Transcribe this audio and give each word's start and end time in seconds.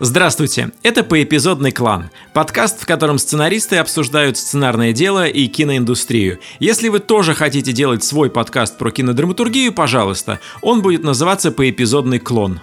Здравствуйте, 0.00 0.72
это 0.82 1.04
«Поэпизодный 1.04 1.70
клан»– 1.70 2.10
подкаст, 2.32 2.82
в 2.82 2.86
котором 2.86 3.16
сценаристы 3.16 3.76
обсуждают 3.76 4.36
сценарное 4.36 4.92
дело 4.92 5.28
и 5.28 5.46
киноиндустрию. 5.46 6.40
Если 6.58 6.88
вы 6.88 6.98
тоже 6.98 7.32
хотите 7.32 7.72
делать 7.72 8.02
свой 8.02 8.28
подкаст 8.28 8.76
про 8.76 8.90
кинодраматургию, 8.90 9.72
пожалуйста, 9.72 10.40
он 10.62 10.82
будет 10.82 11.04
называться 11.04 11.52
«Поэпизодный 11.52 12.18
клон». 12.18 12.60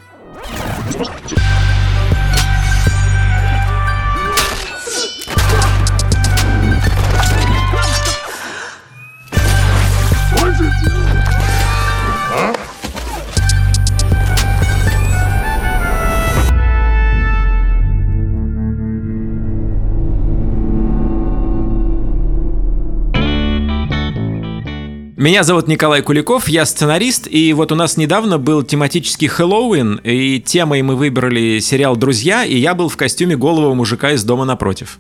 Меня 25.22 25.44
зовут 25.44 25.68
Николай 25.68 26.02
Куликов, 26.02 26.48
я 26.48 26.66
сценарист, 26.66 27.28
и 27.30 27.54
вот 27.54 27.72
у 27.72 27.76
нас 27.76 27.96
недавно 27.96 28.40
был 28.40 28.64
тематический 28.64 29.28
Хэллоуин, 29.28 30.02
и 30.04 30.40
темой 30.40 30.82
мы 30.82 30.96
выбрали 30.96 31.60
сериал 31.60 31.96
«Друзья», 31.96 32.44
и 32.44 32.58
я 32.58 32.74
был 32.74 32.90
в 32.90 32.98
костюме 32.98 33.38
голового 33.38 33.76
мужика 33.76 34.14
из 34.14 34.24
дома 34.24 34.46
напротив. 34.46 34.98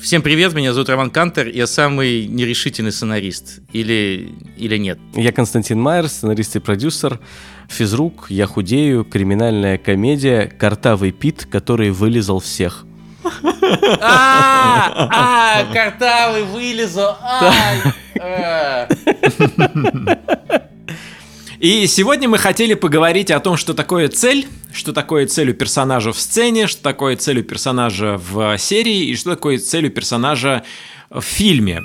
Всем 0.00 0.22
привет, 0.22 0.54
меня 0.54 0.72
зовут 0.72 0.90
Роман 0.90 1.10
Кантер, 1.10 1.48
я 1.48 1.66
самый 1.66 2.24
нерешительный 2.28 2.92
сценарист. 2.92 3.62
Или, 3.72 4.36
или 4.56 4.76
нет? 4.76 5.00
Я 5.16 5.32
Константин 5.32 5.80
Майер, 5.80 6.08
сценарист 6.08 6.54
и 6.54 6.60
продюсер, 6.60 7.18
физрук, 7.68 8.26
я 8.28 8.46
худею, 8.46 9.04
криминальная 9.04 9.76
комедия, 9.76 10.46
картавый 10.56 11.10
Пит, 11.10 11.48
который 11.50 11.90
вылезал 11.90 12.38
всех. 12.38 12.86
А, 14.00 15.08
а, 15.10 15.64
картавый 15.72 16.42
вылезал, 16.44 17.16
ай, 17.22 17.78
а. 18.20 18.88
И 21.58 21.86
сегодня 21.86 22.28
мы 22.28 22.36
хотели 22.36 22.74
поговорить 22.74 23.30
о 23.30 23.40
том, 23.40 23.56
что 23.56 23.72
такое 23.72 24.08
цель, 24.08 24.46
что 24.72 24.92
такое 24.92 25.26
цель 25.26 25.50
у 25.50 25.54
персонажа 25.54 26.12
в 26.12 26.20
сцене, 26.20 26.66
что 26.66 26.82
такое 26.82 27.16
цель 27.16 27.40
у 27.40 27.42
персонажа 27.42 28.18
в 28.18 28.58
серии 28.58 29.06
и 29.06 29.16
что 29.16 29.30
такое 29.30 29.58
цель 29.58 29.86
у 29.86 29.90
персонажа 29.90 30.64
в 31.08 31.22
фильме. 31.22 31.80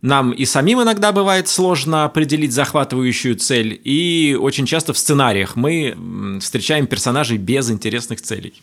Нам 0.00 0.30
и 0.30 0.44
самим 0.44 0.82
иногда 0.82 1.10
бывает 1.10 1.48
сложно 1.48 2.04
определить 2.04 2.52
захватывающую 2.52 3.34
цель, 3.36 3.80
и 3.82 4.36
очень 4.40 4.64
часто 4.64 4.92
в 4.92 4.98
сценариях 4.98 5.56
мы 5.56 6.38
встречаем 6.40 6.86
персонажей 6.86 7.36
без 7.36 7.70
интересных 7.70 8.20
целей. 8.22 8.54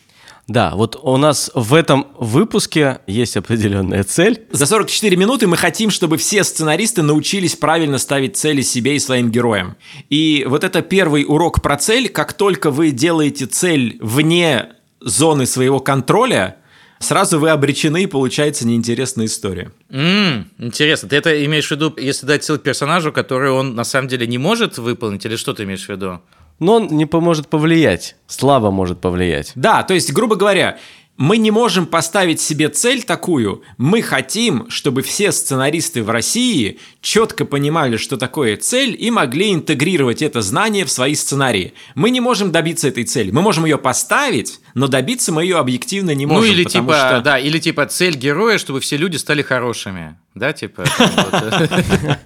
Да, 0.48 0.76
вот 0.76 0.98
у 1.02 1.18
нас 1.18 1.50
в 1.56 1.74
этом 1.74 2.08
выпуске 2.20 3.00
есть 3.08 3.36
определенная 3.36 4.04
цель. 4.04 4.44
За 4.52 4.68
44 4.68 5.18
минуты 5.18 5.48
мы 5.48 5.58
хотим, 5.58 5.90
чтобы 5.90 6.18
все 6.18 6.44
сценаристы 6.44 7.02
научились 7.02 7.56
правильно 7.56 7.98
ставить 7.98 8.38
цели 8.38 8.62
себе 8.62 8.96
и 8.96 9.00
своим 9.00 9.32
героям. 9.32 9.76
И 10.12 10.46
вот 10.48 10.64
это 10.64 10.84
первый 10.84 11.26
урок 11.28 11.64
про 11.64 11.78
цель. 11.78 12.10
Как 12.10 12.34
только 12.34 12.70
вы 12.70 12.92
делаете 12.92 13.48
цель 13.48 13.98
вне 14.00 14.70
зоны 15.02 15.48
своего 15.48 15.80
контроля, 15.80 16.58
сразу 17.00 17.40
вы 17.40 17.50
обречены, 17.50 18.04
и 18.04 18.08
получается 18.08 18.68
неинтересная 18.68 19.26
история. 19.26 19.72
Mm, 19.90 20.46
интересно. 20.60 21.10
Ты 21.10 21.16
это 21.16 21.46
имеешь 21.46 21.68
в 21.68 21.72
виду, 21.72 21.94
если 21.98 22.26
дать 22.26 22.44
цель 22.44 22.60
персонажу, 22.60 23.12
который 23.12 23.52
он 23.52 23.76
на 23.76 23.84
самом 23.84 24.08
деле 24.08 24.28
не 24.28 24.38
может 24.38 24.78
выполнить, 24.78 25.26
или 25.26 25.36
что 25.36 25.54
ты 25.54 25.64
имеешь 25.64 25.86
в 25.86 25.90
виду? 25.90 26.22
но 26.60 26.76
он 26.76 26.88
не 26.88 27.06
поможет 27.06 27.48
повлиять. 27.48 28.16
Слава 28.28 28.72
может 28.72 29.02
повлиять. 29.02 29.52
Да, 29.56 29.84
то 29.84 29.94
есть, 29.94 30.14
грубо 30.14 30.36
говоря, 30.36 30.78
мы 31.18 31.38
не 31.38 31.50
можем 31.50 31.86
поставить 31.86 32.42
себе 32.42 32.68
цель 32.68 33.04
такую. 33.04 33.64
Мы 33.78 34.02
хотим, 34.02 34.70
чтобы 34.70 35.02
все 35.02 35.32
сценаристы 35.32 36.04
в 36.04 36.10
России 36.10 36.80
четко 37.02 37.46
понимали, 37.46 37.96
что 37.96 38.18
такое 38.18 38.58
цель, 38.58 38.96
и 39.00 39.10
могли 39.12 39.54
интегрировать 39.54 40.22
это 40.22 40.42
знание 40.42 40.84
в 40.84 40.92
свои 40.92 41.16
сценарии. 41.16 41.74
Мы 41.96 42.10
не 42.10 42.20
можем 42.20 42.52
добиться 42.52 42.90
этой 42.90 43.06
цели. 43.06 43.32
Мы 43.32 43.42
можем 43.42 43.64
ее 43.64 43.78
поставить, 43.78 44.60
но 44.74 44.88
добиться 44.88 45.32
мы 45.32 45.44
ее 45.44 45.58
объективно 45.58 46.12
не 46.12 46.26
можем. 46.26 46.48
Ну 46.48 46.54
или 46.54 46.64
типа, 46.66 46.94
что... 46.94 47.22
да, 47.22 47.40
или 47.40 47.60
типа 47.60 47.86
цель 47.86 48.18
героя, 48.18 48.58
чтобы 48.58 48.82
все 48.82 48.98
люди 48.98 49.16
стали 49.16 49.42
хорошими, 49.42 50.18
да, 50.34 50.52
типа. 50.54 50.84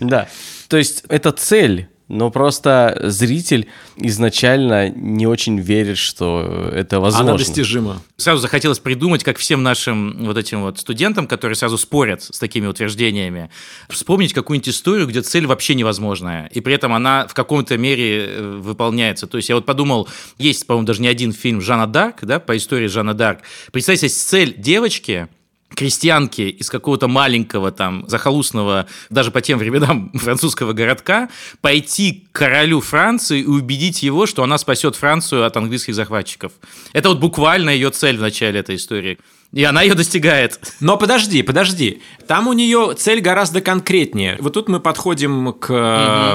Да, 0.00 0.28
то 0.68 0.76
есть 0.76 1.04
это 1.08 1.32
цель 1.32 1.88
но 2.08 2.30
просто 2.30 2.98
зритель 3.04 3.68
изначально 3.96 4.90
не 4.90 5.26
очень 5.26 5.58
верит, 5.58 5.96
что 5.98 6.70
это 6.72 7.00
возможно. 7.00 7.30
Она 7.30 7.38
достижима. 7.38 8.02
Сразу 8.16 8.42
захотелось 8.42 8.78
придумать, 8.78 9.24
как 9.24 9.38
всем 9.38 9.62
нашим 9.62 10.24
вот 10.24 10.36
этим 10.36 10.62
вот 10.62 10.78
студентам, 10.78 11.26
которые 11.26 11.56
сразу 11.56 11.78
спорят 11.78 12.22
с 12.22 12.38
такими 12.38 12.66
утверждениями, 12.66 13.50
вспомнить 13.88 14.32
какую-нибудь 14.32 14.68
историю, 14.68 15.06
где 15.06 15.22
цель 15.22 15.46
вообще 15.46 15.74
невозможная, 15.74 16.46
и 16.52 16.60
при 16.60 16.74
этом 16.74 16.92
она 16.92 17.26
в 17.26 17.34
каком-то 17.34 17.78
мере 17.78 18.26
э, 18.26 18.58
выполняется. 18.58 19.26
То 19.26 19.38
есть 19.38 19.48
я 19.48 19.54
вот 19.54 19.64
подумал, 19.64 20.08
есть, 20.38 20.66
по-моему, 20.66 20.86
даже 20.86 21.00
не 21.00 21.08
один 21.08 21.32
фильм 21.32 21.60
Жанна 21.60 21.86
Дарк, 21.86 22.18
да, 22.22 22.38
по 22.38 22.56
истории 22.56 22.86
Жанна 22.86 23.14
Дарк. 23.14 23.40
Представьте, 23.72 24.08
цель 24.08 24.54
девочки– 24.56 25.28
крестьянки 25.74 26.42
из 26.42 26.70
какого-то 26.70 27.08
маленького 27.08 27.70
там 27.70 28.04
захолустного, 28.08 28.86
даже 29.10 29.30
по 29.30 29.40
тем 29.40 29.58
временам 29.58 30.10
французского 30.14 30.72
городка, 30.72 31.28
пойти 31.60 32.26
к 32.30 32.38
королю 32.38 32.80
Франции 32.80 33.40
и 33.40 33.46
убедить 33.46 34.02
его, 34.02 34.26
что 34.26 34.42
она 34.42 34.58
спасет 34.58 34.96
Францию 34.96 35.44
от 35.44 35.56
английских 35.56 35.94
захватчиков. 35.94 36.52
Это 36.92 37.08
вот 37.08 37.18
буквально 37.18 37.70
ее 37.70 37.90
цель 37.90 38.16
в 38.16 38.20
начале 38.20 38.60
этой 38.60 38.76
истории. 38.76 39.18
И 39.52 39.62
она 39.62 39.82
ее 39.82 39.94
достигает. 39.94 40.58
Но 40.80 40.96
подожди, 40.96 41.42
подожди. 41.42 42.02
Там 42.26 42.48
у 42.48 42.52
нее 42.52 42.94
цель 42.98 43.20
гораздо 43.20 43.60
конкретнее. 43.60 44.36
Вот 44.40 44.54
тут 44.54 44.68
мы 44.68 44.80
подходим 44.80 45.52
к 45.52 45.70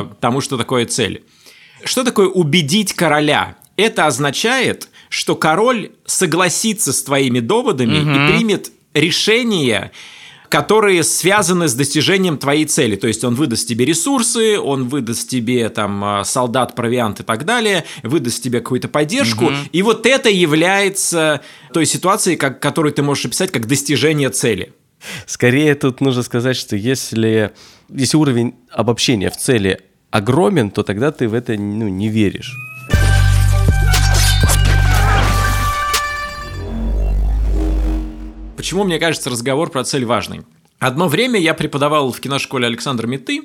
угу. 0.06 0.16
тому, 0.22 0.40
что 0.40 0.58
такое 0.58 0.86
цель. 0.86 1.24
Что 1.84 2.04
такое 2.04 2.28
убедить 2.28 2.94
короля? 2.94 3.58
Это 3.76 4.06
означает, 4.08 4.90
что 5.10 5.36
король 5.36 5.92
согласится 6.06 6.94
с 6.94 7.04
твоими 7.04 7.40
доводами 7.42 8.00
угу. 8.00 8.10
и 8.10 8.38
примет 8.38 8.72
решения, 9.00 9.92
которые 10.50 11.04
связаны 11.04 11.68
с 11.68 11.74
достижением 11.74 12.38
твоей 12.38 12.66
цели. 12.66 12.96
То 12.96 13.08
есть 13.08 13.24
он 13.24 13.36
выдаст 13.36 13.68
тебе 13.68 13.86
ресурсы, 13.86 14.60
он 14.60 14.90
выдаст 14.90 15.30
тебе 15.30 15.70
там 15.70 16.04
а, 16.04 16.24
солдат, 16.24 16.76
провиант 16.76 17.20
и 17.20 17.24
так 17.24 17.46
далее, 17.46 17.86
выдаст 18.04 18.44
тебе 18.44 18.60
какую-то 18.60 18.88
поддержку. 18.88 19.46
Угу. 19.46 19.56
И 19.72 19.82
вот 19.84 20.06
это 20.06 20.30
является 20.30 21.42
той 21.72 21.86
ситуацией, 21.86 22.36
как, 22.36 22.60
которую 22.60 22.94
ты 22.94 23.04
можешь 23.04 23.26
описать 23.26 23.52
как 23.52 23.68
достижение 23.68 24.30
цели. 24.30 24.74
Скорее 25.28 25.76
тут 25.76 26.02
нужно 26.02 26.24
сказать, 26.24 26.58
что 26.58 26.76
если, 26.76 27.52
если 27.90 28.18
уровень 28.18 28.56
обобщения 28.72 29.30
в 29.30 29.38
цели 29.38 29.80
огромен, 30.12 30.72
то 30.72 30.84
тогда 30.84 31.12
ты 31.12 31.28
в 31.28 31.34
это 31.34 31.54
ну, 31.54 31.88
не 31.88 32.10
веришь. 32.10 32.54
Почему, 38.60 38.84
мне 38.84 39.00
кажется, 39.00 39.30
разговор 39.30 39.70
про 39.70 39.86
цель 39.86 40.04
важный? 40.04 40.42
Одно 40.80 41.08
время 41.08 41.40
я 41.40 41.54
преподавал 41.54 42.12
в 42.12 42.20
киношколе 42.20 42.68
Александра 42.68 43.08
Меты, 43.08 43.44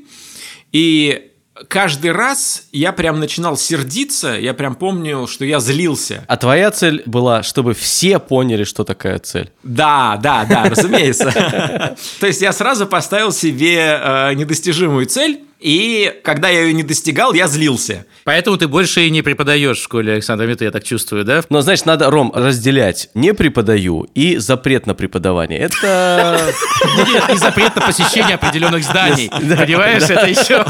и 0.73 1.31
каждый 1.69 2.11
раз 2.11 2.67
я 2.73 2.91
прям 2.91 3.21
начинал 3.21 3.57
сердиться, 3.57 4.33
я 4.33 4.55
прям 4.55 4.75
помню, 4.75 5.29
что 5.29 5.45
я 5.45 5.61
злился. 5.61 6.25
А 6.27 6.37
твоя 6.37 6.73
цель 6.73 7.05
была, 7.07 7.45
чтобы 7.45 7.75
все 7.75 8.19
поняли, 8.19 8.65
что 8.65 8.83
такая 8.83 9.21
цель? 9.21 9.53
Да, 9.63 10.19
да, 10.21 10.45
да, 10.47 10.65
разумеется. 10.65 11.31
То 12.19 12.27
есть 12.27 12.43
я 12.43 12.53
сразу 12.53 12.89
поставил 12.89 13.31
себе 13.31 14.01
э, 14.03 14.35
недостижимую 14.35 15.07
цель, 15.07 15.45
и 15.65 16.21
когда 16.23 16.51
я 16.51 16.61
ее 16.61 16.75
не 16.75 16.83
достигал, 16.83 17.33
я 17.33 17.49
злился. 17.49 18.05
Поэтому 18.25 18.59
ты 18.59 18.69
больше 18.69 19.07
и 19.07 19.11
не 19.11 19.23
преподаешь 19.23 19.79
в 19.79 19.83
школе 19.83 20.13
Александра 20.13 20.45
Миты, 20.45 20.67
я 20.67 20.71
так 20.71 20.85
чувствую, 20.85 21.25
да? 21.25 21.43
Но, 21.49 21.63
значит, 21.63 21.87
надо, 21.87 22.11
Ром, 22.11 22.31
разделять 22.35 23.09
не 23.15 23.33
преподаю 23.33 24.07
и 24.15 24.37
запрет 24.37 24.87
на 24.87 24.95
преподавание. 24.95 25.61
Это... 25.61 26.53
И 27.33 27.37
запрет 27.39 27.75
на 27.77 27.81
посещение 27.81 28.35
определенных 28.35 28.85
зданий. 28.85 29.31
Понимаешь, 29.31 30.03
это 30.03 30.27
еще 30.27 30.65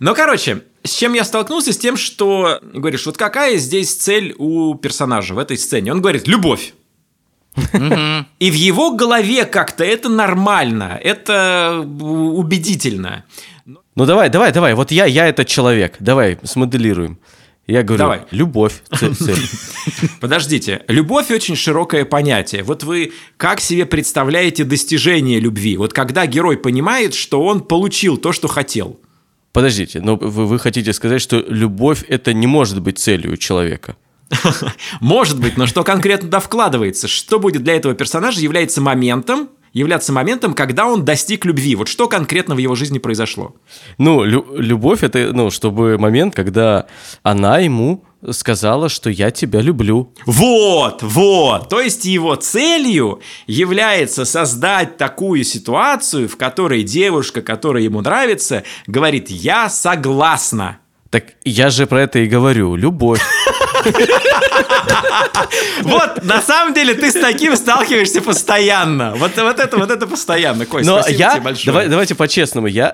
Ну, 0.00 0.14
короче, 0.14 0.60
с 0.82 0.90
чем 0.90 1.14
я 1.14 1.24
столкнулся? 1.24 1.72
С 1.72 1.78
тем, 1.78 1.96
что 1.96 2.60
говоришь, 2.62 3.06
вот 3.06 3.16
какая 3.16 3.56
здесь 3.56 3.94
цель 3.94 4.34
у 4.36 4.74
персонажа 4.74 5.32
в 5.32 5.38
этой 5.38 5.56
сцене? 5.56 5.92
Он 5.92 6.02
говорит, 6.02 6.28
любовь. 6.28 6.74
И 7.72 8.50
в 8.50 8.54
его 8.54 8.92
голове 8.92 9.44
как-то 9.44 9.84
это 9.84 10.08
нормально, 10.08 10.98
это 11.02 11.86
убедительно. 12.00 13.24
Ну 13.66 14.06
давай, 14.06 14.28
давай, 14.28 14.52
давай, 14.52 14.74
вот 14.74 14.90
я, 14.90 15.04
я 15.04 15.28
этот 15.28 15.46
человек, 15.46 15.96
давай 16.00 16.38
смоделируем. 16.42 17.18
Я 17.66 17.82
говорю, 17.82 17.98
Давай. 17.98 18.20
любовь. 18.30 18.82
Подождите, 20.20 20.82
любовь 20.86 21.30
очень 21.30 21.56
широкое 21.56 22.04
понятие. 22.04 22.62
Вот 22.62 22.82
вы 22.82 23.12
как 23.38 23.60
себе 23.60 23.86
представляете 23.86 24.64
достижение 24.64 25.40
любви? 25.40 25.78
Вот 25.78 25.94
когда 25.94 26.26
герой 26.26 26.58
понимает, 26.58 27.14
что 27.14 27.42
он 27.42 27.62
получил 27.62 28.18
то, 28.18 28.32
что 28.32 28.48
хотел. 28.48 29.00
Подождите, 29.52 30.00
но 30.00 30.16
вы, 30.16 30.46
вы 30.46 30.58
хотите 30.58 30.92
сказать, 30.92 31.22
что 31.22 31.42
любовь 31.48 32.04
это 32.08 32.34
не 32.34 32.46
может 32.46 32.82
быть 32.82 32.98
целью 32.98 33.38
человека? 33.38 33.96
Может 35.00 35.40
быть, 35.40 35.56
но 35.56 35.66
что 35.66 35.84
конкретно 35.84 36.28
туда 36.28 36.40
вкладывается? 36.40 37.08
Что 37.08 37.38
будет 37.38 37.62
для 37.62 37.74
этого 37.74 37.94
персонажа 37.94 38.40
является 38.40 38.80
моментом, 38.80 39.50
являться 39.72 40.12
моментом, 40.12 40.54
когда 40.54 40.86
он 40.86 41.04
достиг 41.04 41.44
любви. 41.44 41.74
Вот 41.74 41.88
что 41.88 42.08
конкретно 42.08 42.54
в 42.54 42.58
его 42.58 42.74
жизни 42.74 42.98
произошло? 42.98 43.54
Ну, 43.98 44.22
лю- 44.22 44.46
любовь 44.56 45.02
это, 45.02 45.30
ну, 45.32 45.50
чтобы 45.50 45.98
момент, 45.98 46.34
когда 46.34 46.86
она 47.22 47.58
ему 47.58 48.04
сказала, 48.30 48.88
что 48.88 49.10
я 49.10 49.30
тебя 49.30 49.60
люблю. 49.60 50.12
Вот, 50.24 51.02
вот. 51.02 51.68
То 51.68 51.80
есть 51.80 52.04
его 52.06 52.34
целью 52.36 53.20
является 53.46 54.24
создать 54.24 54.96
такую 54.96 55.44
ситуацию, 55.44 56.28
в 56.28 56.36
которой 56.36 56.84
девушка, 56.84 57.42
которая 57.42 57.82
ему 57.82 58.00
нравится, 58.00 58.62
говорит 58.86 59.28
«я 59.28 59.68
согласна». 59.68 60.78
Так 61.14 61.26
я 61.44 61.70
же 61.70 61.86
про 61.86 62.02
это 62.02 62.18
и 62.18 62.26
говорю. 62.26 62.74
Любовь. 62.74 63.20
Вот, 65.82 66.24
на 66.24 66.42
самом 66.42 66.74
деле, 66.74 66.94
ты 66.94 67.08
с 67.08 67.12
таким 67.12 67.54
сталкиваешься 67.54 68.20
постоянно. 68.20 69.14
Вот, 69.14 69.30
вот 69.36 69.60
это, 69.60 69.76
вот 69.76 69.90
это 69.92 70.08
постоянно, 70.08 70.66
Кость, 70.66 70.88
Но 70.88 71.02
спасибо 71.02 71.18
я, 71.20 71.30
тебе 71.30 71.40
большое. 71.42 71.66
давай, 71.66 71.88
давайте 71.88 72.14
по-честному, 72.16 72.66
я, 72.66 72.92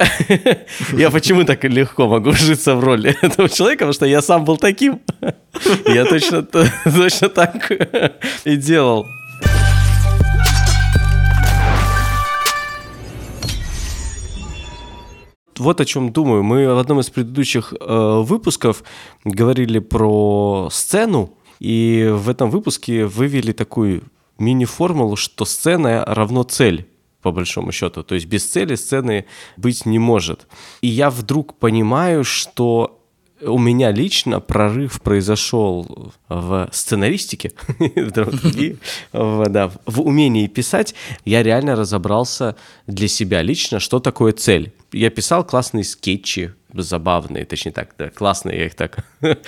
я 0.92 1.10
почему 1.10 1.44
так 1.44 1.64
легко 1.64 2.08
могу 2.08 2.30
вжиться 2.30 2.74
в 2.74 2.84
роли 2.84 3.16
этого 3.22 3.48
человека, 3.48 3.86
потому 3.86 3.94
что 3.94 4.04
я 4.04 4.20
сам 4.20 4.44
был 4.44 4.58
таким. 4.58 5.00
Я 5.86 6.04
точно, 6.04 6.42
точно 6.84 7.30
так 7.30 7.70
и 8.44 8.56
делал. 8.56 9.06
Вот 15.60 15.78
о 15.78 15.84
чем 15.84 16.10
думаю. 16.10 16.42
Мы 16.42 16.74
в 16.74 16.78
одном 16.78 17.00
из 17.00 17.10
предыдущих 17.10 17.74
э, 17.78 18.22
выпусков 18.22 18.82
говорили 19.24 19.78
про 19.78 20.70
сцену, 20.72 21.34
и 21.58 22.08
в 22.10 22.30
этом 22.30 22.48
выпуске 22.50 23.04
вывели 23.04 23.52
такую 23.52 24.04
мини-формулу, 24.38 25.16
что 25.16 25.44
сцена 25.44 26.02
равно 26.06 26.44
цель 26.44 26.88
по 27.20 27.30
большому 27.30 27.72
счету. 27.72 28.02
То 28.02 28.14
есть 28.14 28.26
без 28.26 28.50
цели 28.50 28.74
сцены 28.74 29.26
быть 29.58 29.84
не 29.84 29.98
может. 29.98 30.46
И 30.80 30.88
я 30.88 31.10
вдруг 31.10 31.58
понимаю, 31.58 32.24
что 32.24 32.99
у 33.42 33.58
меня 33.58 33.90
лично 33.90 34.40
прорыв 34.40 35.00
произошел 35.00 36.12
в 36.28 36.68
сценаристике, 36.72 37.52
в 37.78 38.10
драматургии, 38.10 38.78
в, 39.12 39.48
да, 39.48 39.70
в 39.86 40.00
умении 40.00 40.46
писать. 40.46 40.94
Я 41.24 41.42
реально 41.42 41.76
разобрался 41.76 42.56
для 42.86 43.08
себя 43.08 43.42
лично, 43.42 43.80
что 43.80 44.00
такое 44.00 44.32
цель. 44.32 44.72
Я 44.92 45.10
писал 45.10 45.44
классные 45.44 45.84
скетчи, 45.84 46.52
забавные, 46.74 47.44
точнее 47.44 47.72
так, 47.72 47.90
да, 47.98 48.10
классные, 48.10 48.58
я 48.58 48.66
их 48.66 48.74
так 48.74 49.04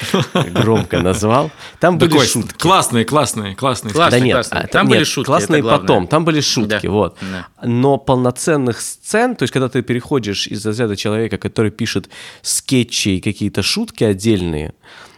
громко 0.53 1.01
назвал. 1.01 1.51
Там 1.81 1.99
были 1.99 2.19
шутки. 2.25 2.57
Классные, 2.59 3.05
классные, 3.05 3.55
классные. 3.55 3.95
Да 3.95 4.19
нет, 4.21 4.47
а, 4.51 4.67
Там 4.67 4.89
были 4.89 5.05
шутки, 5.05 5.27
Классные 5.27 5.63
потом, 5.63 6.07
там 6.07 6.25
были 6.25 6.41
шутки, 6.41 6.87
вот. 6.87 7.19
Но 7.63 7.99
полноценных 7.99 8.81
сцен, 8.81 9.37
то 9.37 9.45
есть 9.45 9.53
когда 9.53 9.69
ты 9.69 9.83
переходишь 9.83 10.47
из 10.47 10.65
разряда 10.65 10.97
человека, 10.97 11.39
который 11.39 11.71
пишет 11.71 12.09
скетчи 12.43 13.17
и 13.17 13.21
какие-то 13.21 13.63
шутки 13.63 14.05
отдельные, 14.05 14.75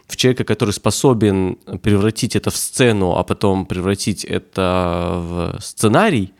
в 0.06 0.16
человека, 0.16 0.44
который 0.44 0.70
способен 0.70 1.56
превратить 1.82 2.36
это 2.36 2.50
в 2.50 2.56
сцену, 2.56 3.16
а 3.16 3.24
потом 3.24 3.66
превратить 3.66 4.24
это 4.24 5.14
в 5.16 5.58
сценарий, 5.60 6.32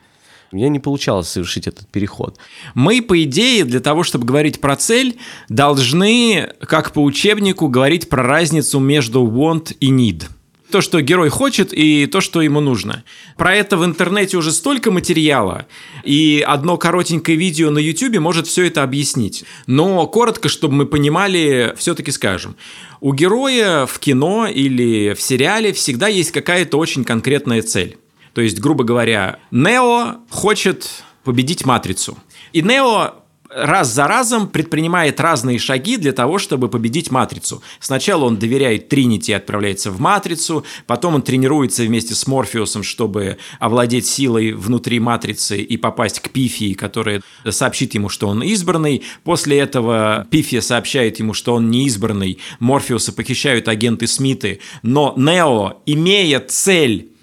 у 0.53 0.57
меня 0.57 0.69
не 0.69 0.79
получалось 0.79 1.29
совершить 1.29 1.67
этот 1.67 1.89
переход. 1.89 2.39
Мы, 2.75 3.03
по 3.03 3.23
идее, 3.23 3.65
для 3.65 3.81
того, 3.81 4.03
чтобы 4.03 4.27
говорить 4.27 4.61
про 4.61 4.77
цель, 4.77 5.17
должны, 5.49 6.53
как 6.61 6.93
по 6.93 7.03
учебнику, 7.03 7.69
говорить 7.69 8.09
про 8.09 8.23
разницу 8.23 8.79
между 8.79 9.27
want 9.27 9.77
и 9.81 9.91
need. 9.91 10.25
То, 10.71 10.81
что 10.81 11.01
герой 11.01 11.29
хочет, 11.29 11.73
и 11.73 12.07
то, 12.07 12.21
что 12.21 12.43
ему 12.43 12.61
нужно. 12.61 13.05
Про 13.37 13.55
это 13.55 13.77
в 13.77 13.85
интернете 13.85 14.37
уже 14.37 14.51
столько 14.51 14.91
материала, 14.91 15.67
и 16.03 16.45
одно 16.45 16.77
коротенькое 16.79 17.37
видео 17.37 17.71
на 17.71 17.79
YouTube 17.79 18.19
может 18.19 18.47
все 18.47 18.67
это 18.67 18.83
объяснить. 18.83 19.45
Но 19.67 20.07
коротко, 20.07 20.49
чтобы 20.49 20.75
мы 20.75 20.87
понимали, 20.87 21.75
все-таки 21.77 22.11
скажем. 22.11 22.57
У 23.01 23.13
героя 23.13 23.87
в 23.87 23.99
кино 24.01 24.47
или 24.47 25.15
в 25.15 25.23
сериале 25.23 25.73
всегда 25.73 26.09
есть 26.09 26.33
какая-то 26.33 26.77
очень 26.79 27.05
конкретная 27.05 27.63
цель. 27.63 27.99
То 28.35 28.41
есть, 28.41 28.61
грубо 28.61 28.85
говоря, 28.85 29.39
Нео 29.51 30.17
хочет 30.29 31.05
победить 31.23 31.65
Матрицу. 31.65 32.19
И 32.53 32.63
Нео 32.63 33.25
раз 33.55 33.93
за 33.93 34.07
разом 34.07 34.49
предпринимает 34.49 35.21
разные 35.21 35.59
шаги 35.59 35.97
для 35.97 36.13
того, 36.13 36.39
чтобы 36.39 36.69
победить 36.69 37.11
Матрицу. 37.11 37.63
Сначала 37.79 38.25
он 38.25 38.37
доверяет 38.37 38.89
Тринити 38.89 39.31
и 39.31 39.35
отправляется 39.35 39.91
в 39.91 40.01
Матрицу, 40.01 40.65
потом 40.87 41.15
он 41.15 41.23
тренируется 41.23 41.85
вместе 41.85 42.15
с 42.15 42.27
Морфеусом, 42.27 42.83
чтобы 42.83 43.39
овладеть 43.61 44.07
силой 44.07 44.53
внутри 44.53 44.99
Матрицы 45.01 45.59
и 45.59 45.77
попасть 45.77 46.21
к 46.21 46.31
Пифии, 46.31 46.75
которая 46.75 47.23
сообщит 47.49 47.95
ему, 47.95 48.09
что 48.09 48.29
он 48.29 48.43
избранный. 48.43 49.03
После 49.23 49.59
этого 49.59 50.27
Пифия 50.31 50.61
сообщает 50.61 51.19
ему, 51.19 51.35
что 51.35 51.55
он 51.55 51.71
не 51.71 51.87
избранный. 51.87 52.39
Морфеуса 52.59 53.13
похищают 53.13 53.69
агенты 53.69 54.07
Смиты. 54.07 54.61
Но 54.83 55.15
Нео, 55.17 55.81
имея 55.87 56.41
цель 56.41 57.14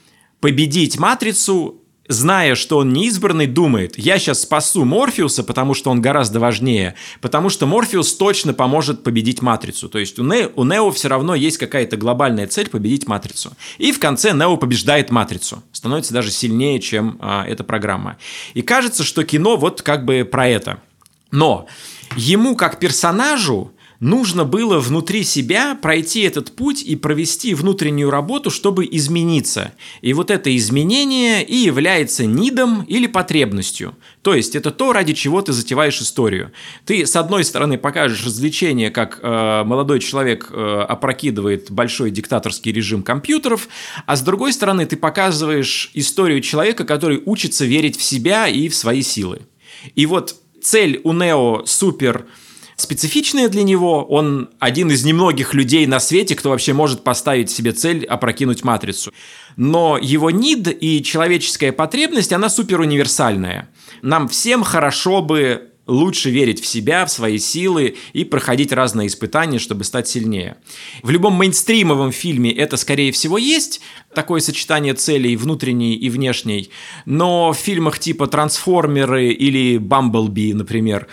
победить 0.42 1.00
Матрицу, 1.00 1.82
зная, 2.08 2.56
что 2.56 2.78
он 2.80 2.92
не 2.92 3.08
избранный, 3.08 3.48
думает, 3.48 3.98
я 3.98 4.20
сейчас 4.20 4.42
спасу 4.42 4.84
Морфеуса, 4.86 5.44
потому 5.44 5.74
что 5.74 5.90
он 5.90 6.02
гораздо 6.02 6.40
важнее, 6.40 6.96
потому 7.22 7.50
что 7.50 7.66
Морфеус 7.66 8.14
точно 8.16 8.54
поможет 8.54 9.04
победить 9.04 9.42
Матрицу. 9.42 9.88
То 9.88 10.00
есть 10.00 10.20
у, 10.20 10.24
Не, 10.24 10.50
у 10.56 10.64
Нео 10.64 10.92
все 10.92 11.08
равно 11.08 11.36
есть 11.36 11.58
какая-то 11.58 11.98
глобальная 11.98 12.48
цель 12.48 12.70
победить 12.70 13.08
Матрицу. 13.08 13.54
И 13.78 13.92
в 13.92 14.00
конце 14.00 14.34
Нео 14.34 14.58
побеждает 14.58 15.12
Матрицу. 15.12 15.64
Становится 15.72 16.14
даже 16.14 16.32
сильнее, 16.32 16.80
чем 16.80 17.18
а, 17.22 17.46
эта 17.48 17.64
программа. 17.64 18.18
И 18.54 18.62
кажется, 18.62 19.04
что 19.04 19.24
кино 19.24 19.56
вот 19.56 19.82
как 19.82 20.04
бы 20.06 20.28
про 20.30 20.48
это. 20.48 20.80
Но 21.32 21.68
ему 22.18 22.56
как 22.56 22.80
персонажу 22.80 23.72
нужно 24.02 24.44
было 24.44 24.80
внутри 24.80 25.24
себя 25.24 25.76
пройти 25.76 26.22
этот 26.22 26.52
путь 26.52 26.82
и 26.82 26.98
провести 26.98 27.54
внутреннюю 27.54 28.10
работу, 28.10 28.50
чтобы 28.50 28.86
измениться. 28.92 29.74
И 30.02 30.12
вот 30.12 30.32
это 30.32 30.54
изменение 30.58 31.46
и 31.46 31.56
является 31.56 32.26
нидом 32.26 32.84
или 32.84 33.08
потребностью. 33.08 33.96
То 34.22 34.34
есть 34.34 34.56
это 34.56 34.72
то, 34.72 34.92
ради 34.92 35.14
чего 35.14 35.42
ты 35.42 35.54
затеваешь 35.54 36.02
историю. 36.02 36.52
Ты, 36.86 37.06
с 37.06 37.16
одной 37.16 37.46
стороны, 37.46 37.78
покажешь 37.78 38.26
развлечение, 38.26 38.90
как 38.90 39.20
э, 39.22 39.64
молодой 39.64 40.00
человек 40.00 40.50
э, 40.52 40.86
опрокидывает 40.90 41.72
большой 41.72 42.12
диктаторский 42.12 42.72
режим 42.72 43.04
компьютеров, 43.04 43.70
а 44.08 44.16
с 44.16 44.22
другой 44.22 44.52
стороны, 44.52 44.86
ты 44.88 44.98
показываешь 44.98 45.92
историю 45.94 46.42
человека, 46.42 46.86
который 46.86 47.22
учится 47.26 47.66
верить 47.66 47.98
в 47.98 48.04
себя 48.04 48.48
и 48.48 48.68
в 48.68 48.76
свои 48.76 49.04
силы. 49.04 49.42
И 49.96 50.08
вот 50.08 50.36
цель 50.62 51.02
у 51.04 51.14
Нео 51.14 51.64
супер 51.66 52.26
специфичная 52.82 53.50
для 53.50 53.64
него. 53.64 54.04
Он 54.04 54.50
один 54.60 54.92
из 54.92 55.04
немногих 55.04 55.54
людей 55.54 55.86
на 55.86 56.00
свете, 56.00 56.36
кто 56.36 56.50
вообще 56.50 56.74
может 56.74 57.04
поставить 57.04 57.50
себе 57.50 57.72
цель 57.72 58.06
опрокинуть 58.06 58.64
матрицу. 58.64 59.14
Но 59.56 59.98
его 60.02 60.32
нид 60.32 60.68
и 60.68 61.04
человеческая 61.04 61.72
потребность, 61.72 62.34
она 62.34 62.50
супер 62.50 62.80
универсальная. 62.80 63.70
Нам 64.02 64.28
всем 64.28 64.64
хорошо 64.64 65.22
бы 65.22 65.72
лучше 65.88 66.30
верить 66.30 66.62
в 66.62 66.66
себя, 66.66 67.06
в 67.06 67.12
свои 67.12 67.38
силы 67.38 67.96
и 68.14 68.24
проходить 68.24 68.72
разные 68.72 69.08
испытания, 69.08 69.60
чтобы 69.60 69.84
стать 69.84 70.08
сильнее. 70.08 70.58
В 71.04 71.10
любом 71.10 71.34
мейнстримовом 71.34 72.12
фильме 72.12 72.52
это, 72.52 72.78
скорее 72.78 73.12
всего, 73.12 73.38
есть, 73.38 73.82
такое 74.14 74.42
сочетание 74.42 74.94
целей 74.94 75.36
внутренней 75.36 75.96
и 75.96 76.10
внешней, 76.10 76.70
но 77.06 77.54
в 77.54 77.58
фильмах 77.58 78.00
типа 78.00 78.28
«Трансформеры» 78.28 79.30
или 79.30 79.78
«Бамблби», 79.78 80.54
например, 80.54 81.08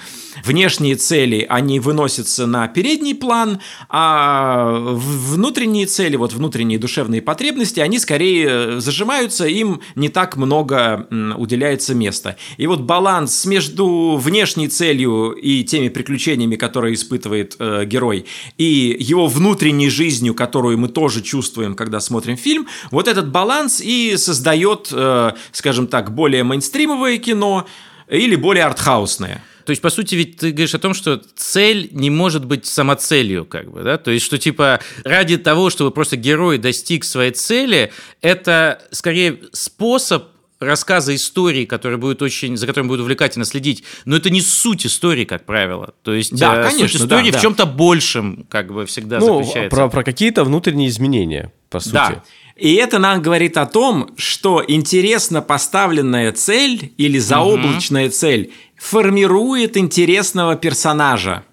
внешние 0.45 0.97
цели, 0.97 1.47
они 1.49 1.81
выносятся 1.81 2.47
на 2.47 2.69
передний 2.69 3.15
план, 3.15 3.61
а 3.89 4.79
внутренние 4.79 5.87
цели, 5.87 6.17
вот 6.17 6.33
внутренние 6.33 6.79
душевные 6.79 7.23
потребности, 7.23 7.81
они 7.81 7.99
скорее 7.99 8.81
зажимаются, 8.81 9.47
им 9.47 9.81
не 9.95 10.09
так 10.09 10.37
много 10.37 11.07
уделяется 11.37 11.95
места. 11.95 12.37
И 12.57 12.67
вот 12.67 12.81
баланс 12.81 13.45
между 13.47 14.17
внешней 14.17 14.69
целью 14.69 15.33
и 15.33 15.65
теми 15.65 15.89
приключениями, 15.89 16.57
которые 16.57 16.95
испытывает 16.95 17.57
э, 17.59 17.85
герой, 17.85 18.27
и 18.57 18.97
его 18.99 19.27
внутренней 19.27 19.89
жизнью, 19.89 20.35
которую 20.35 20.79
мы 20.79 20.89
тоже 20.89 21.23
чувствуем, 21.23 21.75
когда 21.75 22.01
смотрим 22.01 22.37
фильм, 22.37 22.67
вот 22.91 23.09
этот 23.09 23.31
баланс 23.31 23.81
и 23.81 24.17
создает, 24.17 24.89
э, 24.93 25.33
скажем 25.53 25.87
так, 25.87 26.15
более 26.15 26.45
мейнстримовое 26.45 27.19
кино 27.19 27.67
или 28.09 28.37
более 28.37 28.65
артхаусное. 28.65 29.43
То 29.65 29.71
есть, 29.71 29.83
по 29.83 29.91
сути, 29.91 30.15
ведь 30.15 30.39
ты 30.39 30.51
говоришь 30.53 30.75
о 30.75 30.79
том, 30.79 30.95
что 30.95 31.21
цель 31.37 31.91
не 31.93 32.09
может 32.09 32.47
быть 32.47 32.65
самоцелью, 32.65 33.45
как 33.45 33.71
бы, 33.71 33.83
да? 33.83 33.99
То 33.99 34.11
есть, 34.11 34.25
что, 34.25 34.39
типа, 34.39 34.81
ради 35.05 35.37
того, 35.37 35.69
чтобы 35.69 35.91
просто 35.91 36.17
герой 36.17 36.57
достиг 36.57 37.05
своей 37.05 37.33
цели, 37.33 37.93
это, 38.23 38.81
скорее, 38.93 39.41
способ 39.53 40.25
рассказа 40.61 41.15
истории, 41.15 41.65
который 41.65 41.99
будет 41.99 42.23
очень, 42.23 42.57
за 42.57 42.67
которым 42.67 42.89
будет 42.89 43.01
увлекательно 43.01 43.45
следить, 43.45 43.85
но 44.05 44.17
это 44.17 44.31
не 44.31 44.41
суть 44.41 44.87
истории, 44.87 45.25
как 45.25 45.45
правило. 45.45 45.95
То 46.03 46.15
есть 46.15 46.35
да, 46.37 46.61
э, 46.61 46.71
конечно, 46.71 46.89
суть 46.89 47.03
истории 47.03 47.31
да, 47.31 47.39
в 47.39 47.43
чем-то 47.43 47.67
большем, 47.67 48.47
как 48.49 48.73
бы 48.73 48.87
всегда 48.87 49.19
ну, 49.19 49.43
заключается. 49.43 49.77
Про, 49.77 49.89
про 49.89 50.03
какие-то 50.03 50.45
внутренние 50.45 50.89
изменения, 50.89 51.53
по 51.71 51.81
сути. 51.81 51.93
Да. 51.93 52.25
И 52.59 52.75
это 52.75 52.99
нам 52.99 53.23
говорит 53.23 53.57
о 53.57 53.67
том, 53.67 54.11
что 54.17 54.63
интересно 54.67 55.41
поставленная 55.43 56.33
цель 56.33 56.93
или 56.97 57.19
заоблачная 57.19 58.07
угу. 58.07 58.13
цель 58.13 58.53
формирует 58.77 59.77
интересного 59.77 60.57
персонажа. 60.57 61.45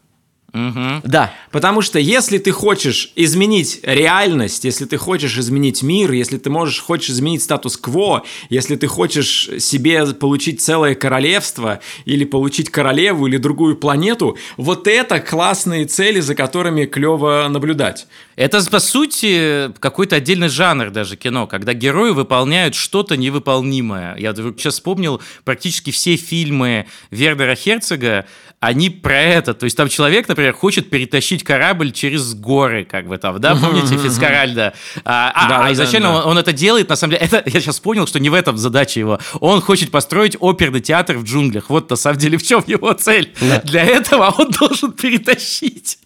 Угу. 0.56 1.02
Да. 1.04 1.34
Потому 1.52 1.82
что 1.82 2.00
если 2.00 2.38
ты 2.38 2.52
хочешь 2.52 3.12
изменить 3.16 3.82
реальность, 3.84 4.64
если 4.64 4.86
ты 4.86 4.96
хочешь 4.96 5.38
изменить 5.38 5.84
мир, 5.84 6.14
если 6.14 6.38
ты 6.38 6.50
можешь, 6.50 6.80
хочешь 6.80 7.10
изменить 7.10 7.44
статус-кво, 7.44 8.24
если 8.50 8.78
ты 8.78 8.88
хочешь 8.88 9.50
себе 9.60 10.06
получить 10.14 10.62
целое 10.62 10.96
королевство 10.96 11.82
или 12.06 12.24
получить 12.24 12.70
королеву 12.70 13.28
или 13.28 13.36
другую 13.36 13.76
планету, 13.76 14.38
вот 14.56 14.88
это 14.88 15.20
классные 15.20 15.86
цели, 15.86 16.22
за 16.22 16.36
которыми 16.36 16.86
клево 16.86 17.48
наблюдать. 17.50 18.08
Это, 18.38 18.64
по 18.70 18.80
сути, 18.80 19.72
какой-то 19.80 20.16
отдельный 20.18 20.50
жанр 20.50 20.90
даже 20.90 21.18
кино, 21.18 21.48
когда 21.48 21.74
герои 21.74 22.12
выполняют 22.12 22.76
что-то 22.76 23.18
невыполнимое. 23.18 24.16
Я 24.18 24.32
вдруг 24.32 24.60
сейчас 24.60 24.76
вспомнил 24.76 25.22
практически 25.44 25.92
все 25.92 26.16
фильмы 26.16 26.88
Вердера 27.12 27.56
Херцога, 27.56 28.26
они 28.66 28.90
про 28.90 29.22
это. 29.22 29.54
То 29.54 29.66
есть 29.66 29.78
там 29.78 29.90
человек, 29.90 30.28
например, 30.28 30.54
хочет 30.54 30.90
перетащить 30.90 31.44
корабль 31.44 31.92
через 31.92 32.34
горы, 32.34 32.84
как 32.84 33.08
бы 33.08 33.20
там, 33.20 33.40
да, 33.40 33.56
помните 33.56 33.96
Фицкаральда? 33.96 34.74
А, 35.04 35.32
а, 35.36 35.50
да, 35.50 35.66
а 35.66 35.74
изначально 35.74 36.08
да, 36.08 36.14
да. 36.16 36.24
Он, 36.24 36.32
он 36.32 36.38
это 36.40 36.52
делает, 36.52 36.90
на 36.90 36.96
самом 36.96 37.12
деле, 37.12 37.26
это, 37.26 37.44
я 37.46 37.62
сейчас 37.62 37.80
понял, 37.80 38.08
что 38.08 38.20
не 38.20 38.30
в 38.30 38.34
этом 38.34 38.58
задача 38.58 39.00
его. 39.00 39.20
Он 39.40 39.62
хочет 39.62 39.92
построить 39.92 40.36
оперный 40.40 40.82
театр 40.82 41.18
в 41.18 41.24
джунглях. 41.24 41.70
Вот 41.70 41.90
на 41.92 41.96
самом 41.96 42.18
деле 42.18 42.40
в 42.40 42.44
чем 42.44 42.64
его 42.66 42.92
цель. 42.94 43.32
Да. 43.40 43.62
Для 43.62 43.84
этого 43.84 44.34
он 44.36 44.50
должен 44.50 44.94
перетащить. 44.94 46.00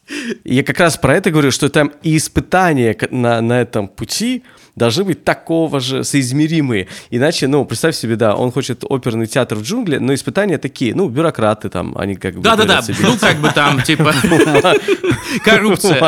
Я 0.44 0.64
как 0.64 0.80
раз 0.80 0.98
про 0.98 1.16
это 1.16 1.32
говорю, 1.32 1.52
что 1.52 1.70
там 1.70 1.92
и 2.04 2.18
испытания 2.18 2.98
на, 3.12 3.42
на 3.42 3.62
этом 3.62 3.88
пути, 3.88 4.44
должны 4.80 5.04
быть 5.04 5.24
такого 5.24 5.80
же 5.80 6.04
соизмеримые. 6.04 6.88
Иначе, 7.12 7.48
ну, 7.48 7.66
представь 7.66 7.96
себе, 7.96 8.16
да, 8.16 8.36
он 8.36 8.52
хочет 8.52 8.84
оперный 8.88 9.28
театр 9.28 9.58
в 9.58 9.62
джунгле, 9.62 10.00
но 10.00 10.14
испытания 10.14 10.58
такие, 10.58 10.96
ну, 10.96 11.10
бюрократы 11.10 11.70
там, 11.70 11.96
они 11.98 12.16
как 12.16 12.36
бы... 12.36 12.42
Да-да-да, 12.42 12.82
ну, 13.02 13.18
как 13.18 13.38
бы 13.38 13.52
там, 13.52 13.82
типа, 13.84 14.14
коррупция. 15.44 16.00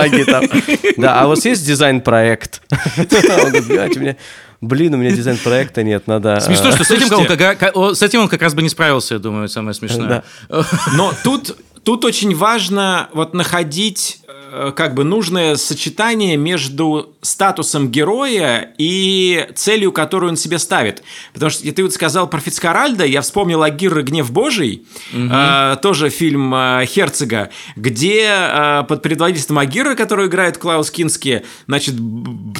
Да, 0.98 1.22
а 1.22 1.28
вот 1.28 1.44
есть 1.46 1.68
дизайн-проект. 1.68 2.62
Он 2.98 3.52
говорит, 3.52 3.98
у 3.98 4.00
меня 4.00 4.16
блин, 4.62 4.94
у 4.94 4.98
меня 4.98 5.12
дизайн 5.12 5.38
проекта 5.38 5.84
нет, 5.84 6.08
надо... 6.08 6.40
Смешно, 6.40 6.72
что 6.72 6.84
с 6.84 6.92
этим, 6.92 7.74
он, 7.74 7.96
с 7.96 8.02
этим 8.02 8.22
он 8.22 8.30
как 8.30 8.42
раз 8.42 8.54
бы 8.54 8.62
не 8.62 8.70
справился, 8.70 9.16
я 9.16 9.20
думаю, 9.20 9.50
самое 9.50 9.74
смешное. 9.74 10.24
Да. 10.50 10.64
Но 10.94 11.14
тут, 11.24 11.58
тут 11.84 12.06
очень 12.06 12.36
важно 12.36 13.10
вот 13.14 13.34
находить 13.34 14.22
Э, 14.54 14.74
как 14.76 14.96
бы 14.96 15.06
нужное 15.06 15.56
сочетание 15.56 16.36
между 16.36 17.16
статусом 17.22 17.90
героя 17.90 18.74
и 18.78 19.48
целью, 19.56 19.94
которую 19.94 20.32
он 20.32 20.38
себе 20.38 20.60
ставит. 20.60 21.04
Потому 21.34 21.50
что 21.52 21.72
ты 21.72 21.82
вот 21.82 21.94
сказал 21.94 22.30
про 22.30 22.42
Фицкаральда, 22.42 23.06
я 23.06 23.22
вспомнил 23.22 23.64
Агир 23.64 24.02
гнев 24.04 24.30
Божий, 24.30 24.86
угу. 25.14 25.30
э, 25.32 25.78
тоже 25.82 26.10
фильм 26.10 26.54
э, 26.54 26.86
Херцога, 26.86 27.50
где 27.78 28.26
э, 28.28 28.84
под 28.90 29.02
предводительством 29.02 29.60
Агира, 29.60 29.96
который 29.96 30.28
играет 30.28 30.58
Клаус 30.58 30.92
Кински, 30.92 31.44
значит, 31.68 31.96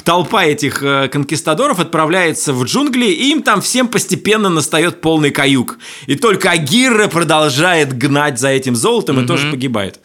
толпа 0.02 0.44
этих 0.44 0.82
э, 0.82 1.08
конкистадоров 1.08 1.78
отправляется 1.78 2.54
в 2.54 2.64
джунгли, 2.64 3.06
и 3.06 3.32
им 3.32 3.42
там 3.42 3.60
всем 3.60 3.86
постепенно 3.86 4.48
настает 4.48 5.02
полный 5.02 5.30
каюк. 5.30 5.78
И 6.06 6.14
только 6.14 6.52
Агира 6.52 7.08
продолжает 7.08 7.98
гнать 7.98 8.40
за 8.40 8.48
этим 8.48 8.74
золотом 8.76 9.11
угу. 9.16 9.24
и 9.24 9.26
тоже 9.26 9.50
погибает. 9.50 10.00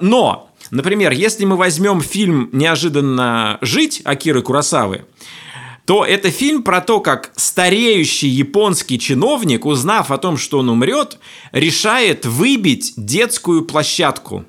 Но 0.00 0.48
Например, 0.72 1.12
если 1.12 1.44
мы 1.44 1.56
возьмем 1.56 2.00
фильм 2.00 2.48
«Неожиданно 2.52 3.58
жить» 3.60 4.00
Акиры 4.04 4.40
Курасавы, 4.40 5.04
то 5.84 6.02
это 6.02 6.30
фильм 6.30 6.62
про 6.62 6.80
то, 6.80 7.00
как 7.00 7.30
стареющий 7.36 8.30
японский 8.30 8.98
чиновник, 8.98 9.66
узнав 9.66 10.10
о 10.10 10.16
том, 10.16 10.38
что 10.38 10.60
он 10.60 10.70
умрет, 10.70 11.18
решает 11.52 12.24
выбить 12.24 12.94
детскую 12.96 13.66
площадку. 13.66 14.46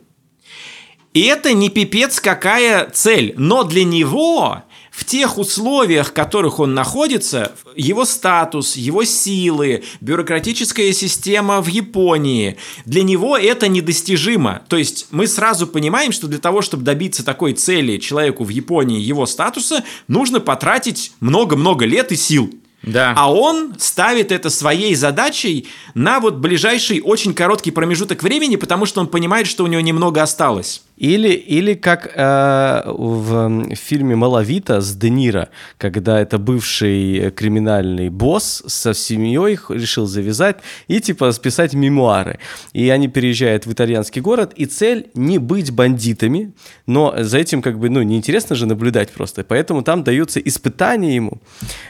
И 1.14 1.24
это 1.24 1.54
не 1.54 1.70
пипец 1.70 2.22
какая 2.22 2.90
цель, 2.90 3.34
но 3.36 3.64
для 3.64 3.84
него 3.84 4.64
в 4.94 5.06
тех 5.06 5.40
условиях, 5.40 6.10
в 6.10 6.14
которых 6.14 6.60
он 6.60 6.76
находится, 6.76 7.54
его 7.76 8.06
статус, 8.06 8.76
его 8.76 9.04
силы, 9.04 9.84
бюрократическая 10.02 10.94
система 10.94 11.62
в 11.62 11.68
Японии, 11.68 12.58
для 12.86 13.02
него 13.02 13.36
это 13.36 13.68
недостижимо. 13.68 14.62
То 14.70 14.78
есть 14.78 15.08
мы 15.10 15.26
сразу 15.26 15.66
понимаем, 15.66 16.12
что 16.12 16.28
для 16.28 16.38
того, 16.38 16.62
чтобы 16.62 16.84
добиться 16.84 17.26
такой 17.26 17.54
цели 17.54 17.98
человеку 17.98 18.44
в 18.44 18.50
Японии 18.50 19.02
его 19.02 19.26
статуса, 19.26 19.84
нужно 20.08 20.40
потратить 20.40 21.12
много-много 21.20 21.86
лет 21.86 22.12
и 22.12 22.16
сил. 22.16 22.54
Да. 22.84 23.14
А 23.16 23.34
он 23.34 23.76
ставит 23.80 24.32
это 24.32 24.50
своей 24.50 24.94
задачей 24.96 25.68
на 25.94 26.20
вот 26.20 26.36
ближайший 26.36 27.02
очень 27.02 27.34
короткий 27.34 27.72
промежуток 27.72 28.22
времени, 28.24 28.58
потому 28.58 28.86
что 28.86 29.00
он 29.00 29.08
понимает, 29.08 29.48
что 29.48 29.64
у 29.64 29.68
него 29.68 29.82
немного 29.82 30.22
осталось. 30.22 30.84
Или, 30.96 31.30
или 31.30 31.74
как 31.74 32.12
э, 32.16 32.84
в 32.86 33.76
фильме 33.76 34.16
«Малавита» 34.16 34.80
с 34.80 34.96
Де 34.96 35.10
Ниро, 35.10 35.50
когда 35.80 36.22
это 36.22 36.38
бывший 36.38 37.32
криминальный 37.32 38.10
босс 38.10 38.64
со 38.68 38.94
семьей 38.94 39.58
решил 39.70 40.06
завязать 40.06 40.58
и 40.88 41.02
типа 41.02 41.32
списать 41.32 41.74
мемуары. 41.74 42.40
И 42.74 42.90
они 42.90 43.08
переезжают 43.08 43.66
в 43.66 43.74
итальянский 43.74 44.22
город, 44.22 44.54
и 44.56 44.66
цель 44.68 45.08
не 45.16 45.40
быть 45.40 45.72
бандитами, 45.72 46.54
но 46.86 47.16
за 47.18 47.40
этим 47.40 47.62
как 47.64 47.80
бы, 47.80 47.90
ну, 47.90 48.04
неинтересно 48.04 48.56
же 48.56 48.68
наблюдать 48.68 49.12
просто. 49.12 49.44
Поэтому 49.44 49.82
там 49.82 50.04
даются 50.04 50.40
испытания 50.40 51.16
ему, 51.16 51.42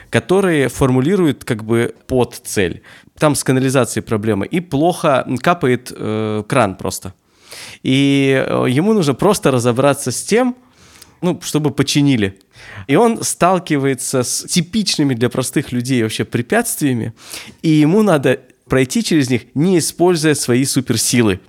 которые 0.09 0.69
формулируют 0.83 1.45
как 1.45 1.63
бы 1.63 1.95
под 2.07 2.41
цель. 2.43 2.81
Там 3.17 3.35
с 3.35 3.43
канализацией 3.45 4.03
проблемы. 4.03 4.45
И 4.45 4.59
плохо 4.59 5.25
капает 5.41 5.93
э, 5.95 6.43
кран 6.45 6.75
просто. 6.75 7.13
И 7.83 8.45
э, 8.45 8.65
ему 8.67 8.91
нужно 8.93 9.13
просто 9.13 9.49
разобраться 9.51 10.11
с 10.11 10.21
тем, 10.23 10.57
ну, 11.21 11.39
чтобы 11.41 11.71
починили. 11.71 12.37
И 12.87 12.97
он 12.97 13.23
сталкивается 13.23 14.23
с 14.23 14.43
типичными 14.43 15.13
для 15.13 15.29
простых 15.29 15.71
людей 15.71 16.03
вообще 16.03 16.25
препятствиями, 16.25 17.13
и 17.61 17.69
ему 17.69 18.03
надо 18.03 18.41
пройти 18.67 19.03
через 19.03 19.29
них, 19.29 19.43
не 19.55 19.77
используя 19.77 20.35
свои 20.35 20.65
суперсилы 20.65 21.39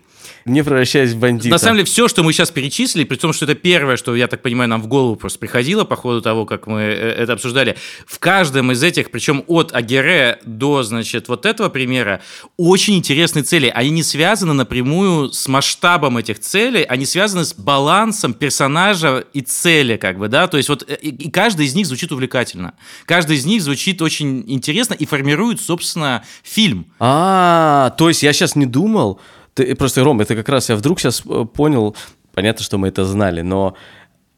не 0.44 0.62
превращаясь 0.62 1.12
в 1.12 1.18
бандита. 1.18 1.48
На 1.48 1.58
самом 1.58 1.76
деле, 1.76 1.86
все, 1.86 2.08
что 2.08 2.22
мы 2.22 2.32
сейчас 2.32 2.50
перечислили, 2.50 3.04
при 3.04 3.16
том, 3.16 3.32
что 3.32 3.46
это 3.46 3.54
первое, 3.54 3.96
что, 3.96 4.14
я 4.14 4.28
так 4.28 4.42
понимаю, 4.42 4.68
нам 4.68 4.82
в 4.82 4.86
голову 4.86 5.16
просто 5.16 5.38
приходило 5.38 5.84
по 5.84 5.96
ходу 5.96 6.20
того, 6.20 6.44
как 6.44 6.66
мы 6.66 6.80
э, 6.80 7.14
это 7.18 7.32
обсуждали, 7.32 7.76
в 8.06 8.18
каждом 8.18 8.72
из 8.72 8.82
этих, 8.82 9.10
причем 9.10 9.44
от 9.46 9.74
Агере 9.74 10.38
до, 10.44 10.82
значит, 10.82 11.28
вот 11.28 11.46
этого 11.46 11.68
примера, 11.70 12.20
очень 12.56 12.96
интересные 12.96 13.42
цели. 13.42 13.72
Они 13.74 13.90
не 13.90 14.02
связаны 14.02 14.52
напрямую 14.52 15.32
с 15.32 15.48
масштабом 15.48 16.18
этих 16.18 16.38
целей, 16.40 16.82
они 16.82 17.06
связаны 17.06 17.44
с 17.44 17.54
балансом 17.54 18.34
персонажа 18.34 19.24
и 19.32 19.40
цели, 19.40 19.96
как 19.96 20.18
бы, 20.18 20.28
да, 20.28 20.46
то 20.46 20.58
есть 20.58 20.68
вот 20.68 20.84
э, 20.88 20.96
и, 21.00 21.08
и 21.08 21.30
каждый 21.30 21.66
из 21.66 21.74
них 21.74 21.86
звучит 21.86 22.12
увлекательно. 22.12 22.74
Каждый 23.06 23.36
из 23.36 23.46
них 23.46 23.62
звучит 23.62 24.02
очень 24.02 24.44
интересно 24.46 24.94
и 24.94 25.06
формирует, 25.06 25.60
собственно, 25.60 26.22
фильм. 26.42 26.86
А, 26.98 27.90
то 27.96 28.08
есть 28.08 28.22
я 28.22 28.32
сейчас 28.32 28.56
не 28.56 28.66
думал, 28.66 29.20
ты, 29.54 29.74
просто, 29.74 30.04
Ром, 30.04 30.20
это 30.20 30.34
как 30.34 30.48
раз 30.48 30.68
я 30.68 30.76
вдруг 30.76 31.00
сейчас 31.00 31.22
э, 31.26 31.44
понял, 31.52 31.96
понятно, 32.34 32.62
что 32.64 32.78
мы 32.78 32.88
это 32.88 33.04
знали, 33.04 33.40
но 33.40 33.76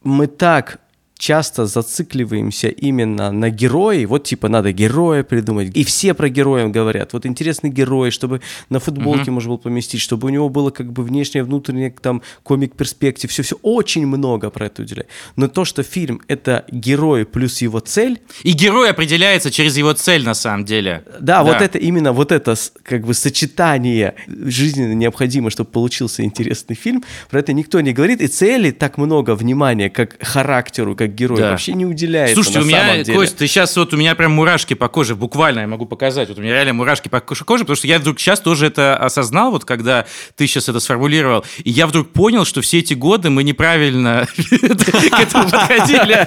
мы 0.03 0.27
так 0.27 0.81
часто 1.19 1.67
зацикливаемся 1.67 2.69
именно 2.69 3.33
на 3.33 3.51
герои, 3.51 4.05
вот 4.05 4.25
типа 4.25 4.49
надо 4.49 4.73
героя 4.73 5.23
придумать, 5.23 5.77
и 5.77 5.85
все 5.85 6.15
про 6.15 6.29
героя 6.29 6.69
говорят, 6.69 7.13
вот 7.13 7.27
интересный 7.27 7.71
герой, 7.71 8.11
чтобы 8.11 8.41
на 8.69 8.81
футболке 8.81 9.31
uh-huh. 9.31 9.35
можно 9.35 9.51
было 9.51 9.59
поместить, 9.59 10.01
чтобы 10.01 10.27
у 10.27 10.31
него 10.31 10.49
было 10.49 10.71
как 10.71 10.93
бы 10.93 11.03
внешнее, 11.03 11.45
внутреннее, 11.45 11.91
там, 11.91 12.23
комик-перспектив, 12.43 13.31
все-все, 13.31 13.57
очень 13.63 14.07
много 14.07 14.51
про 14.51 14.67
это 14.67 14.83
уделяет. 14.83 15.09
Но 15.37 15.49
то, 15.49 15.65
что 15.65 15.83
фильм— 15.83 16.21
это 16.29 16.65
герой 16.71 17.25
плюс 17.25 17.63
его 17.63 17.81
цель... 17.81 18.21
И 18.43 18.53
герой 18.53 18.91
определяется 18.91 19.51
через 19.51 19.77
его 19.77 19.93
цель, 19.95 20.25
на 20.25 20.35
самом 20.35 20.65
деле. 20.65 21.03
Да, 21.21 21.43
да. 21.43 21.45
вот 21.45 21.63
это 21.63 21.79
именно, 21.79 22.13
вот 22.13 22.33
это 22.33 22.55
как 22.83 23.07
бы 23.07 23.15
сочетание 23.15 24.15
жизненно 24.27 24.93
необходимо, 24.93 25.51
чтобы 25.51 25.71
получился 25.71 26.23
интересный 26.23 26.77
фильм, 26.77 27.05
про 27.31 27.41
это 27.41 27.53
никто 27.53 27.81
не 27.81 27.93
говорит, 27.93 28.21
и 28.21 28.27
цели 28.27 28.71
так 28.71 28.99
много 28.99 29.35
внимания, 29.35 29.89
как 29.91 30.17
характеру, 30.21 30.95
как 30.95 31.06
как 31.07 31.15
герой, 31.15 31.39
да. 31.39 31.51
вообще 31.51 31.73
не 31.73 31.87
уделяется. 31.87 32.35
Слушайте, 32.35 32.61
у 32.61 32.65
меня, 32.65 33.05
Кость, 33.05 33.37
ты 33.37 33.47
сейчас 33.47 33.77
вот 33.77 33.93
у 33.95 33.97
меня 33.97 34.15
прям 34.15 34.33
мурашки 34.33 34.75
по 34.75 34.89
коже, 34.89 35.15
буквально 35.15 35.61
я 35.61 35.67
могу 35.67 35.87
показать, 35.87 36.29
вот 36.29 36.39
у 36.39 36.43
меня 36.43 36.53
реально 36.53 36.75
мурашки 36.75 37.09
по 37.09 37.21
коже, 37.21 37.45
потому 37.45 37.77
что 37.77 37.87
я 37.87 37.99
вдруг 37.99 38.19
сейчас 38.21 38.41
тоже 38.41 38.67
это 38.67 38.97
осознал, 38.97 39.51
вот 39.51 39.65
когда 39.65 40.07
ты 40.37 40.47
сейчас 40.47 40.69
это 40.69 40.81
сформулировал, 40.81 41.45
и 41.63 41.71
я 41.71 41.87
вдруг 41.87 42.11
понял, 42.11 42.45
что 42.45 42.61
все 42.61 42.79
эти 42.79 42.95
годы 42.95 43.31
мы 43.31 43.43
неправильно 43.43 44.27
к 44.37 45.21
этому 45.21 45.51
подходили. 45.51 46.27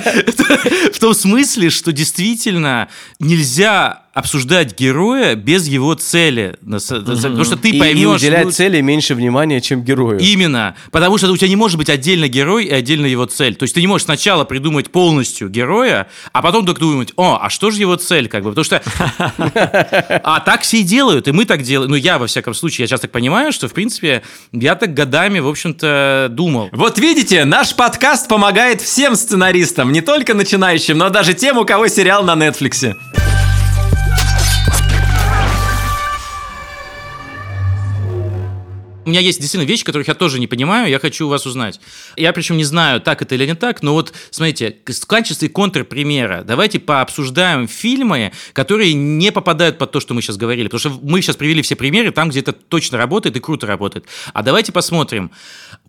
В 0.94 1.00
том 1.00 1.14
смысле, 1.14 1.70
что 1.70 1.92
действительно 1.92 2.90
нельзя 3.20 4.04
обсуждать 4.20 4.78
героя 4.80 5.36
без 5.36 5.68
его 5.68 5.94
цели. 5.96 6.58
С- 6.78 6.88
Потому 6.90 7.44
что 7.44 7.58
ты 7.58 7.70
И- 7.70 7.80
поймешь... 7.80 8.22
И 8.22 8.26
уделять 8.28 8.46
лучше- 8.46 8.58
цели 8.58 8.82
меньше 8.82 9.16
внимания, 9.16 9.62
чем 9.62 9.84
герою. 9.84 10.20
Именно. 10.20 10.76
Потому 10.92 11.18
что 11.18 11.32
у 11.32 11.38
тебя 11.38 11.48
не 11.50 11.56
может 11.56 11.78
быть 11.78 11.90
отдельно 11.90 12.28
герой 12.28 12.66
и 12.66 12.72
отдельно 12.72 13.06
его 13.06 13.26
цель. 13.26 13.56
То 13.56 13.64
есть 13.64 13.76
ты 13.76 13.82
не 13.82 13.88
можешь 13.88 14.06
сначала 14.06 14.44
придумать 14.44 14.92
полностью 14.92 15.50
героя, 15.50 16.08
а 16.32 16.42
потом 16.42 16.66
только 16.66 16.80
думать, 16.82 17.14
о, 17.16 17.40
а 17.42 17.50
что 17.50 17.72
же 17.72 17.80
его 17.80 17.96
цель, 17.96 18.28
как 18.28 18.44
бы, 18.44 18.52
потому 18.54 18.64
что... 18.64 18.82
А 20.24 20.40
так 20.42 20.62
все 20.62 20.80
и 20.80 20.84
делают, 20.84 21.28
и 21.28 21.32
мы 21.32 21.46
так 21.46 21.62
делаем. 21.62 21.92
Ну, 21.92 21.96
я, 21.98 22.18
во 22.20 22.28
всяком 22.28 22.54
случае, 22.54 22.84
я 22.84 22.88
сейчас 22.88 23.02
так 23.02 23.12
понимаю, 23.12 23.52
что, 23.52 23.68
в 23.68 23.74
принципе, 23.74 24.22
я 24.52 24.76
так 24.76 24.94
годами, 24.94 25.40
в 25.40 25.48
общем-то, 25.48 26.28
думал. 26.30 26.70
Вот 26.72 27.00
видите, 27.00 27.46
наш 27.46 27.74
подкаст 27.76 28.28
помогает 28.28 28.82
всем 28.82 29.16
сценаристам, 29.16 29.92
не 29.92 30.02
только 30.02 30.34
начинающим, 30.34 30.98
но 30.98 31.10
даже 31.10 31.34
тем, 31.34 31.58
у 31.58 31.66
кого 31.66 31.88
сериал 31.88 32.24
на 32.24 32.36
Нетфликсе. 32.36 32.96
У 39.10 39.12
меня 39.12 39.22
есть 39.22 39.40
действительно 39.40 39.68
вещи, 39.68 39.84
которых 39.84 40.08
я 40.08 40.14
тоже 40.14 40.40
не 40.40 40.46
понимаю, 40.46 40.88
я 40.88 41.00
хочу 41.00 41.26
у 41.26 41.30
вас 41.30 41.48
узнать. 41.48 41.82
Я 42.16 42.32
причем 42.32 42.58
не 42.58 42.64
знаю, 42.64 43.02
так 43.02 43.24
это 43.24 43.34
или 43.34 43.48
не 43.48 43.56
так, 43.56 43.82
но 43.82 43.94
вот, 43.94 44.14
смотрите, 44.30 44.78
в 44.86 45.06
качестве 45.08 45.50
контрпримера 45.50 46.44
давайте 46.44 46.78
пообсуждаем 46.78 47.68
фильмы, 47.68 48.32
которые 48.54 48.94
не 48.94 49.32
попадают 49.32 49.80
под 49.80 49.90
то, 49.90 50.00
что 50.00 50.14
мы 50.14 50.22
сейчас 50.22 50.38
говорили. 50.38 50.68
Потому 50.68 50.80
что 50.80 51.04
мы 51.04 51.24
сейчас 51.24 51.38
привели 51.38 51.64
все 51.64 51.76
примеры 51.76 52.12
там, 52.12 52.30
где 52.30 52.42
это 52.42 52.54
точно 52.54 53.00
работает 53.00 53.36
и 53.36 53.40
круто 53.40 53.66
работает. 53.66 54.06
А 54.32 54.44
давайте 54.44 54.72
посмотрим. 54.72 55.32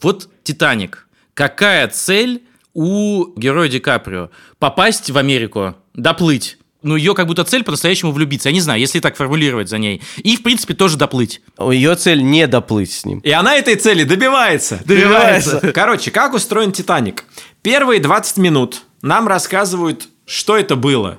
Вот 0.00 0.31
«Титаник». 0.43 1.07
Какая 1.35 1.89
цель 1.89 2.43
у 2.73 3.39
героя 3.39 3.69
Ди 3.69 3.81
Каприо? 3.81 4.31
Попасть 4.59 5.11
в 5.11 5.19
Америку, 5.19 5.77
доплыть. 5.93 6.57
Ну, 6.82 6.96
ее 6.96 7.14
как 7.14 7.26
будто 7.26 7.44
цель 7.44 7.62
по-настоящему 7.62 8.12
влюбиться. 8.12 8.49
Я 8.49 8.54
не 8.54 8.60
знаю, 8.60 8.80
если 8.80 9.00
так 9.00 9.16
формулировать 9.16 9.68
за 9.68 9.78
ней. 9.78 10.00
И, 10.16 10.37
в 10.37 10.42
принципе, 10.42 10.75
тоже 10.75 10.96
доплыть. 10.96 11.42
Ее 11.58 11.94
цель 11.94 12.22
не 12.22 12.46
доплыть 12.46 12.92
с 12.92 13.04
ним. 13.04 13.18
И 13.20 13.30
она 13.30 13.56
этой 13.56 13.76
цели 13.76 14.04
добивается. 14.04 14.80
Добивается. 14.84 15.72
Короче, 15.75 16.10
как 16.10 16.34
устроен 16.34 16.72
Титаник? 16.72 17.25
Первые 17.62 18.00
20 18.00 18.38
минут 18.38 18.82
нам 19.02 19.28
рассказывают, 19.28 20.08
что 20.25 20.56
это 20.56 20.76
было. 20.76 21.18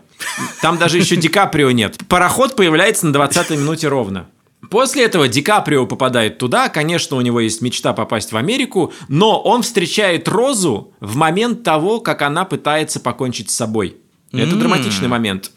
Там 0.62 0.78
даже 0.78 0.98
еще 0.98 1.16
Ди 1.16 1.28
Каприо 1.28 1.72
нет. 1.72 1.98
Пароход 2.08 2.56
появляется 2.56 3.06
на 3.06 3.14
20 3.14 3.52
минуте 3.52 3.88
ровно. 3.88 4.28
После 4.70 5.04
этого 5.04 5.28
Ди 5.28 5.42
Каприо 5.42 5.86
попадает 5.86 6.38
туда, 6.38 6.70
конечно, 6.70 7.18
у 7.18 7.22
него 7.22 7.40
есть 7.40 7.62
мечта 7.62 7.94
попасть 7.94 8.32
в 8.32 8.38
Америку, 8.38 8.94
но 9.10 9.42
он 9.42 9.64
встречает 9.64 10.28
Розу 10.28 10.94
в 11.00 11.16
момент 11.16 11.64
того, 11.64 12.00
как 12.00 12.22
она 12.22 12.46
пытается 12.46 13.00
покончить 13.00 13.50
с 13.50 13.56
собой. 13.56 13.98
Это 14.34 14.56
драматичный 14.56 15.08
момент. 15.08 15.52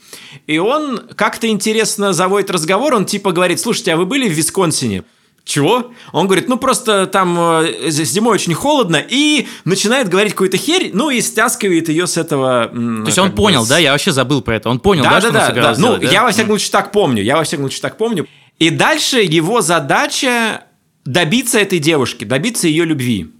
И 0.47 0.59
он 0.59 1.03
как-то 1.15 1.49
интересно 1.49 2.13
заводит 2.13 2.51
разговор, 2.51 2.95
он 2.95 3.05
типа 3.05 3.33
говорит, 3.33 3.61
слушайте, 3.61 3.93
а 3.93 3.97
вы 3.97 4.07
были 4.07 4.29
в 4.29 4.33
Висконсине? 4.33 5.05
Чего? 5.45 5.93
Он 6.13 6.27
говорит, 6.27 6.49
ну 6.49 6.57
просто 6.57 7.07
там 7.07 7.39
э, 7.39 7.91
зимой 7.91 8.35
очень 8.35 8.55
холодно, 8.55 8.97
и 9.07 9.47
начинает 9.67 10.09
говорить 10.09 10.33
какую-то 10.33 10.57
херь, 10.57 10.91
ну 10.95 11.11
и 11.11 11.21
стаскивает 11.21 11.91
ее 11.91 12.07
с 12.07 12.17
этого... 12.17 12.69
То 12.69 13.07
есть 13.07 13.19
он 13.19 13.33
понял, 13.33 13.67
да? 13.67 13.77
Я 13.77 13.93
вообще 13.93 14.11
забыл 14.11 14.41
про 14.41 14.57
это. 14.57 14.71
Он 14.71 14.81
понял, 14.81 15.03
да, 15.03 15.21
да, 15.21 15.21
да, 15.21 15.27
он 15.29 15.35
да, 15.35 15.47
собирался 15.47 15.81
Ну, 15.83 15.97
да? 15.99 16.09
я 16.09 16.23
во 16.23 16.31
всяком 16.31 16.53
случае 16.53 16.71
так 16.71 16.93
помню. 16.93 17.23
Я 17.23 17.37
во 17.37 17.45
всяком 17.45 17.65
случае 17.67 17.83
так 17.83 17.99
помню. 17.99 18.27
И 18.59 18.71
дальше 18.71 19.19
его 19.21 19.61
задача 19.61 20.65
добиться 21.05 21.59
этой 21.59 21.79
девушки, 21.79 22.25
добиться 22.25 22.69
ее 22.69 22.85
любви. 22.85 23.31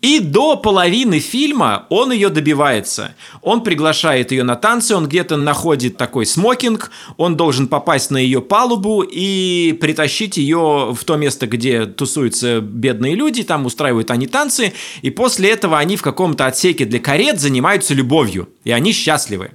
И 0.00 0.18
до 0.18 0.56
половины 0.56 1.20
фильма 1.20 1.86
он 1.88 2.10
ее 2.10 2.28
добивается. 2.28 3.14
Он 3.40 3.62
приглашает 3.62 4.32
ее 4.32 4.42
на 4.42 4.56
танцы, 4.56 4.96
он 4.96 5.06
где-то 5.06 5.36
находит 5.36 5.96
такой 5.96 6.26
смокинг, 6.26 6.90
он 7.16 7.36
должен 7.36 7.68
попасть 7.68 8.10
на 8.10 8.16
ее 8.16 8.42
палубу 8.42 9.02
и 9.02 9.78
притащить 9.80 10.36
ее 10.36 10.92
в 10.92 11.04
то 11.04 11.16
место, 11.16 11.46
где 11.46 11.86
тусуются 11.86 12.60
бедные 12.60 13.14
люди, 13.14 13.44
там 13.44 13.64
устраивают 13.64 14.10
они 14.10 14.26
танцы, 14.26 14.72
и 15.02 15.10
после 15.10 15.50
этого 15.50 15.78
они 15.78 15.96
в 15.96 16.02
каком-то 16.02 16.46
отсеке 16.46 16.84
для 16.84 16.98
карет 16.98 17.40
занимаются 17.40 17.94
любовью, 17.94 18.48
и 18.64 18.72
они 18.72 18.92
счастливы. 18.92 19.52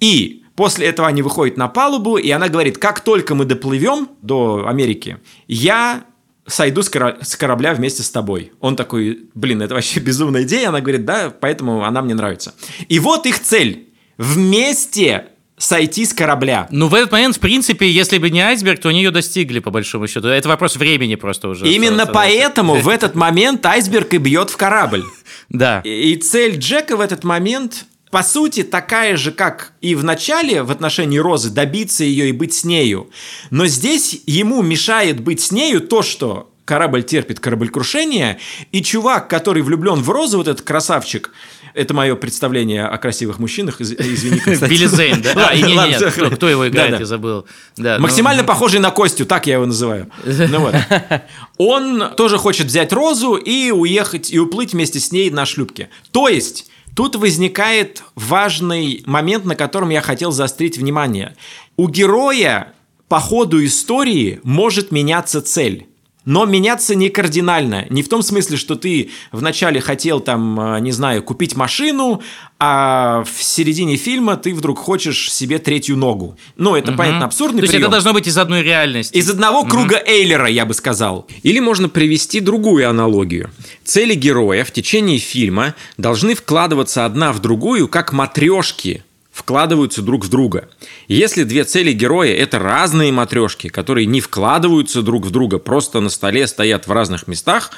И 0.00 0.38
После 0.54 0.86
этого 0.86 1.08
они 1.08 1.22
выходят 1.22 1.56
на 1.56 1.66
палубу, 1.68 2.18
и 2.18 2.30
она 2.30 2.48
говорит, 2.48 2.76
как 2.76 3.00
только 3.00 3.34
мы 3.34 3.46
доплывем 3.46 4.10
до 4.20 4.66
Америки, 4.68 5.16
я 5.48 6.04
сойду 6.46 6.82
с, 6.82 6.88
кора- 6.88 7.18
с 7.22 7.36
корабля 7.36 7.74
вместе 7.74 8.02
с 8.02 8.10
тобой. 8.10 8.52
Он 8.60 8.76
такой, 8.76 9.20
блин, 9.34 9.62
это 9.62 9.74
вообще 9.74 10.00
безумная 10.00 10.42
идея. 10.42 10.68
Она 10.68 10.80
говорит, 10.80 11.04
да, 11.04 11.30
поэтому 11.30 11.84
она 11.84 12.02
мне 12.02 12.14
нравится. 12.14 12.54
И 12.88 12.98
вот 12.98 13.26
их 13.26 13.40
цель. 13.40 13.88
Вместе 14.18 15.26
сойти 15.56 16.04
с 16.04 16.12
корабля. 16.12 16.66
Ну, 16.70 16.88
в 16.88 16.94
этот 16.94 17.12
момент, 17.12 17.36
в 17.36 17.40
принципе, 17.40 17.88
если 17.88 18.18
бы 18.18 18.30
не 18.30 18.40
айсберг, 18.40 18.80
то 18.80 18.88
они 18.88 19.02
ее 19.02 19.10
достигли, 19.10 19.60
по 19.60 19.70
большому 19.70 20.06
счету. 20.08 20.28
Это 20.28 20.48
вопрос 20.48 20.76
времени 20.76 21.14
просто 21.14 21.48
уже. 21.48 21.68
Именно 21.68 22.02
остался. 22.02 22.12
поэтому 22.12 22.74
в 22.74 22.88
этот 22.90 23.14
момент 23.14 23.64
айсберг 23.64 24.12
и 24.14 24.18
бьет 24.18 24.50
в 24.50 24.56
корабль. 24.56 25.04
Да. 25.48 25.80
И 25.84 26.16
цель 26.16 26.56
Джека 26.58 26.96
в 26.96 27.00
этот 27.00 27.24
момент, 27.24 27.84
по 28.12 28.22
сути, 28.22 28.62
такая 28.62 29.16
же, 29.16 29.32
как 29.32 29.72
и 29.80 29.94
в 29.94 30.04
начале 30.04 30.62
в 30.62 30.70
отношении 30.70 31.16
Розы, 31.16 31.48
добиться 31.48 32.04
ее 32.04 32.28
и 32.28 32.32
быть 32.32 32.52
с 32.52 32.62
нею. 32.62 33.08
Но 33.50 33.66
здесь 33.66 34.20
ему 34.26 34.60
мешает 34.60 35.20
быть 35.20 35.40
с 35.40 35.50
нею 35.50 35.80
то, 35.80 36.02
что 36.02 36.52
корабль 36.66 37.02
терпит 37.02 37.40
кораблекрушение, 37.40 38.38
и 38.70 38.82
чувак, 38.82 39.28
который 39.28 39.62
влюблен 39.62 40.00
в 40.02 40.10
Розу, 40.10 40.36
вот 40.36 40.46
этот 40.46 40.60
красавчик, 40.60 41.30
это 41.72 41.94
мое 41.94 42.14
представление 42.14 42.84
о 42.84 42.98
красивых 42.98 43.38
мужчинах, 43.38 43.80
из- 43.80 43.92
извини, 43.92 44.38
Константин. 44.44 44.68
Билли 44.78 44.86
Зейн, 44.88 45.22
да? 45.22 45.48
А, 45.48 45.56
не, 45.56 45.74
ладно, 45.74 45.90
не, 45.90 45.96
всё, 45.96 46.10
кто, 46.10 46.30
кто 46.30 46.48
его 46.50 46.68
играет, 46.68 47.00
я 47.00 47.06
забыл. 47.06 47.46
Да, 47.78 47.96
ну, 47.96 48.02
Максимально 48.02 48.44
похожий 48.44 48.78
на 48.78 48.90
Костю, 48.90 49.24
так 49.24 49.46
я 49.46 49.54
его 49.54 49.64
называю. 49.64 50.10
Ну 50.24 50.60
вот. 50.60 50.74
Он 51.56 52.14
тоже 52.14 52.36
хочет 52.36 52.66
взять 52.66 52.92
Розу 52.92 53.36
и 53.36 53.70
уехать, 53.70 54.30
и 54.30 54.38
уплыть 54.38 54.74
вместе 54.74 55.00
с 55.00 55.12
ней 55.12 55.30
на 55.30 55.46
шлюпке. 55.46 55.88
То 56.10 56.28
есть, 56.28 56.66
тут 56.94 57.16
возникает 57.16 58.02
важный 58.14 59.02
момент, 59.06 59.44
на 59.44 59.56
котором 59.56 59.90
я 59.90 60.00
хотел 60.00 60.32
заострить 60.32 60.78
внимание. 60.78 61.36
У 61.76 61.88
героя 61.88 62.74
по 63.08 63.20
ходу 63.20 63.64
истории 63.64 64.40
может 64.42 64.90
меняться 64.92 65.42
цель. 65.42 65.86
Но 66.24 66.44
меняться 66.46 66.94
не 66.94 67.08
кардинально. 67.08 67.86
Не 67.90 68.02
в 68.02 68.08
том 68.08 68.22
смысле, 68.22 68.56
что 68.56 68.76
ты 68.76 69.10
вначале 69.32 69.80
хотел 69.80 70.20
там, 70.20 70.76
э, 70.76 70.80
не 70.80 70.92
знаю, 70.92 71.22
купить 71.22 71.56
машину, 71.56 72.22
а 72.58 73.24
в 73.24 73.42
середине 73.42 73.96
фильма 73.96 74.36
ты 74.36 74.54
вдруг 74.54 74.78
хочешь 74.78 75.32
себе 75.32 75.58
третью 75.58 75.96
ногу. 75.96 76.38
Ну, 76.56 76.76
это, 76.76 76.92
понятно, 76.92 77.26
абсурдный 77.26 77.58
То 77.58 77.64
есть 77.64 77.72
прием. 77.72 77.84
это 77.84 77.92
должно 77.92 78.12
быть 78.12 78.28
из 78.28 78.38
одной 78.38 78.62
реальности. 78.62 79.16
Из 79.16 79.28
одного 79.28 79.64
круга 79.64 80.00
Эйлера, 80.06 80.46
я 80.48 80.64
бы 80.64 80.74
сказал. 80.74 81.26
Или 81.42 81.58
можно 81.58 81.88
привести 81.88 82.40
другую 82.40 82.88
аналогию. 82.88 83.50
Цели 83.84 84.14
героя 84.14 84.64
в 84.64 84.70
течение 84.70 85.18
фильма 85.18 85.74
должны 85.98 86.34
вкладываться 86.34 87.04
одна 87.04 87.32
в 87.32 87.40
другую, 87.40 87.88
как 87.88 88.12
матрешки 88.12 89.02
вкладываются 89.42 90.02
друг 90.02 90.24
в 90.24 90.28
друга. 90.28 90.68
Если 91.08 91.42
две 91.42 91.64
цели 91.64 91.92
героя– 91.92 92.32
это 92.36 92.60
разные 92.60 93.10
матрешки, 93.10 93.68
которые 93.68 94.06
не 94.06 94.20
вкладываются 94.20 95.02
друг 95.02 95.26
в 95.26 95.30
друга, 95.30 95.58
просто 95.58 95.98
на 96.00 96.10
столе 96.10 96.46
стоят 96.46 96.86
в 96.86 96.92
разных 96.92 97.26
местах, 97.26 97.72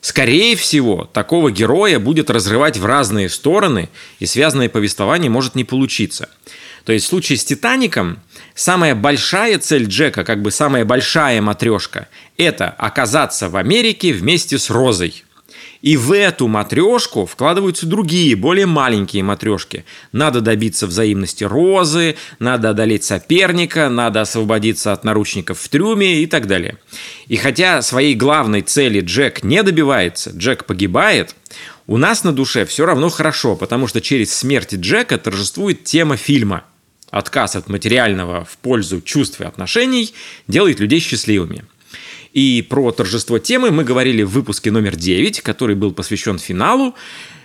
скорее 0.00 0.56
всего, 0.56 1.08
такого 1.12 1.52
героя 1.52 2.00
будет 2.00 2.28
разрывать 2.28 2.76
в 2.76 2.84
разные 2.84 3.28
стороны, 3.28 3.88
и 4.18 4.26
связанное 4.26 4.68
повествование 4.68 5.30
может 5.30 5.54
не 5.54 5.62
получиться. 5.62 6.28
То 6.84 6.92
есть 6.92 7.06
в 7.06 7.08
случае 7.08 7.38
с 7.38 7.44
«Титаником» 7.44 8.18
самая 8.54 8.96
большая 8.96 9.60
цель 9.60 9.84
Джека, 9.84 10.24
как 10.24 10.42
бы 10.42 10.50
самая 10.50 10.84
большая 10.84 11.40
матрешка, 11.40 12.08
это 12.36 12.68
оказаться 12.68 13.48
в 13.48 13.56
Америке 13.56 14.12
вместе 14.12 14.58
с 14.58 14.70
Розой. 14.70 15.24
И 15.86 15.96
в 15.96 16.10
эту 16.10 16.48
матрешку 16.48 17.26
вкладываются 17.26 17.86
другие, 17.86 18.34
более 18.34 18.66
маленькие 18.66 19.22
матрешки. 19.22 19.84
Надо 20.10 20.40
добиться 20.40 20.88
взаимности 20.88 21.44
розы, 21.44 22.16
надо 22.40 22.70
одолеть 22.70 23.04
соперника, 23.04 23.88
надо 23.88 24.22
освободиться 24.22 24.92
от 24.92 25.04
наручников 25.04 25.60
в 25.60 25.68
трюме 25.68 26.22
и 26.22 26.26
так 26.26 26.48
далее. 26.48 26.78
И 27.28 27.36
хотя 27.36 27.82
своей 27.82 28.16
главной 28.16 28.62
цели 28.62 29.00
Джек 29.00 29.44
не 29.44 29.62
добивается, 29.62 30.30
Джек 30.30 30.64
погибает, 30.64 31.36
у 31.86 31.98
нас 31.98 32.24
на 32.24 32.32
душе 32.32 32.66
все 32.66 32.84
равно 32.84 33.08
хорошо, 33.08 33.54
потому 33.54 33.86
что 33.86 34.00
через 34.00 34.34
смерть 34.34 34.74
Джека 34.74 35.18
торжествует 35.18 35.84
тема 35.84 36.16
фильма. 36.16 36.64
Отказ 37.10 37.54
от 37.54 37.68
материального 37.68 38.44
в 38.44 38.56
пользу 38.56 39.00
чувств 39.00 39.40
и 39.40 39.44
отношений 39.44 40.12
делает 40.48 40.80
людей 40.80 40.98
счастливыми. 40.98 41.64
И 42.36 42.60
про 42.60 42.92
торжество 42.92 43.38
темы 43.38 43.70
мы 43.70 43.82
говорили 43.82 44.22
в 44.22 44.28
выпуске 44.28 44.70
номер 44.70 44.94
9, 44.94 45.40
который 45.40 45.74
был 45.74 45.92
посвящен 45.92 46.38
финалу. 46.38 46.94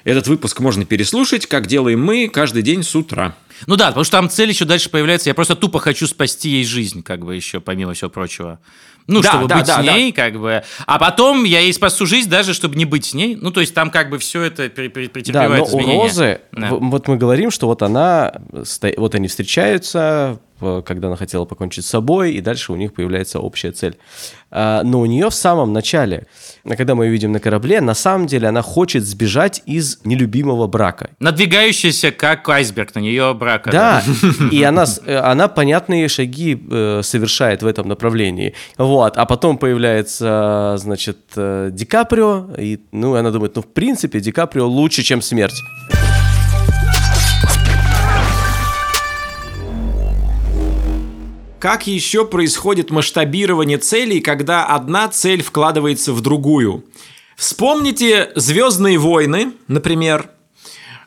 Этот 0.03 0.27
выпуск 0.27 0.59
можно 0.59 0.83
переслушать, 0.83 1.47
как 1.47 1.65
делаем 1.65 2.03
мы 2.03 2.27
каждый 2.27 2.61
день 2.61 2.83
с 2.83 2.93
утра. 2.93 3.37
Ну 3.67 3.77
да, 3.77 3.87
потому 3.87 4.03
что 4.03 4.17
там 4.17 4.29
цель 4.29 4.49
еще 4.49 4.65
дальше 4.65 4.89
появляется. 4.89 5.29
Я 5.29 5.33
просто 5.33 5.55
тупо 5.55 5.79
хочу 5.79 6.07
спасти 6.07 6.49
ей 6.49 6.65
жизнь, 6.65 7.03
как 7.03 7.23
бы 7.23 7.33
еще, 7.33 7.61
помимо 7.61 7.93
всего 7.93 8.09
прочего. 8.09 8.59
Ну, 9.11 9.21
Да, 9.21 9.29
чтобы 9.29 9.47
да, 9.47 9.57
быть 9.57 9.67
да, 9.67 9.81
с 9.81 9.83
ней, 9.83 10.11
как 10.11 10.39
бы. 10.39 10.63
А 10.87 10.97
потом 10.97 11.43
я 11.43 11.59
ей 11.59 11.73
спасу 11.73 12.05
жизнь, 12.05 12.29
даже 12.29 12.53
чтобы 12.53 12.75
не 12.77 12.85
быть 12.85 13.05
с 13.05 13.13
ней. 13.13 13.35
Ну, 13.35 13.51
то 13.51 13.59
есть 13.61 13.73
там 13.73 13.91
как 13.91 14.09
бы 14.09 14.17
все 14.19 14.41
это 14.43 14.63
пре- 14.67 14.91
пре- 14.91 15.05
Да, 15.05 15.11
претерпевает 15.11 15.57
но 15.59 15.63
у 15.65 15.81
изменения. 15.81 16.03
Розы, 16.03 16.41
Да. 16.53 16.67
вот 16.71 17.07
мы 17.07 17.17
говорим, 17.17 17.51
что 17.51 17.67
вот 17.67 17.81
она, 17.83 18.33
вот 18.97 19.15
они 19.15 19.27
встречаются, 19.27 20.39
э, 20.61 20.81
когда 20.85 21.07
она 21.07 21.17
хотела 21.17 21.45
покончить 21.45 21.85
с 21.85 21.89
собой, 21.89 22.33
и 22.33 22.41
дальше 22.41 22.71
у 22.71 22.75
них 22.75 22.93
появляется 22.93 23.39
общая 23.39 23.71
цель. 23.71 23.97
А, 24.53 24.83
но 24.83 24.99
у 24.99 25.05
нее 25.05 25.29
в 25.29 25.33
самом 25.33 25.71
начале, 25.71 26.27
когда 26.67 26.93
мы 26.93 27.05
ее 27.05 27.11
видим 27.11 27.31
на 27.31 27.39
корабле, 27.39 27.79
на 27.79 27.93
самом 27.93 28.27
деле 28.27 28.49
она 28.49 28.61
хочет 28.61 29.05
сбежать 29.05 29.61
из 29.65 29.99
нелюбимого 30.03 30.67
брака. 30.67 31.11
Надвигающийся 31.19 32.11
как 32.11 32.47
айсберг 32.49 32.93
на 32.95 32.99
нее 32.99 33.33
брака. 33.33 33.71
Да, 33.71 34.03
и 34.51 34.61
она, 34.63 34.85
э, 35.05 35.15
она 35.17 35.47
понятные 35.47 36.07
шаги 36.09 36.61
э, 36.69 37.01
совершает 37.01 37.63
в 37.63 37.65
этом 37.65 37.87
направлении. 37.87 38.53
Вот, 38.77 39.00
а 39.05 39.25
потом 39.25 39.57
появляется, 39.57 40.75
значит, 40.77 41.17
Ди 41.35 41.85
Каприо, 41.85 42.47
и, 42.57 42.79
ну, 42.91 43.15
она 43.15 43.31
думает, 43.31 43.55
ну, 43.55 43.61
в 43.61 43.67
принципе, 43.67 44.19
Ди 44.19 44.31
Каприо 44.31 44.67
лучше, 44.67 45.03
чем 45.03 45.21
смерть. 45.21 45.55
Как 51.59 51.85
еще 51.85 52.25
происходит 52.25 52.89
масштабирование 52.89 53.77
целей, 53.77 54.19
когда 54.19 54.65
одна 54.65 55.07
цель 55.09 55.43
вкладывается 55.43 56.11
в 56.11 56.21
другую? 56.21 56.85
Вспомните 57.37 58.31
«Звездные 58.35 58.97
войны», 58.97 59.53
например. 59.67 60.31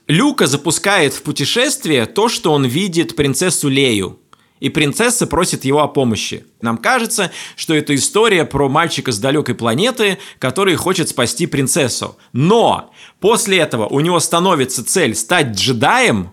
Люка 0.06 0.46
запускает 0.46 1.12
в 1.12 1.22
путешествие 1.22 2.06
то, 2.06 2.28
что 2.28 2.52
он 2.52 2.66
видит 2.66 3.16
принцессу 3.16 3.68
Лею. 3.68 4.20
И 4.64 4.70
принцесса 4.70 5.26
просит 5.26 5.66
его 5.66 5.82
о 5.82 5.88
помощи. 5.88 6.46
Нам 6.62 6.78
кажется, 6.78 7.30
что 7.54 7.74
это 7.74 7.94
история 7.94 8.46
про 8.46 8.70
мальчика 8.70 9.12
с 9.12 9.18
далекой 9.18 9.54
планеты, 9.54 10.16
который 10.38 10.74
хочет 10.76 11.10
спасти 11.10 11.46
принцессу. 11.46 12.16
Но 12.32 12.90
после 13.20 13.58
этого 13.58 13.86
у 13.86 14.00
него 14.00 14.18
становится 14.20 14.82
цель 14.82 15.14
стать 15.14 15.48
джедаем, 15.48 16.30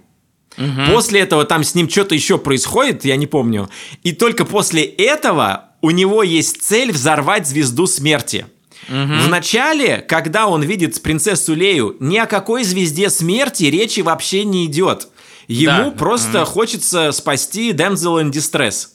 Угу. 0.57 0.93
После 0.93 1.21
этого 1.21 1.45
там 1.45 1.63
с 1.63 1.75
ним 1.75 1.89
что-то 1.89 2.13
еще 2.13 2.37
происходит, 2.37 3.05
я 3.05 3.15
не 3.15 3.25
помню. 3.25 3.69
И 4.03 4.11
только 4.11 4.43
после 4.43 4.83
этого 4.83 5.69
у 5.79 5.91
него 5.91 6.23
есть 6.23 6.61
цель 6.61 6.91
взорвать 6.91 7.47
звезду 7.47 7.87
смерти. 7.87 8.45
Угу. 8.89 8.95
В 8.97 9.29
начале, 9.29 10.03
когда 10.07 10.47
он 10.47 10.61
видит 10.63 11.01
принцессу 11.01 11.53
Лею, 11.53 11.95
ни 12.01 12.17
о 12.17 12.25
какой 12.25 12.65
звезде 12.65 13.09
смерти 13.09 13.65
речи 13.65 14.01
вообще 14.01 14.43
не 14.43 14.65
идет. 14.65 15.07
Ему 15.51 15.91
да. 15.91 15.97
просто 15.97 16.43
угу. 16.43 16.51
хочется 16.51 17.11
спасти 17.11 17.71
Damsel 17.71 18.21
in 18.23 18.31
Distress. 18.31 18.87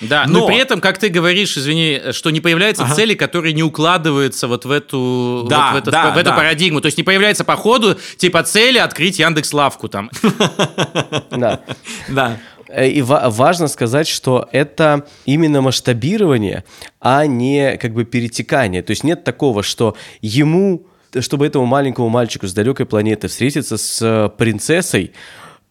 Да, 0.00 0.24
но... 0.26 0.40
но 0.40 0.46
при 0.46 0.56
этом, 0.56 0.80
как 0.80 0.98
ты 0.98 1.08
говоришь, 1.08 1.56
извини, 1.56 2.12
что 2.12 2.30
не 2.30 2.40
появляются 2.40 2.84
ага. 2.84 2.94
цели, 2.94 3.14
которые 3.14 3.52
не 3.52 3.62
укладываются 3.62 4.48
вот 4.48 4.64
в 4.64 4.70
эту, 4.70 5.46
да, 5.48 5.72
вот 5.72 5.74
в, 5.74 5.76
этот, 5.82 5.92
да, 5.92 6.10
в 6.10 6.16
эту 6.16 6.30
да. 6.30 6.36
парадигму. 6.36 6.80
То 6.80 6.86
есть 6.86 6.98
не 6.98 7.04
появляется 7.04 7.44
по 7.44 7.56
ходу 7.56 7.96
типа 8.16 8.42
цели 8.42 8.78
открыть 8.78 9.18
Яндекс 9.18 9.52
Лавку 9.52 9.88
там. 9.88 10.10
Да. 11.30 11.60
Да. 12.08 12.38
Э, 12.68 12.88
и 12.88 13.02
важно 13.02 13.68
сказать, 13.68 14.08
что 14.08 14.48
это 14.52 15.06
именно 15.26 15.60
масштабирование, 15.60 16.64
а 17.00 17.26
не 17.26 17.76
как 17.76 17.92
бы 17.92 18.04
перетекание. 18.04 18.82
То 18.82 18.90
есть 18.90 19.04
нет 19.04 19.24
такого, 19.24 19.62
что 19.62 19.96
ему, 20.20 20.86
чтобы 21.20 21.46
этому 21.46 21.66
маленькому 21.66 22.08
мальчику 22.08 22.46
с 22.46 22.52
далекой 22.52 22.86
планеты 22.86 23.28
встретиться 23.28 23.76
с 23.76 24.32
принцессой, 24.38 25.12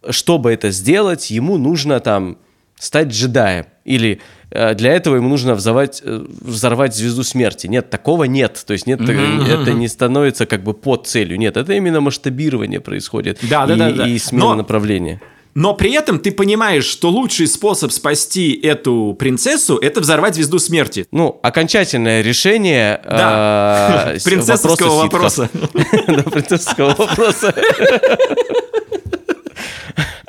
чтобы 0.10 0.52
это 0.52 0.72
сделать, 0.72 1.32
ему 1.32 1.58
нужно 1.58 2.00
там 2.00 2.38
стать 2.80 3.10
джедаем. 3.10 3.66
Или 3.86 4.22
э, 4.52 4.76
для 4.76 4.94
этого 4.94 5.16
ему 5.16 5.30
нужно 5.30 5.56
взорвать, 5.56 6.02
э, 6.04 6.26
взорвать 6.42 6.96
звезду 6.96 7.24
смерти. 7.24 7.68
Нет, 7.68 7.89
такого 7.89 8.26
нет. 8.26 8.63
То 8.66 8.74
есть 8.74 8.88
нет, 8.88 9.00
mm-hmm. 9.02 9.62
это 9.62 9.74
не 9.74 9.88
становится 9.88 10.46
как 10.46 10.63
бы 10.63 10.74
под 10.74 11.08
целью. 11.08 11.38
Нет, 11.38 11.58
это 11.58 11.74
именно 11.74 12.02
масштабирование 12.02 12.82
происходит. 12.82 13.39
Да, 13.50 13.66
да, 13.66 13.74
и, 13.74 13.78
да, 13.78 13.92
да. 13.92 14.08
И 14.08 14.18
смена 14.18 14.46
Но... 14.46 14.56
направления. 14.56 15.22
Но 15.56 15.76
при 15.76 15.94
этом 15.94 16.18
ты 16.18 16.32
понимаешь, 16.32 16.86
что 16.86 17.10
лучший 17.10 17.48
способ 17.48 17.92
спасти 17.92 18.54
эту 18.54 19.16
принцессу– 19.18 19.78
это 19.82 20.02
взорвать 20.02 20.34
звезду 20.36 20.58
смерти. 20.58 21.06
Ну, 21.12 21.39
окончательное 21.44 22.22
решение 22.22 23.00
да. 23.06 24.13
принцессовского 24.24 25.04
вопроса. 25.04 25.50
Да, 26.08 26.24
принцессовского 26.24 26.96
вопроса. 26.96 27.54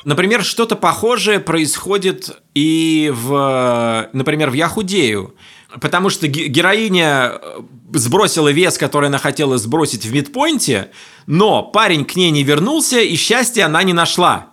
Например, 0.04 0.44
что-то 0.44 0.76
похожее 0.76 1.40
происходит 1.40 2.30
и 2.54 3.10
в, 3.14 4.08
например, 4.12 4.50
в 4.50 4.54
Яхудею. 4.54 5.34
Потому 5.80 6.08
что 6.10 6.28
героиня 6.28 7.32
э, 7.32 7.60
сбросила 7.94 8.52
вес, 8.52 8.78
который 8.78 9.08
она 9.08 9.18
хотела 9.18 9.58
сбросить 9.58 10.04
в 10.04 10.12
мидпоинте, 10.12 10.90
но 11.26 11.62
парень 11.62 12.04
к 12.04 12.14
ней 12.16 12.30
не 12.30 12.44
вернулся, 12.44 13.00
и 13.00 13.16
счастья 13.16 13.66
она 13.66 13.82
не 13.82 13.92
нашла. 13.92 14.50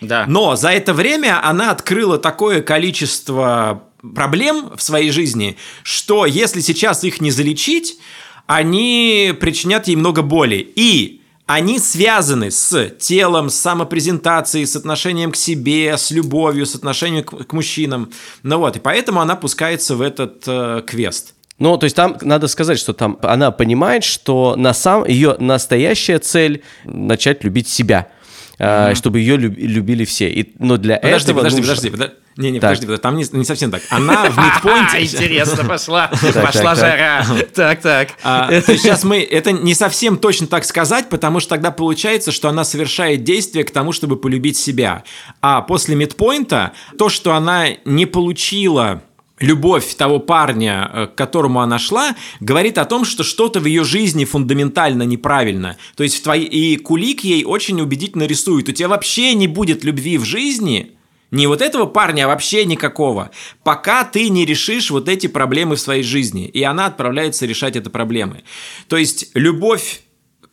Да. 0.00 0.24
Но 0.26 0.56
за 0.56 0.70
это 0.70 0.92
время 0.92 1.40
она 1.46 1.70
открыла 1.70 2.18
такое 2.18 2.62
количество 2.62 3.84
проблем 4.14 4.72
в 4.76 4.82
своей 4.82 5.10
жизни, 5.10 5.56
что 5.82 6.26
если 6.26 6.60
сейчас 6.60 7.04
их 7.04 7.20
не 7.20 7.30
залечить, 7.30 7.98
они 8.46 9.34
причинят 9.38 9.88
ей 9.88 9.96
много 9.96 10.22
боли. 10.22 10.72
И 10.76 11.22
они 11.46 11.78
связаны 11.78 12.50
с 12.50 12.90
телом, 12.98 13.50
с 13.50 13.54
самопрезентацией, 13.54 14.66
с 14.66 14.76
отношением 14.76 15.32
к 15.32 15.36
себе, 15.36 15.96
с 15.96 16.10
любовью, 16.10 16.66
с 16.66 16.74
отношением 16.74 17.24
к, 17.24 17.44
к 17.44 17.52
мужчинам. 17.52 18.10
Ну 18.42 18.58
вот, 18.58 18.76
и 18.76 18.80
поэтому 18.80 19.20
она 19.20 19.36
пускается 19.36 19.96
в 19.96 20.02
этот 20.02 20.42
э, 20.46 20.82
квест. 20.86 21.34
Ну, 21.58 21.78
то 21.78 21.84
есть 21.84 21.96
там 21.96 22.18
надо 22.20 22.48
сказать, 22.48 22.78
что 22.78 22.92
там 22.92 23.18
она 23.22 23.50
понимает, 23.50 24.04
что 24.04 24.56
на 24.56 24.74
сам 24.74 25.06
ее 25.06 25.36
настоящая 25.38 26.18
цель 26.18 26.62
начать 26.84 27.44
любить 27.44 27.68
себя 27.68 28.10
mm-hmm. 28.58 28.94
чтобы 28.94 29.20
ее 29.20 29.36
любили 29.36 30.04
все. 30.04 30.28
И, 30.30 30.52
но 30.58 30.76
для 30.76 30.96
подожди, 30.96 31.30
этого 31.30 31.38
подожди, 31.38 31.58
нужно... 31.58 31.74
подожди, 31.74 31.90
подожди, 31.90 32.14
не, 32.36 32.50
не, 32.50 32.60
подожди, 32.60 32.86
там 32.98 33.16
не, 33.16 33.24
не 33.32 33.44
совсем 33.44 33.70
так. 33.70 33.82
Она 33.88 34.28
в 34.28 34.36
мидпоинте... 34.64 35.02
Интересно, 35.02 35.64
пошла, 35.64 36.10
пошла 36.34 36.74
жара. 36.74 37.24
Так, 37.54 37.80
так. 37.80 38.10
А, 38.22 38.50
сейчас 38.66 39.04
мы, 39.04 39.22
это 39.22 39.52
не 39.52 39.74
совсем 39.74 40.18
точно 40.18 40.46
так 40.46 40.64
сказать, 40.64 41.08
потому 41.08 41.40
что 41.40 41.50
тогда 41.50 41.70
получается, 41.70 42.32
что 42.32 42.48
она 42.48 42.64
совершает 42.64 43.24
действие 43.24 43.64
к 43.64 43.70
тому, 43.70 43.92
чтобы 43.92 44.16
полюбить 44.16 44.58
себя. 44.58 45.04
А 45.40 45.62
после 45.62 45.96
мидпоинта 45.96 46.72
то, 46.98 47.08
что 47.08 47.34
она 47.34 47.68
не 47.86 48.04
получила 48.04 49.02
любовь 49.38 49.94
того 49.94 50.18
парня, 50.18 50.90
э, 50.92 51.06
к 51.06 51.14
которому 51.14 51.60
она 51.60 51.78
шла, 51.78 52.14
говорит 52.40 52.78
о 52.78 52.84
том, 52.84 53.04
что 53.04 53.22
что-то 53.22 53.60
в 53.60 53.66
ее 53.66 53.84
жизни 53.84 54.24
фундаментально 54.24 55.04
неправильно. 55.04 55.76
То 55.96 56.02
есть 56.02 56.18
в 56.18 56.22
твоей... 56.22 56.44
и 56.44 56.76
Кулик 56.76 57.24
ей 57.24 57.44
очень 57.44 57.80
убедительно 57.80 58.24
рисует. 58.24 58.68
У 58.68 58.72
тебя 58.72 58.88
вообще 58.88 59.34
не 59.34 59.46
будет 59.46 59.84
любви 59.84 60.18
в 60.18 60.24
жизни, 60.24 60.95
не 61.36 61.46
вот 61.46 61.62
этого 61.62 61.86
парня, 61.86 62.24
а 62.24 62.28
вообще 62.28 62.64
никакого, 62.64 63.30
пока 63.62 64.04
ты 64.04 64.28
не 64.28 64.44
решишь 64.44 64.90
вот 64.90 65.08
эти 65.08 65.26
проблемы 65.26 65.76
в 65.76 65.80
своей 65.80 66.02
жизни. 66.02 66.46
И 66.46 66.62
она 66.62 66.86
отправляется 66.86 67.46
решать 67.46 67.76
эти 67.76 67.88
проблемы. 67.88 68.42
То 68.88 68.96
есть 68.96 69.30
любовь 69.34 70.00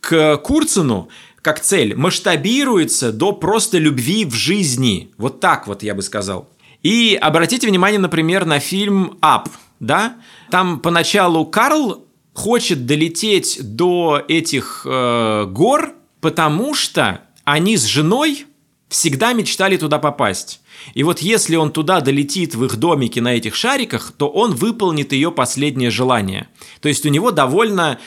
к 0.00 0.36
Курцину 0.36 1.08
как 1.42 1.60
цель 1.60 1.94
масштабируется 1.94 3.12
до 3.12 3.32
просто 3.32 3.78
любви 3.78 4.24
в 4.24 4.34
жизни. 4.34 5.10
Вот 5.18 5.40
так 5.40 5.66
вот 5.66 5.82
я 5.82 5.94
бы 5.94 6.02
сказал. 6.02 6.48
И 6.82 7.18
обратите 7.20 7.66
внимание, 7.66 7.98
например, 7.98 8.46
на 8.46 8.60
фильм 8.60 9.18
«Ап», 9.20 9.48
да? 9.80 10.16
Там 10.50 10.80
поначалу 10.80 11.44
Карл 11.46 12.06
хочет 12.32 12.86
долететь 12.86 13.58
до 13.60 14.22
этих 14.26 14.86
э, 14.88 15.46
гор, 15.48 15.94
потому 16.20 16.74
что 16.74 17.20
они 17.44 17.76
с 17.76 17.84
женой 17.84 18.46
всегда 18.88 19.32
мечтали 19.32 19.76
туда 19.76 19.98
попасть. 19.98 20.60
И 20.94 21.02
вот 21.02 21.20
если 21.20 21.56
он 21.56 21.70
туда 21.70 22.00
долетит 22.00 22.54
в 22.54 22.64
их 22.64 22.76
домике 22.76 23.20
на 23.20 23.34
этих 23.34 23.54
шариках, 23.54 24.12
то 24.16 24.28
он 24.28 24.54
выполнит 24.54 25.12
ее 25.12 25.30
последнее 25.30 25.90
желание. 25.90 26.48
То 26.80 26.88
есть 26.88 27.06
у 27.06 27.08
него 27.08 27.30
довольно 27.30 27.98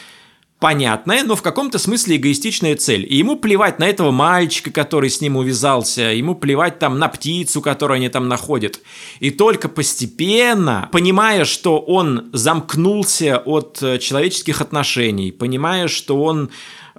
понятная, 0.60 1.24
но 1.24 1.36
в 1.36 1.42
каком-то 1.42 1.78
смысле 1.78 2.18
эгоистичная 2.18 2.76
цель. 2.76 3.06
И 3.08 3.18
ему 3.18 3.36
плевать 3.36 3.80
на 3.80 3.88
этого 3.88 4.12
мальчика, 4.12 4.72
который 4.72 5.10
с 5.10 5.22
ним 5.22 5.38
увязался, 5.38 6.02
ему 6.02 6.36
плевать 6.36 6.80
там 6.80 6.98
на 7.00 7.08
птицу, 7.10 7.62
которую 7.62 7.98
они 7.98 8.10
там 8.10 8.28
находят. 8.28 8.80
И 9.20 9.30
только 9.30 9.70
постепенно, 9.70 10.90
понимая, 10.92 11.46
что 11.46 11.80
он 11.80 12.30
замкнулся 12.34 13.38
от 13.38 13.82
э, 13.82 14.00
человеческих 14.00 14.62
отношений, 14.62 15.32
понимая, 15.32 15.88
что 15.88 16.22
он 16.24 16.50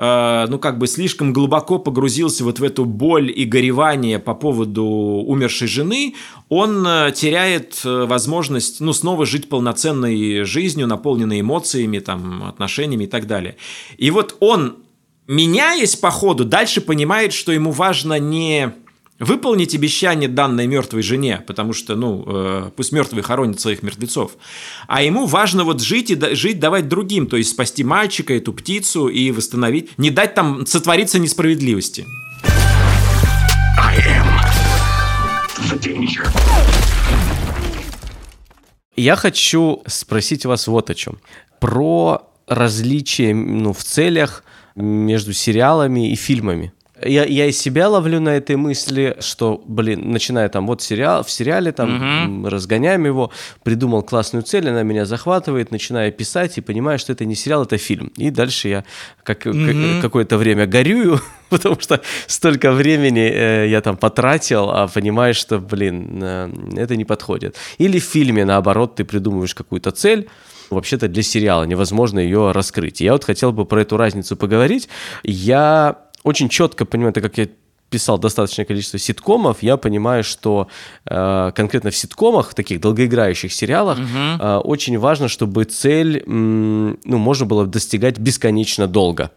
Э, 0.01 0.47
ну, 0.49 0.61
как 0.61 0.79
бы 0.79 0.87
слишком 0.87 1.33
глубоко 1.33 1.81
погрузился 1.81 2.45
вот 2.45 2.61
в 2.61 2.65
эту 2.65 2.85
боль 2.85 3.33
и 3.35 3.45
горевание 3.45 4.21
по 4.21 4.33
поводу 4.33 4.85
умершей 4.85 5.67
жены, 5.67 6.15
он 6.49 6.87
э, 6.87 7.11
теряет 7.13 7.81
э, 7.85 8.05
возможность, 8.05 8.81
ну, 8.81 8.93
снова 8.93 9.27
жить 9.27 9.49
полноценной 9.49 10.45
жизнью, 10.45 10.87
наполненной 10.87 11.41
эмоциями, 11.41 11.99
там, 11.99 12.45
отношениями 12.45 13.05
и 13.05 13.07
так 13.09 13.27
далее. 13.27 13.57
И 13.97 14.13
вот 14.13 14.37
он, 14.39 14.77
меняясь 15.27 15.97
по 15.97 16.13
ходу, 16.13 16.45
дальше 16.45 16.81
понимает, 16.81 17.33
что 17.33 17.51
ему 17.51 17.73
важно 17.73 18.21
не 18.21 18.73
выполнить 19.18 19.74
обещание 19.74 20.28
данной 20.28 20.66
мертвой 20.66 21.02
жене, 21.02 21.42
потому 21.46 21.72
что, 21.72 21.96
ну, 21.96 22.24
э, 22.26 22.70
пусть 22.76 22.92
мертвые 22.92 23.22
хоронят 23.22 23.61
своих 23.61 23.83
мертвецов, 23.83 24.33
а 24.87 25.02
ему 25.02 25.26
важно 25.26 25.64
вот 25.64 25.83
жить 25.83 26.11
и 26.11 26.14
да, 26.14 26.35
жить 26.35 26.61
давать 26.61 26.88
другим, 26.88 27.26
то 27.26 27.37
есть 27.37 27.50
спасти 27.50 27.85
мальчика, 27.85 28.35
эту 28.35 28.52
птицу 28.52 29.09
и 29.09 29.31
восстановить, 29.31 29.98
не 29.98 30.11
дать 30.11 30.35
там 30.35 30.66
сотвориться 30.66 31.18
несправедливости. 31.18 32.07
Я 38.96 39.16
хочу 39.16 39.83
спросить 39.87 40.44
вас 40.44 40.66
вот 40.66 40.90
о 40.90 40.94
чем. 40.94 41.18
Про 41.61 42.22
различия 42.46 43.35
ну, 43.35 43.72
в 43.72 43.85
целях 43.85 44.44
между 44.74 45.33
сериалами 45.33 46.11
и 46.11 46.16
фильмами. 46.16 46.72
Я, 47.05 47.25
я 47.25 47.47
из 47.47 47.59
себя 47.59 47.89
ловлю 47.89 48.21
на 48.21 48.31
этой 48.31 48.57
мысли, 48.57 49.17
что, 49.21 49.63
блин, 49.67 50.11
начиная 50.11 50.49
там 50.49 50.67
вот 50.67 50.83
сериал, 50.83 51.23
в 51.23 51.31
сериале 51.31 51.73
там 51.73 52.39
угу. 52.39 52.49
разгоняем 52.49 53.05
его, 53.07 53.31
придумал 53.63 54.03
классную 54.03 54.43
цель, 54.43 54.69
она 54.69 54.83
меня 54.83 55.05
захватывает, 55.05 55.71
начинаю 55.71 56.13
писать 56.13 56.59
и 56.59 56.61
понимаю, 56.61 56.99
что 56.99 57.13
это 57.13 57.25
не 57.25 57.35
сериал, 57.35 57.63
это 57.63 57.79
фильм. 57.79 58.13
И 58.17 58.31
дальше 58.31 58.69
я 58.69 58.85
как, 59.23 59.47
угу. 59.47 59.59
как, 59.59 60.03
какое-то 60.03 60.39
время 60.39 60.67
горюю, 60.67 61.21
потому 61.51 61.79
что 61.81 62.01
столько 62.27 62.73
времени 62.73 63.31
э, 63.33 63.69
я 63.69 63.81
там 63.81 63.97
потратил, 63.97 64.71
а 64.71 64.89
понимаешь, 64.89 65.37
что, 65.37 65.59
блин, 65.59 66.21
э, 66.23 66.51
это 66.77 66.97
не 66.97 67.05
подходит. 67.05 67.57
Или 67.79 67.99
в 67.99 68.05
фильме, 68.05 68.45
наоборот, 68.45 68.97
ты 68.97 69.05
придумываешь 69.05 69.55
какую-то 69.55 69.91
цель, 69.93 70.29
вообще-то 70.71 71.09
для 71.09 71.23
сериала 71.23 71.65
невозможно 71.65 72.19
ее 72.19 72.53
раскрыть. 72.53 73.01
Я 73.01 73.13
вот 73.13 73.25
хотел 73.25 73.53
бы 73.53 73.65
про 73.65 73.83
эту 73.83 73.97
разницу 73.97 74.37
поговорить. 74.37 74.89
Я 75.23 76.08
очень 76.29 76.49
четко 76.49 76.85
понимаю, 76.85 77.12
так 77.12 77.23
как 77.23 77.38
я 77.38 77.49
писал 77.91 78.19
достаточное 78.19 78.67
количество 78.67 78.99
ситкомов, 78.99 79.62
я 79.62 79.77
понимаю, 79.77 80.23
что 80.23 80.69
э, 81.07 81.53
конкретно 81.55 81.91
в 81.91 81.97
ситкомах, 81.97 82.51
в 82.51 82.55
таких 82.55 82.81
долгоиграющих 82.81 83.53
сериалах, 83.53 83.99
угу. 83.99 84.07
э, 84.07 84.57
очень 84.59 84.99
важно, 84.99 85.29
чтобы 85.29 85.64
цель, 85.64 86.23
м, 86.27 86.99
ну, 87.05 87.19
можно 87.19 87.47
было 87.47 87.67
достигать 87.67 88.19
бесконечно 88.19 88.87
долго. 88.87 89.31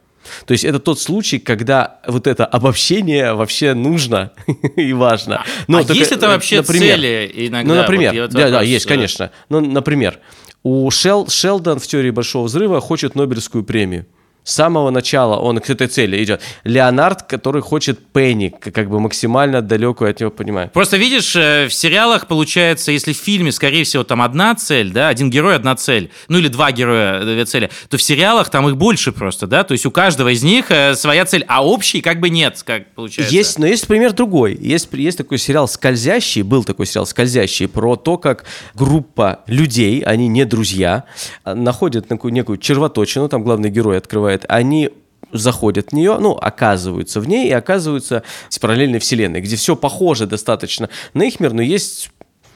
То 0.45 0.51
есть 0.51 0.65
это 0.65 0.79
тот 0.79 0.99
случай, 0.99 1.39
когда 1.39 1.99
вот 2.07 2.27
это 2.27 2.45
обобщение 2.45 3.33
вообще 3.33 3.73
нужно 3.73 4.33
и 4.75 4.93
важно. 4.93 5.43
Но 5.67 5.79
а 5.79 5.81
только, 5.81 5.93
есть 5.93 6.11
это 6.11 6.27
вообще 6.27 6.57
например, 6.57 6.95
цели 6.95 7.31
иногда? 7.33 7.73
Ну, 7.73 7.81
например, 7.81 8.21
вот 8.21 8.31
да, 8.31 8.49
да, 8.49 8.61
есть, 8.61 8.85
конечно. 8.85 9.31
Ну, 9.49 9.61
например, 9.61 10.19
у 10.63 10.89
Шел, 10.91 11.27
Шелдон 11.27 11.79
в 11.79 11.87
теории 11.87 12.11
Большого 12.11 12.45
Взрыва 12.45 12.81
хочет 12.81 13.15
Нобелевскую 13.15 13.63
премию. 13.63 14.05
С 14.43 14.55
самого 14.55 14.89
начала 14.89 15.37
он 15.37 15.59
к 15.59 15.69
этой 15.69 15.87
цели 15.87 16.23
идет. 16.23 16.41
Леонард, 16.63 17.23
который 17.23 17.61
хочет 17.61 17.99
Пенни, 18.11 18.49
как 18.49 18.89
бы 18.89 18.99
максимально 18.99 19.61
далекую 19.61 20.09
от 20.09 20.19
него 20.19 20.31
понимает. 20.31 20.73
Просто 20.73 20.97
видишь, 20.97 21.35
э, 21.35 21.67
в 21.67 21.73
сериалах 21.73 22.27
получается, 22.27 22.91
если 22.91 23.13
в 23.13 23.17
фильме, 23.17 23.51
скорее 23.51 23.83
всего, 23.83 24.03
там 24.03 24.21
одна 24.21 24.55
цель, 24.55 24.91
да, 24.91 25.09
один 25.09 25.29
герой, 25.29 25.55
одна 25.55 25.75
цель, 25.75 26.09
ну 26.27 26.39
или 26.39 26.47
два 26.47 26.71
героя, 26.71 27.21
две 27.21 27.45
цели, 27.45 27.69
то 27.87 27.97
в 27.97 28.01
сериалах 28.01 28.49
там 28.49 28.67
их 28.67 28.77
больше 28.77 29.11
просто, 29.11 29.45
да, 29.45 29.63
то 29.63 29.73
есть 29.73 29.85
у 29.85 29.91
каждого 29.91 30.29
из 30.33 30.41
них 30.41 30.71
э, 30.71 30.95
своя 30.95 31.25
цель, 31.25 31.45
а 31.47 31.63
общей 31.63 32.01
как 32.01 32.19
бы 32.19 32.31
нет, 32.31 32.63
как 32.65 32.91
получается. 32.95 33.33
Есть, 33.33 33.59
но 33.59 33.67
есть 33.67 33.85
пример 33.85 34.13
другой. 34.13 34.57
Есть, 34.59 34.89
есть 34.93 35.19
такой 35.19 35.37
сериал 35.37 35.67
«Скользящий», 35.67 36.41
был 36.41 36.63
такой 36.63 36.87
сериал 36.87 37.05
«Скользящий», 37.05 37.67
про 37.67 37.95
то, 37.95 38.17
как 38.17 38.45
группа 38.73 39.41
людей, 39.45 40.01
они 40.01 40.27
не 40.27 40.45
друзья, 40.45 41.03
находят 41.45 42.09
некую, 42.09 42.33
некую 42.33 42.57
червоточину, 42.57 43.29
там 43.29 43.43
главный 43.43 43.69
герой 43.69 43.97
открывает 43.97 44.30
бывает, 44.31 44.45
они 44.47 44.89
заходят 45.33 45.89
в 45.91 45.93
нее, 45.93 46.17
ну, 46.19 46.31
оказываются 46.31 47.19
в 47.19 47.27
ней 47.27 47.49
и 47.49 47.51
оказываются 47.51 48.23
в 48.49 48.59
параллельной 48.59 48.99
вселенной, 48.99 49.41
где 49.41 49.55
все 49.55 49.75
похоже 49.75 50.27
достаточно 50.27 50.89
на 51.13 51.23
их 51.23 51.39
мир, 51.39 51.53
но 51.53 51.61
есть 51.61 52.11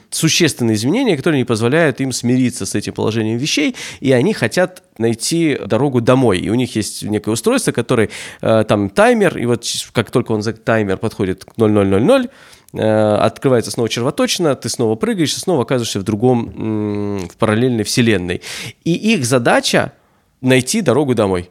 существенные 0.09 0.75
изменения, 0.75 1.17
которые 1.17 1.39
не 1.39 1.45
позволяют 1.45 1.99
им 1.99 2.11
смириться 2.11 2.65
с 2.65 2.75
этим 2.75 2.93
положением 2.93 3.37
вещей, 3.37 3.75
и 3.99 4.11
они 4.11 4.33
хотят 4.33 4.83
найти 4.97 5.57
дорогу 5.65 5.99
домой. 5.99 6.39
И 6.39 6.49
у 6.49 6.55
них 6.55 6.75
есть 6.75 7.03
некое 7.03 7.31
устройство, 7.31 7.71
которое 7.71 8.09
э, 8.41 8.63
там 8.67 8.89
таймер, 8.89 9.37
и 9.37 9.45
вот 9.45 9.65
как 9.91 10.11
только 10.11 10.31
он 10.31 10.41
за 10.41 10.53
таймер 10.53 10.97
подходит 10.97 11.43
к 11.43 11.57
0000, 11.57 12.29
э, 12.73 13.15
открывается 13.15 13.71
снова 13.71 13.89
червоточина, 13.89 14.55
ты 14.55 14.69
снова 14.69 14.95
прыгаешь 14.95 15.35
снова 15.35 15.63
оказываешься 15.63 15.99
в 15.99 16.03
другом, 16.03 17.27
в 17.27 17.37
параллельной 17.37 17.83
вселенной. 17.83 18.41
И 18.85 18.93
их 18.93 19.25
задача 19.25 19.93
найти 20.41 20.81
дорогу 20.81 21.15
домой. 21.15 21.49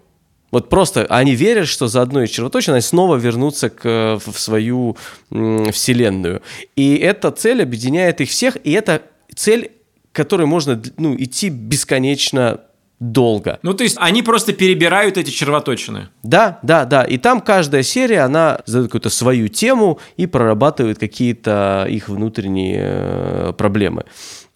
Вот 0.54 0.68
просто 0.68 1.04
они 1.08 1.34
верят, 1.34 1.66
что 1.66 1.88
за 1.88 2.00
одной 2.00 2.28
червоточиной 2.28 2.76
они 2.76 2.82
снова 2.82 3.16
вернутся 3.16 3.70
к, 3.70 4.20
в 4.24 4.38
свою 4.38 4.96
вселенную. 5.28 6.42
И 6.76 6.94
эта 6.94 7.32
цель 7.32 7.60
объединяет 7.60 8.20
их 8.20 8.30
всех, 8.30 8.56
и 8.62 8.70
это 8.70 9.02
цель, 9.34 9.72
которой 10.12 10.46
можно 10.46 10.80
ну, 10.96 11.16
идти 11.16 11.48
бесконечно 11.48 12.60
долго. 13.00 13.58
Ну, 13.62 13.74
то 13.74 13.82
есть 13.82 13.96
они 13.98 14.22
просто 14.22 14.52
перебирают 14.52 15.18
эти 15.18 15.30
червоточины. 15.30 16.10
Да, 16.22 16.60
да, 16.62 16.84
да. 16.84 17.02
И 17.02 17.18
там 17.18 17.40
каждая 17.40 17.82
серия, 17.82 18.20
она 18.20 18.60
задает 18.64 18.86
какую-то 18.86 19.10
свою 19.10 19.48
тему 19.48 19.98
и 20.16 20.26
прорабатывает 20.26 21.00
какие-то 21.00 21.84
их 21.90 22.08
внутренние 22.08 22.78
э, 22.80 23.52
проблемы 23.58 24.04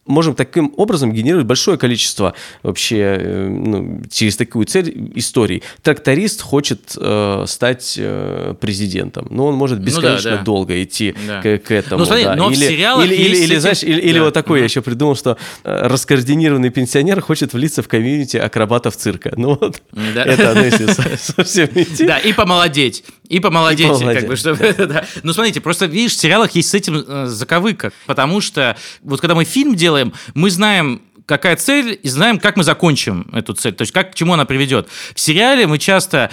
можем 0.08 0.34
таким 0.34 0.72
образом 0.76 1.12
генерировать 1.12 1.46
большое 1.46 1.78
количество 1.78 2.34
вообще 2.62 2.96
э, 2.98 3.48
ну, 3.48 4.02
через 4.10 4.36
такую 4.36 4.66
цель 4.66 5.12
историй. 5.14 5.62
Тракторист 5.82 6.42
хочет 6.42 6.96
э, 6.96 7.44
стать 7.46 7.96
э, 7.98 8.54
президентом, 8.60 9.28
но 9.30 9.46
он 9.46 9.54
может 9.54 9.80
бесконечно 9.80 10.30
ну, 10.30 10.36
да, 10.36 10.38
да. 10.38 10.44
долго 10.44 10.82
идти 10.82 11.14
да. 11.26 11.40
к, 11.40 11.58
к 11.58 11.70
этому. 11.70 12.00
Ну, 12.00 12.06
смотри, 12.06 12.24
да. 12.24 12.36
но 12.36 12.50
или, 12.50 12.56
в 12.56 12.68
сериалах 12.68 13.06
или, 13.06 13.14
или, 13.14 13.36
или, 13.36 13.56
знаешь, 13.56 13.82
или, 13.82 14.00
да. 14.00 14.06
или 14.08 14.18
вот 14.18 14.34
такой 14.34 14.58
угу. 14.58 14.58
я 14.58 14.64
еще 14.64 14.82
придумал, 14.82 15.16
что 15.16 15.36
э, 15.64 15.86
раскоординированный 15.86 16.70
пенсионер 16.70 17.20
хочет 17.20 17.52
влиться 17.52 17.82
в 17.82 17.88
комьюнити 17.88 18.36
акробатов 18.36 18.96
цирка. 18.96 19.32
Ну 19.36 19.58
вот, 19.60 19.82
да. 19.92 20.24
это 20.24 20.54
ну, 20.54 20.64
если 20.64 20.86
совсем 21.16 21.68
идти. 21.74 22.06
Да, 22.06 22.18
и 22.18 22.32
помолодеть. 22.32 23.04
И 23.28 23.40
помолодеть, 23.40 23.86
и 23.86 23.90
помолодеть 23.90 24.20
как 24.20 24.28
бы, 24.28 24.36
чтобы, 24.36 24.74
да. 24.78 24.86
да. 24.86 25.04
Ну, 25.22 25.32
смотрите, 25.32 25.60
просто, 25.60 25.86
видишь, 25.86 26.12
в 26.12 26.18
сериалах 26.18 26.52
есть 26.52 26.70
с 26.70 26.74
этим 26.74 27.04
э, 27.06 27.26
заковыка, 27.26 27.92
потому 28.06 28.40
что 28.40 28.76
вот 29.02 29.20
когда 29.20 29.34
мы 29.34 29.44
фильм 29.44 29.74
делаем, 29.74 29.97
мы 30.34 30.50
знаем, 30.50 31.02
какая 31.26 31.56
цель, 31.56 31.98
и 32.02 32.08
знаем, 32.08 32.38
как 32.38 32.56
мы 32.56 32.64
закончим 32.64 33.28
эту 33.32 33.52
цель, 33.52 33.74
то 33.74 33.82
есть 33.82 33.92
как 33.92 34.12
к 34.12 34.14
чему 34.14 34.32
она 34.32 34.44
приведет. 34.44 34.88
В 35.14 35.20
сериале 35.20 35.66
мы 35.66 35.78
часто 35.78 36.30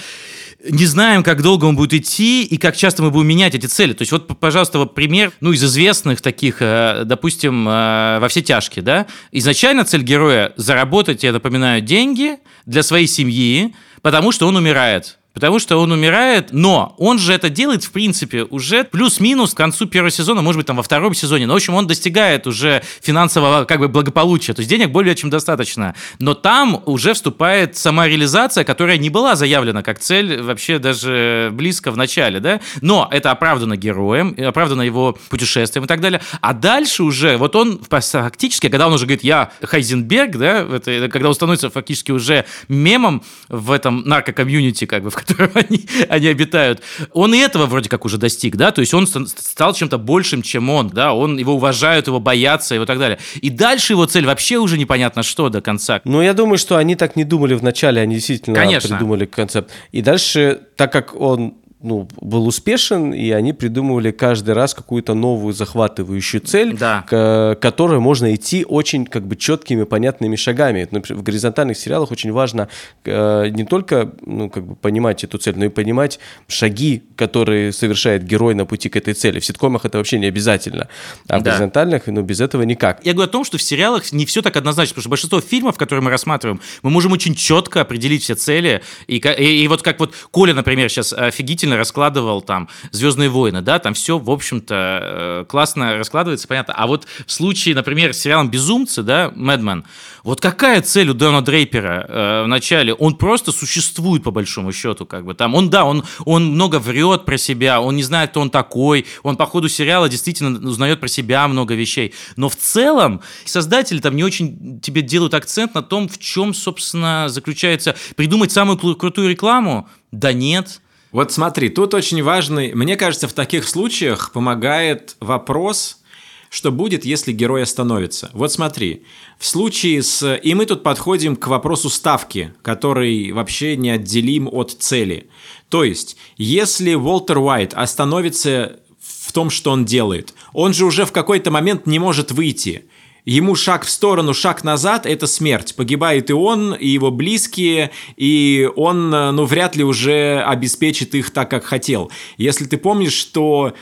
не 0.69 0.85
знаем, 0.85 1.23
как 1.23 1.41
долго 1.41 1.65
он 1.65 1.75
будет 1.75 1.93
идти 1.93 2.43
и 2.43 2.57
как 2.57 2.75
часто 2.75 3.03
мы 3.03 3.11
будем 3.11 3.27
менять 3.27 3.53
эти 3.53 3.65
цели. 3.67 3.93
То 3.93 4.01
есть 4.01 4.11
вот, 4.11 4.27
пожалуйста, 4.39 4.79
вот 4.79 4.95
пример, 4.95 5.31
ну, 5.41 5.51
из 5.51 5.63
известных 5.63 6.21
таких, 6.21 6.57
э, 6.59 7.03
допустим, 7.05 7.67
э, 7.67 8.19
во 8.19 8.27
все 8.29 8.41
тяжкие, 8.41 8.83
да. 8.83 9.05
Изначально 9.31 9.85
цель 9.85 10.01
героя– 10.01 10.53
заработать, 10.55 11.23
я 11.23 11.31
напоминаю, 11.31 11.81
деньги 11.81 12.37
для 12.65 12.83
своей 12.83 13.07
семьи, 13.07 13.75
потому 14.01 14.31
что 14.31 14.47
он 14.47 14.55
умирает 14.55 15.19
потому 15.35 15.59
что 15.59 15.77
он 15.77 15.91
умирает, 15.91 16.47
но 16.51 16.95
он 16.97 17.19
же 17.19 17.33
это 17.33 17.49
делает, 17.49 17.83
в 17.83 17.91
принципе, 17.91 18.43
уже 18.43 18.85
плюс-минус 18.85 19.53
к 19.53 19.57
концу 19.57 19.85
первого 19.85 20.09
сезона, 20.09 20.41
может 20.41 20.57
быть, 20.57 20.65
там 20.65 20.77
во 20.77 20.83
втором 20.83 21.13
сезоне, 21.13 21.45
но, 21.45 21.53
в 21.53 21.57
общем, 21.57 21.75
он 21.75 21.85
достигает 21.85 22.47
уже 22.47 22.81
финансового 23.01 23.65
как 23.65 23.79
бы 23.79 23.89
благополучия, 23.89 24.53
то 24.53 24.61
есть 24.61 24.69
денег 24.69 24.89
более 24.89 25.13
чем 25.13 25.29
достаточно, 25.29 25.93
но 26.19 26.33
там 26.33 26.81
уже 26.85 27.13
вступает 27.13 27.77
сама 27.77 28.07
реализация, 28.07 28.63
которая 28.63 28.97
не 28.97 29.09
была 29.09 29.35
заявлена 29.35 29.83
как 29.83 29.99
цель 29.99 30.41
вообще 30.41 30.79
даже 30.79 31.49
близко 31.51 31.91
в 31.91 31.97
начале, 31.97 32.39
да, 32.39 32.61
но 32.81 33.07
это 33.11 33.31
оправдано 33.31 33.75
героем, 33.75 34.35
оправдано 34.37 34.81
его 34.81 35.17
путешествием 35.29 35.83
и 35.83 35.87
так 35.87 35.99
далее, 35.99 36.21
а 36.39 36.53
дальше 36.53 37.03
уже, 37.03 37.35
вот 37.37 37.55
он 37.57 37.81
фактически, 37.89 38.69
когда 38.69 38.87
он 38.87 38.93
уже 38.93 39.05
говорит, 39.05 39.23
я 39.23 39.51
Хайзенберг, 39.61 40.37
да, 40.37 40.61
это, 40.61 41.09
когда 41.09 41.27
он 41.27 41.35
становится 41.35 41.69
фактически 41.69 42.11
уже 42.11 42.45
мемом 42.69 43.21
в 43.49 43.71
этом 43.71 44.03
наркокомьюнити, 44.05 44.85
как 44.85 45.03
бы, 45.03 45.09
в 45.09 45.24
котором 45.25 45.51
они, 45.55 45.85
они 46.09 46.27
обитают, 46.27 46.81
он 47.11 47.33
и 47.33 47.37
этого 47.37 47.65
вроде 47.65 47.89
как 47.89 48.05
уже 48.05 48.17
достиг, 48.17 48.55
да, 48.55 48.71
то 48.71 48.81
есть 48.81 48.93
он 48.93 49.07
стал 49.07 49.73
чем-то 49.73 49.97
большим, 49.97 50.41
чем 50.41 50.69
он, 50.69 50.89
да, 50.89 51.13
он, 51.13 51.37
его 51.37 51.55
уважают, 51.55 52.07
его 52.07 52.19
боятся 52.19 52.75
и 52.75 52.85
так 52.85 52.99
далее. 52.99 53.19
И 53.41 53.49
дальше 53.49 53.93
его 53.93 54.05
цель 54.05 54.25
вообще 54.25 54.57
уже 54.57 54.77
непонятно 54.77 55.23
что 55.23 55.49
до 55.49 55.61
конца. 55.61 56.01
Ну, 56.03 56.21
я 56.21 56.33
думаю, 56.33 56.57
что 56.57 56.77
они 56.77 56.95
так 56.95 57.15
не 57.15 57.23
думали 57.23 57.53
в 57.53 57.63
начале, 57.63 58.01
они 58.01 58.15
действительно 58.15 58.55
Конечно. 58.55 58.89
придумали 58.89 59.25
концепт. 59.25 59.71
И 59.91 60.01
дальше, 60.01 60.61
так 60.75 60.91
как 60.91 61.19
он 61.19 61.55
ну, 61.85 62.07
был 62.19 62.47
успешен, 62.47 63.13
и 63.13 63.29
они 63.29 63.53
придумывали 63.53 64.11
каждый 64.11 64.55
раз 64.55 64.73
какую-то 64.73 65.13
новую 65.13 65.53
захватывающую 65.53 66.41
цель, 66.41 66.75
да. 66.75 67.05
к 67.07 67.57
которой 67.61 67.99
можно 67.99 68.33
идти 68.33 68.65
очень 68.67 69.05
как 69.05 69.27
бы 69.27 69.35
четкими, 69.35 69.83
понятными 69.83 70.35
шагами. 70.35 70.87
Например, 70.89 71.21
в 71.21 71.23
горизонтальных 71.23 71.77
сериалах 71.77 72.11
очень 72.11 72.31
важно 72.31 72.69
э, 73.05 73.49
не 73.49 73.65
только 73.65 74.11
ну, 74.25 74.49
как 74.49 74.65
бы 74.65 74.75
понимать 74.75 75.23
эту 75.23 75.37
цель, 75.37 75.53
но 75.57 75.65
и 75.65 75.69
понимать 75.69 76.19
шаги, 76.47 77.03
которые 77.15 77.71
совершает 77.71 78.23
герой 78.23 78.55
на 78.55 78.65
пути 78.65 78.89
к 78.89 78.95
этой 78.95 79.13
цели. 79.13 79.39
В 79.39 79.45
ситкомах 79.45 79.85
это 79.85 79.99
вообще 79.99 80.17
не 80.17 80.25
обязательно, 80.25 80.89
а 81.27 81.39
в 81.39 81.43
да. 81.43 81.51
горизонтальных, 81.51 82.07
ну, 82.07 82.23
без 82.23 82.41
этого 82.41 82.63
никак. 82.63 83.05
Я 83.05 83.13
говорю 83.13 83.29
о 83.29 83.31
том, 83.31 83.45
что 83.45 83.59
в 83.59 83.61
сериалах 83.61 84.11
не 84.11 84.25
все 84.25 84.41
так 84.41 84.57
однозначно, 84.57 84.95
потому 84.95 85.01
что 85.03 85.09
большинство 85.09 85.41
фильмов, 85.41 85.77
которые 85.77 86.03
мы 86.03 86.09
рассматриваем, 86.09 86.59
мы 86.81 86.89
можем 86.89 87.11
очень 87.11 87.35
четко 87.35 87.81
определить 87.81 88.23
все 88.23 88.33
цели, 88.33 88.81
и, 89.05 89.17
и, 89.17 89.63
и 89.63 89.67
вот 89.67 89.83
как 89.83 89.99
вот 89.99 90.15
Коля, 90.31 90.55
например, 90.55 90.89
сейчас 90.89 91.13
офигительно 91.13 91.74
стильно 91.75 91.77
раскладывал 91.77 92.41
там 92.41 92.67
«Звездные 92.91 93.29
войны», 93.29 93.61
да, 93.61 93.79
там 93.79 93.93
все, 93.93 94.17
в 94.17 94.29
общем-то, 94.29 94.99
э, 95.01 95.45
классно 95.47 95.97
раскладывается, 95.97 96.47
понятно. 96.47 96.73
А 96.73 96.87
вот 96.87 97.05
в 97.25 97.31
случае, 97.31 97.75
например, 97.75 98.13
с 98.13 98.19
сериалом 98.19 98.49
«Безумцы», 98.49 99.03
да, 99.03 99.31
«Мэдмен», 99.35 99.85
вот 100.23 100.41
какая 100.41 100.81
цель 100.81 101.09
у 101.09 101.13
Дона 101.13 101.41
Дрейпера 101.43 102.05
э, 102.07 102.43
в 102.45 102.47
начале? 102.47 102.93
Он 102.93 103.15
просто 103.15 103.51
существует, 103.51 104.23
по 104.23 104.31
большому 104.31 104.71
счету, 104.71 105.05
как 105.05 105.23
бы 105.23 105.35
там. 105.35 105.53
Он, 105.53 105.69
да, 105.69 105.85
он, 105.85 106.03
он 106.25 106.45
много 106.45 106.79
врет 106.79 107.25
про 107.25 107.37
себя, 107.37 107.79
он 107.79 107.95
не 107.95 108.03
знает, 108.03 108.31
кто 108.31 108.41
он 108.41 108.49
такой, 108.49 109.05
он 109.21 109.35
по 109.35 109.45
ходу 109.45 109.69
сериала 109.69 110.09
действительно 110.09 110.67
узнает 110.67 110.99
про 110.99 111.07
себя 111.07 111.47
много 111.47 111.75
вещей. 111.75 112.13
Но 112.37 112.49
в 112.49 112.55
целом 112.55 113.21
создатели 113.45 113.99
там 113.99 114.15
не 114.15 114.23
очень 114.23 114.79
тебе 114.81 115.03
делают 115.03 115.35
акцент 115.35 115.75
на 115.75 115.83
том, 115.83 116.07
в 116.07 116.17
чем, 116.17 116.55
собственно, 116.55 117.25
заключается 117.29 117.95
придумать 118.15 118.51
самую 118.51 118.77
крутую 118.77 119.29
рекламу. 119.29 119.87
Да 120.11 120.33
нет, 120.33 120.81
вот 121.15 121.31
смотри, 121.31 121.69
тут 121.69 121.93
очень 121.93 122.21
важный, 122.21 122.73
мне 122.73 122.97
кажется, 122.97 123.29
в 123.29 123.31
таких 123.31 123.69
случаях 123.69 124.33
помогает 124.33 125.15
вопрос, 125.21 126.01
что 126.49 126.73
будет, 126.73 127.05
если 127.05 127.31
герой 127.31 127.63
остановится. 127.63 128.29
Вот 128.33 128.51
смотри, 128.51 129.03
в 129.39 129.45
случае 129.45 130.03
с... 130.03 130.35
И 130.35 130.53
мы 130.55 130.65
тут 130.65 130.83
подходим 130.83 131.37
к 131.37 131.47
вопросу 131.47 131.89
ставки, 131.89 132.53
который 132.61 133.31
вообще 133.31 133.77
неотделим 133.77 134.49
от 134.51 134.71
цели. 134.71 135.29
То 135.69 135.85
есть, 135.85 136.17
если 136.35 136.95
Уолтер 136.95 137.37
Уайт 137.37 137.73
остановится 137.73 138.81
в 138.99 139.31
том, 139.31 139.49
что 139.49 139.71
он 139.71 139.85
делает, 139.85 140.33
он 140.51 140.73
же 140.73 140.83
уже 140.83 141.05
в 141.05 141.13
какой-то 141.13 141.49
момент 141.49 141.87
не 141.87 141.97
может 141.97 142.33
выйти– 142.33 142.89
ему 143.25 143.55
шаг 143.55 143.83
в 143.85 143.89
сторону, 143.89 144.33
шаг 144.33 144.63
назад– 144.63 145.05
это 145.07 145.27
смерть. 145.27 145.75
Погибает 145.75 146.29
и 146.29 146.33
он, 146.33 146.73
и 146.73 146.87
его 146.87 147.11
близкие, 147.11 147.91
и 148.15 148.69
он, 148.75 149.09
ну, 149.09 149.45
вряд 149.45 149.75
ли 149.75 149.83
уже 149.83 150.41
обеспечит 150.45 151.15
их 151.15 151.31
так, 151.31 151.49
как 151.49 151.65
хотел. 151.65 152.11
Если 152.37 152.65
ты 152.65 152.77
помнишь, 152.77 153.13
что 153.13 153.73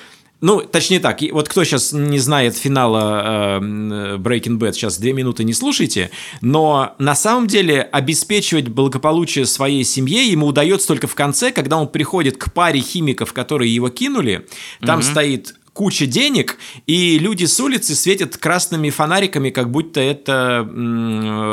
ну, 0.43 0.60
точнее 0.60 0.99
так, 0.99 1.21
вот 1.32 1.47
кто 1.47 1.63
сейчас 1.63 1.93
не 1.93 2.19
знает 2.19 2.58
финала 2.58 3.60
э, 3.62 4.17
Breaking 4.17 4.58
Bad, 4.58 4.73
сейчас 4.73 4.97
две 4.97 5.13
минуты 5.13 5.45
не 5.45 5.53
слушайте, 5.53 6.12
но 6.41 6.95
на 6.99 7.15
самом 7.15 7.47
деле 7.47 7.82
обеспечивать 7.82 8.67
благополучие 8.67 9.45
своей 9.45 9.86
семье 9.86 10.27
ему 10.27 10.47
удается 10.47 10.89
только 10.89 11.08
в 11.08 11.15
конце, 11.15 11.53
когда 11.53 11.77
он 11.77 11.88
приходит 11.88 12.36
к 12.36 12.51
паре 12.51 12.82
химиков, 12.82 13.32
которые 13.32 13.73
его 13.73 13.88
кинули, 13.88 14.45
там 14.82 14.99
mm-hmm. 14.99 15.12
стоит 15.12 15.56
куча 15.73 16.05
денег, 16.05 16.57
и 16.86 17.17
люди 17.17 17.45
с 17.45 17.59
улицы 17.59 17.95
светят 17.95 18.38
красными 18.38 18.89
фонариками, 18.89 19.49
как 19.49 19.71
будто 19.71 19.99
это 19.99 20.59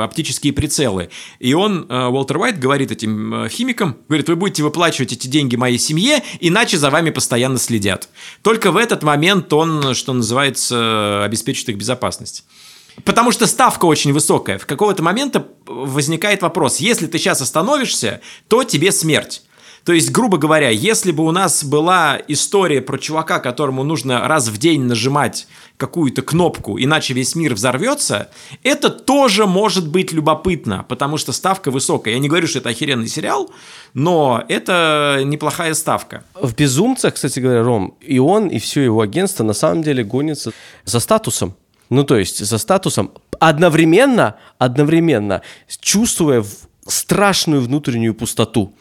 оптические 0.05 0.53
прицелы. 0.53 1.11
И 1.39 1.55
он, 1.55 1.87
э, 1.89 2.07
Уолтер 2.07 2.39
Уайт, 2.39 2.59
говорит 2.59 2.91
этим 2.91 3.45
э, 3.45 3.49
химикам, 3.49 3.97
говорит, 4.09 4.29
вы 4.29 4.37
будете 4.37 4.63
выплачивать 4.63 5.13
эти 5.13 5.27
деньги 5.27 5.57
моей 5.57 5.79
семье, 5.79 6.23
иначе 6.41 6.77
за 6.77 6.91
вами 6.91 7.11
постоянно 7.11 7.59
следят. 7.59 8.09
Только 8.43 8.73
в 8.73 8.77
этот 8.77 9.03
момент 9.03 9.53
он, 9.53 9.95
что 9.95 10.13
называется, 10.13 11.25
обеспечит 11.25 11.69
их 11.71 11.77
безопасность. 11.77 12.45
Потому 13.05 13.33
что 13.33 13.47
ставка 13.47 13.87
очень 13.87 14.13
высокая. 14.13 14.59
В 14.59 14.67
какого-то 14.67 15.03
момента 15.03 15.47
возникает 15.67 16.43
вопрос, 16.43 16.79
если 16.79 17.07
ты 17.07 17.19
сейчас 17.19 17.41
остановишься, 17.41 18.21
то 18.49 18.65
тебе 18.65 18.93
смерть. 18.93 19.43
То 19.85 19.93
есть, 19.93 20.11
грубо 20.11 20.37
говоря, 20.37 20.69
если 20.69 21.11
бы 21.11 21.25
у 21.25 21.31
нас 21.31 21.65
была 21.65 22.19
история 22.29 22.83
про 22.83 22.99
чувака, 22.99 23.39
которому 23.39 23.83
нужно 23.83 24.29
раз 24.29 24.49
в 24.49 24.59
день 24.59 24.83
нажимать 24.83 25.47
какую-то 25.77 26.23
кнопку, 26.23 26.79
иначе 26.79 27.15
весь 27.15 27.35
мир 27.35 27.55
взорвется, 27.55 28.31
это 28.63 28.91
тоже 28.91 29.47
может 29.47 29.89
быть 29.89 30.13
любопытно, 30.13 30.85
потому 30.89 31.17
что 31.17 31.33
ставка 31.33 31.71
высокая. 31.71 32.15
Я 32.15 32.21
не 32.21 32.29
говорю, 32.29 32.47
что 32.47 32.59
это 32.59 32.69
охеренный 32.69 33.09
сериал, 33.09 33.51
но 33.95 34.45
это 34.49 35.23
неплохая 35.25 35.73
ставка. 35.75 36.25
В 36.35 36.55
«Безумцах», 36.55 37.15
кстати 37.15 37.41
говоря, 37.41 37.63
Ром, 37.63 37.97
и 38.01 38.19
он, 38.19 38.49
и 38.49 38.59
все 38.59 38.83
его 38.83 39.01
агентство 39.01 39.45
на 39.45 39.55
самом 39.55 39.83
деле 39.83 40.05
гонится 40.05 40.53
за 40.85 41.01
статусом. 41.01 41.55
Ну, 41.89 42.05
то 42.05 42.17
есть 42.17 42.45
за 42.45 42.59
статусом 42.59 43.11
одновременно, 43.41 44.37
одновременно 44.59 45.43
чувствуя 45.81 46.45
страшную 46.87 47.63
внутреннюю 47.63 48.15
пустоту. 48.15 48.75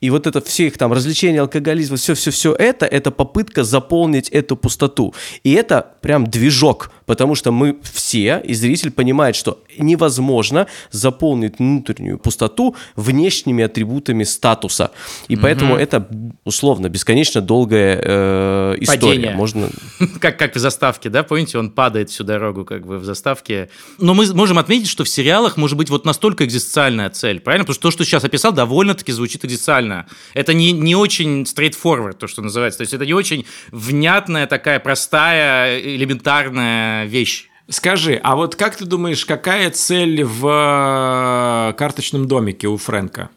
И 0.00 0.10
вот 0.10 0.26
это 0.26 0.40
все 0.40 0.66
их 0.66 0.78
там 0.78 0.92
развлечения, 0.92 1.40
алкоголизм, 1.40 1.96
все-все-все 1.96 2.54
это, 2.54 2.86
это 2.86 3.10
попытка 3.10 3.64
заполнить 3.64 4.28
эту 4.28 4.56
пустоту. 4.56 5.14
И 5.42 5.52
это 5.52 5.94
прям 6.00 6.26
движок, 6.26 6.90
потому 7.06 7.34
что 7.34 7.52
мы 7.52 7.76
все, 7.82 8.40
и 8.44 8.54
зритель 8.54 8.90
понимает, 8.90 9.36
что 9.36 9.62
невозможно 9.78 10.66
заполнить 10.90 11.58
внутреннюю 11.58 12.18
пустоту 12.18 12.76
внешними 12.96 13.64
атрибутами 13.64 14.24
статуса. 14.24 14.90
И 15.28 15.34
угу. 15.34 15.42
поэтому 15.42 15.76
это, 15.76 16.08
условно, 16.44 16.88
бесконечно 16.88 17.40
долгая 17.40 18.00
э, 18.02 18.76
история. 18.80 19.00
Падение. 19.00 19.34
Можно... 19.34 19.68
как, 20.20 20.38
как 20.38 20.54
в 20.56 20.58
заставке, 20.58 21.10
да? 21.10 21.22
Помните, 21.22 21.58
он 21.58 21.70
падает 21.70 22.10
всю 22.10 22.24
дорогу 22.24 22.64
как 22.64 22.86
бы 22.86 22.98
в 22.98 23.04
заставке. 23.04 23.68
Но 23.98 24.14
мы 24.14 24.32
можем 24.32 24.58
отметить, 24.58 24.88
что 24.88 25.04
в 25.04 25.08
сериалах 25.08 25.56
может 25.56 25.76
быть 25.76 25.90
вот 25.90 26.04
настолько 26.04 26.44
экзистенциальная 26.44 27.10
цель, 27.10 27.40
правильно? 27.40 27.64
Потому 27.64 27.74
что 27.74 27.82
то, 27.82 27.90
что 27.90 28.04
сейчас 28.04 28.24
описал, 28.24 28.52
довольно-таки 28.52 29.12
звучит 29.12 29.44
экзистенциально. 29.44 30.06
Это 30.34 30.54
не, 30.54 30.72
не 30.72 30.94
очень 30.94 31.42
straightforward, 31.42 32.14
то, 32.14 32.26
что 32.26 32.42
называется. 32.42 32.78
То 32.78 32.82
есть 32.82 32.94
это 32.94 33.06
не 33.06 33.14
очень 33.14 33.46
внятная 33.70 34.46
такая 34.46 34.80
простая, 34.80 35.80
элементарная 35.80 36.93
вещь. 37.04 37.48
Скажи, 37.68 38.20
а 38.22 38.36
вот 38.36 38.56
как 38.56 38.76
ты 38.76 38.84
думаешь, 38.84 39.24
какая 39.24 39.70
цель 39.70 40.22
в 40.22 40.46
э, 40.46 41.72
карточном 41.78 42.28
домике 42.28 42.68
у 42.68 42.76
Фрэнка? 42.76 43.30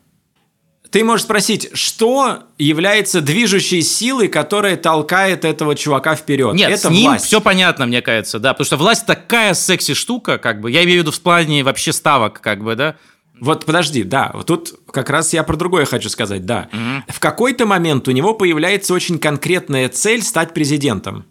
Ты 0.90 1.04
можешь 1.04 1.26
спросить, 1.26 1.70
что 1.74 2.44
является 2.58 3.22
движущей 3.22 3.82
силой, 3.82 4.28
которая 4.28 4.78
толкает 4.78 5.46
этого 5.46 5.76
чувака 5.76 6.16
вперед? 6.16 6.54
Нет, 6.54 6.72
это 6.72 6.88
с 6.88 6.92
ним 6.92 7.10
власть. 7.10 7.26
все 7.26 7.42
понятно, 7.42 7.86
мне 7.86 8.02
кажется, 8.02 8.40
да, 8.40 8.54
потому 8.54 8.66
что 8.66 8.78
власть 8.78 9.06
такая 9.06 9.54
секси 9.54 9.94
штука, 9.94 10.38
как 10.38 10.62
бы, 10.62 10.72
я 10.72 10.84
имею 10.84 11.00
в 11.00 11.02
виду 11.04 11.12
в 11.12 11.22
плане 11.22 11.64
вообще 11.64 11.92
ставок, 11.92 12.40
как 12.42 12.64
бы, 12.64 12.76
да. 12.76 12.96
Вот 13.40 13.66
подожди, 13.66 14.04
да, 14.04 14.32
вот 14.34 14.48
тут 14.48 14.74
как 14.92 15.10
раз 15.10 15.34
я 15.34 15.44
про 15.44 15.56
другое 15.56 15.86
хочу 15.86 16.10
сказать, 16.10 16.46
да. 16.46 16.70
Mm-hmm. 16.72 17.02
В 17.14 17.20
какой-то 17.20 17.66
момент 17.66 18.08
у 18.08 18.12
него 18.12 18.34
появляется 18.34 18.94
очень 18.94 19.20
конкретная 19.20 19.90
цель 19.90 20.24
стать 20.24 20.54
президентом. 20.54 21.26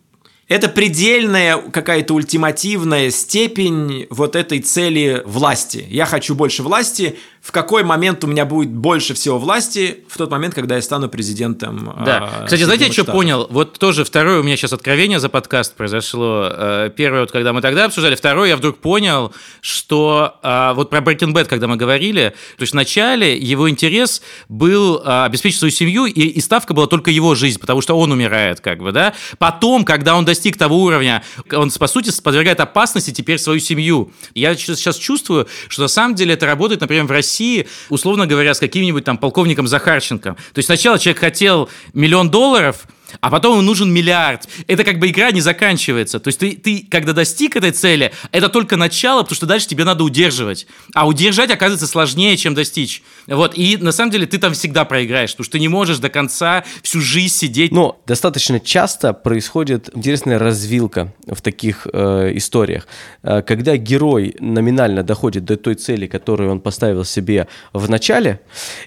Это 0.49 0.69
предельная 0.69 1.57
какая-то 1.59 2.15
ультимативная 2.15 3.11
степень 3.11 4.07
вот 4.11 4.37
этой 4.37 4.61
цели 4.61 5.23
власти. 5.25 5.85
Я 5.91 6.07
хочу 6.07 6.37
больше 6.37 6.63
власти, 6.63 7.17
в 7.47 7.53
какой 7.53 7.85
момент 7.85 8.25
у 8.25 8.27
меня 8.27 8.45
будет 8.45 8.71
больше 8.71 9.15
всего 9.15 9.39
власти 9.39 10.01
в 10.09 10.19
тот 10.19 10.33
момент, 10.33 10.53
когда 10.53 10.75
я 10.75 10.83
стану 10.83 11.09
президентом. 11.09 11.95
Да. 12.05 12.43
Кстати, 12.45 12.65
знаете, 12.65 12.87
я 12.87 12.93
что 12.93 13.05
понял? 13.05 13.47
Вот 13.51 13.79
тоже 13.79 14.03
второе 14.03 14.41
у 14.41 14.43
меня 14.43 14.57
сейчас 14.57 14.73
откровение 14.73 15.21
за 15.21 15.29
подкаст 15.29 15.77
произошло. 15.77 16.49
Э, 16.51 16.91
первое, 16.95 17.21
вот 17.21 17.31
когда 17.31 17.53
мы 17.53 17.61
тогда 17.61 17.85
обсуждали, 17.85 18.17
второе, 18.17 18.49
я 18.49 18.57
вдруг 18.57 18.79
понял, 18.79 19.33
что 19.61 20.41
а, 20.43 20.75
вот 20.75 20.91
про 20.91 20.99
Breaking 20.99 21.33
Bad, 21.33 21.45
когда 21.45 21.69
мы 21.69 21.77
говорили, 21.77 22.35
то 22.57 22.63
есть 22.63 22.73
вначале 22.73 23.39
его 23.39 23.71
интерес 23.71 24.23
был 24.49 25.01
а, 25.05 25.27
обеспечить 25.27 25.61
свою 25.61 25.71
семью, 25.71 26.07
и, 26.07 26.23
и 26.23 26.41
ставка 26.41 26.75
была 26.75 26.89
только 26.89 27.13
его 27.13 27.37
жизнь, 27.37 27.61
потому 27.61 27.81
что 27.81 27.97
он 27.97 28.11
умирает, 28.11 28.59
как 28.59 28.81
бы, 28.81 28.91
да. 28.91 29.15
Потом, 29.39 29.85
когда 29.85 30.17
он 30.17 30.25
достиг 30.25 30.59
того 30.59 30.83
уровня, 30.83 31.23
он, 31.53 31.71
по 31.71 31.87
сути, 31.87 32.11
подвергает 32.21 32.59
опасности 32.59 33.13
теперь 33.13 33.39
свою 33.39 33.61
семью. 33.61 34.11
Я 34.35 34.57
сейчас 34.57 34.97
чувствую, 34.97 35.47
что 35.69 35.83
на 35.83 35.89
самом 35.89 36.17
деле 36.17 36.35
это 36.35 36.45
работает, 36.47 36.81
например, 36.81 37.05
в 37.05 37.13
России 37.13 37.36
России, 37.37 37.67
условно 37.91 38.27
говоря, 38.27 38.55
с 38.55 38.59
каким-нибудь 38.59 39.05
там 39.05 39.19
полковником 39.19 39.67
Захарченко. 39.67 40.31
То 40.35 40.59
есть 40.59 40.67
сначала 40.67 40.99
человек 40.99 41.21
хотел 41.21 41.69
миллион 41.93 42.31
долларов, 42.31 42.87
а 43.21 43.31
потом 43.31 43.53
ему 43.53 43.63
нужен 43.63 43.93
миллиард. 43.93 44.49
Это 44.67 44.85
как 44.85 44.99
бы 44.99 45.09
игра 45.09 45.31
не 45.31 45.41
заканчивается. 45.41 46.21
То 46.21 46.29
есть 46.29 46.39
ты, 46.39 46.57
ты, 46.57 46.87
когда 46.91 47.13
достиг 47.13 47.57
этой 47.57 47.73
цели, 47.73 48.13
это 48.33 48.49
только 48.49 48.77
начало, 48.77 49.23
потому 49.23 49.37
что 49.37 49.47
дальше 49.47 49.69
тебе 49.69 49.85
надо 49.85 50.05
удерживать. 50.05 50.67
А 50.95 51.07
удержать, 51.07 51.51
оказывается, 51.51 51.87
сложнее, 51.87 52.37
чем 52.37 52.55
достичь. 52.55 53.03
Вот. 53.27 53.57
И 53.57 53.77
на 53.77 53.93
самом 53.93 54.11
деле 54.11 54.27
ты 54.27 54.39
там 54.39 54.53
всегда 54.53 54.85
проиграешь, 54.85 55.31
потому 55.33 55.45
что 55.45 55.53
ты 55.53 55.61
не 55.61 55.69
можешь 55.69 55.99
до 55.99 56.09
конца 56.09 56.65
всю 56.83 57.01
жизнь 57.01 57.35
сидеть. 57.35 57.73
Но 57.73 58.01
достаточно 58.07 58.61
часто 58.61 59.13
происходит 59.13 59.91
интересная 59.95 60.39
развилка 60.39 61.13
в 61.27 61.41
таких 61.43 61.87
э, 61.93 62.33
историях. 62.35 62.87
Э, 63.23 63.43
когда 63.43 63.77
герой 63.77 64.35
номинально 64.41 65.03
доходит 65.03 65.45
до 65.45 65.57
той 65.57 65.75
цели, 65.75 66.07
которую 66.07 66.51
он 66.51 66.61
поставил 66.61 67.05
себе 67.05 67.49
в 67.73 67.89
начале, 67.89 68.41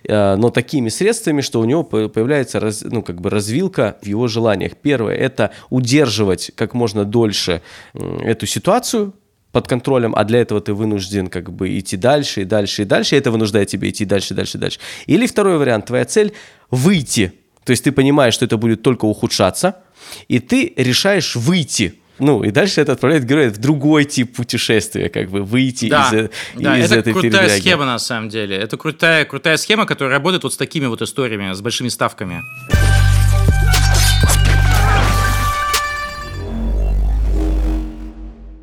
э, 0.03 0.36
но 0.36 0.49
такими 0.49 0.89
средствами, 0.89 1.41
что 1.41 1.60
у 1.60 1.65
него 1.65 1.84
появляется 1.84 2.60
раз, 2.60 2.84
ну, 2.84 3.01
как 3.01 3.21
бы 3.21 3.29
развилка 3.29 3.97
в 4.01 4.09
его 4.10 4.28
желаниях. 4.28 4.74
Первое– 4.82 5.15
это 5.15 5.52
удерживать 5.69 6.51
как 6.55 6.74
можно 6.74 7.05
дольше 7.05 7.62
эту 7.93 8.45
ситуацию, 8.45 9.14
под 9.51 9.68
контролем, 9.68 10.14
а 10.16 10.26
для 10.26 10.41
этого 10.41 10.62
ты 10.62 10.74
вынужден 10.74 11.28
как 11.28 11.51
бы 11.51 11.80
идти 11.80 11.97
дальше 11.97 12.41
и 12.41 12.45
дальше 12.45 12.84
и 12.84 12.86
дальше, 12.86 13.16
и 13.16 13.18
это 13.18 13.32
вынуждает 13.32 13.68
тебя 13.68 13.89
идти 13.89 14.05
дальше, 14.05 14.36
дальше, 14.36 14.60
дальше. 14.60 14.80
Или 15.07 15.26
второй 15.26 15.57
вариант, 15.57 15.88
твоя 15.88 16.05
цель– 16.05 16.34
выйти, 16.70 17.34
то 17.64 17.72
есть 17.72 17.84
ты 17.84 17.91
понимаешь, 17.91 18.36
что 18.36 18.45
это 18.45 18.57
будет 18.57 18.84
только 18.84 19.05
ухудшаться, 19.05 19.78
и 20.28 20.39
ты 20.39 20.72
решаешь 20.78 21.36
выйти– 21.36 21.95
ну, 22.20 22.43
и 22.43 22.51
дальше 22.51 22.82
это 22.82 22.91
отправляет 22.91 23.26
героя 23.26 23.49
в 23.49 23.57
другой 23.57 24.05
тип 24.05 24.36
путешествия, 24.36 25.10
как 25.10 25.30
бы 25.30 25.41
выйти 25.41 25.89
да, 25.89 26.10
из, 26.12 26.30
да, 26.62 26.78
из 26.78 26.91
это 26.91 26.99
этой 26.99 27.14
крутая 27.14 27.32
передряги. 27.32 27.62
схема, 27.62 27.86
на 27.86 27.97
самом 27.97 28.30
деле. 28.30 28.57
Это 28.57 28.78
крутая, 28.78 29.26
крутая 29.26 29.57
схема, 29.57 29.86
которая 29.86 30.14
работает 30.14 30.43
вот 30.43 30.53
с 30.53 30.57
такими 30.57 30.86
вот 30.86 31.01
историями, 31.01 31.53
с 31.53 31.62
большими 31.62 31.88
ставками. 31.88 32.43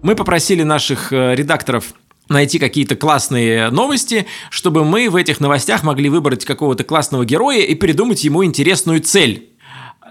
Мы 0.07 0.15
попросили 0.15 0.63
наших 0.63 1.13
э, 1.13 1.35
редакторов 1.35 1.87
найти 2.29 2.61
какие-то 2.61 2.95
классные 2.95 3.71
новости, 3.71 4.27
чтобы 4.51 4.85
мы 4.85 5.11
в 5.11 5.17
этих 5.17 5.41
новостях 5.41 5.83
могли 5.83 6.09
выбрать 6.09 6.45
какого-то 6.45 6.85
классного 6.85 7.25
героя 7.25 7.59
и 7.59 7.75
придумать 7.75 8.23
ему 8.23 8.45
интересную 8.45 9.01
цель. 9.01 9.49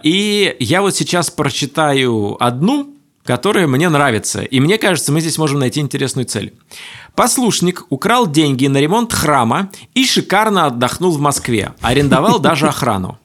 И 0.03 0.53
я 0.59 0.81
вот 0.81 0.97
сейчас 0.97 1.31
прочитаю 1.31 2.35
одну, 2.43 2.93
которая 3.23 3.67
мне 3.67 3.87
нравится, 3.87 4.41
и 4.41 4.59
мне 4.59 4.77
кажется, 4.77 5.13
мы 5.13 5.21
здесь 5.21 5.37
можем 5.37 5.59
найти 5.59 5.79
интересную 5.79 6.25
цель. 6.25 6.53
Послушник 7.15 7.85
украл 7.87 8.27
деньги 8.27 8.67
на 8.67 8.79
ремонт 8.79 9.13
храма 9.13 9.71
и 9.93 10.05
шикарно 10.05 10.65
отдохнул 10.65 11.13
в 11.13 11.21
Москве, 11.21 11.71
арендовал 11.79 12.39
даже 12.39 12.67
охрану. 12.67 13.17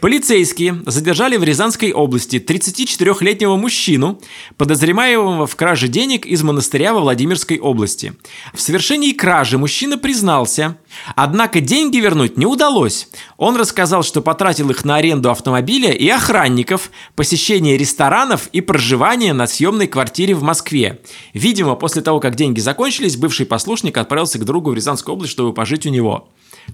Полицейские 0.00 0.82
задержали 0.86 1.36
в 1.36 1.44
Рязанской 1.44 1.92
области 1.92 2.36
34-летнего 2.36 3.56
мужчину, 3.56 4.20
подозреваемого 4.56 5.46
в 5.46 5.54
краже 5.56 5.88
денег 5.88 6.26
из 6.26 6.42
монастыря 6.42 6.92
во 6.94 7.00
Владимирской 7.00 7.58
области. 7.58 8.14
В 8.52 8.60
совершении 8.60 9.12
кражи 9.12 9.58
мужчина 9.58 9.98
признался, 9.98 10.76
однако 11.14 11.60
деньги 11.60 11.98
вернуть 11.98 12.36
не 12.36 12.46
удалось. 12.46 13.08
Он 13.36 13.56
рассказал, 13.56 14.02
что 14.02 14.22
потратил 14.22 14.70
их 14.70 14.84
на 14.84 14.96
аренду 14.96 15.30
автомобиля 15.30 15.92
и 15.92 16.08
охранников, 16.08 16.90
посещение 17.14 17.76
ресторанов 17.76 18.48
и 18.52 18.60
проживание 18.60 19.32
на 19.32 19.46
съемной 19.46 19.86
квартире 19.86 20.34
в 20.34 20.42
Москве. 20.42 21.00
Видимо, 21.34 21.76
после 21.76 22.02
того, 22.02 22.20
как 22.20 22.36
деньги 22.36 22.60
закончились, 22.60 23.16
бывший 23.16 23.46
послушник 23.46 23.98
отправился 23.98 24.38
к 24.38 24.44
другу 24.44 24.70
в 24.70 24.74
Рязанскую 24.74 25.14
область, 25.14 25.32
чтобы 25.32 25.52
пожить 25.52 25.86
у 25.86 25.90
него. 25.90 26.28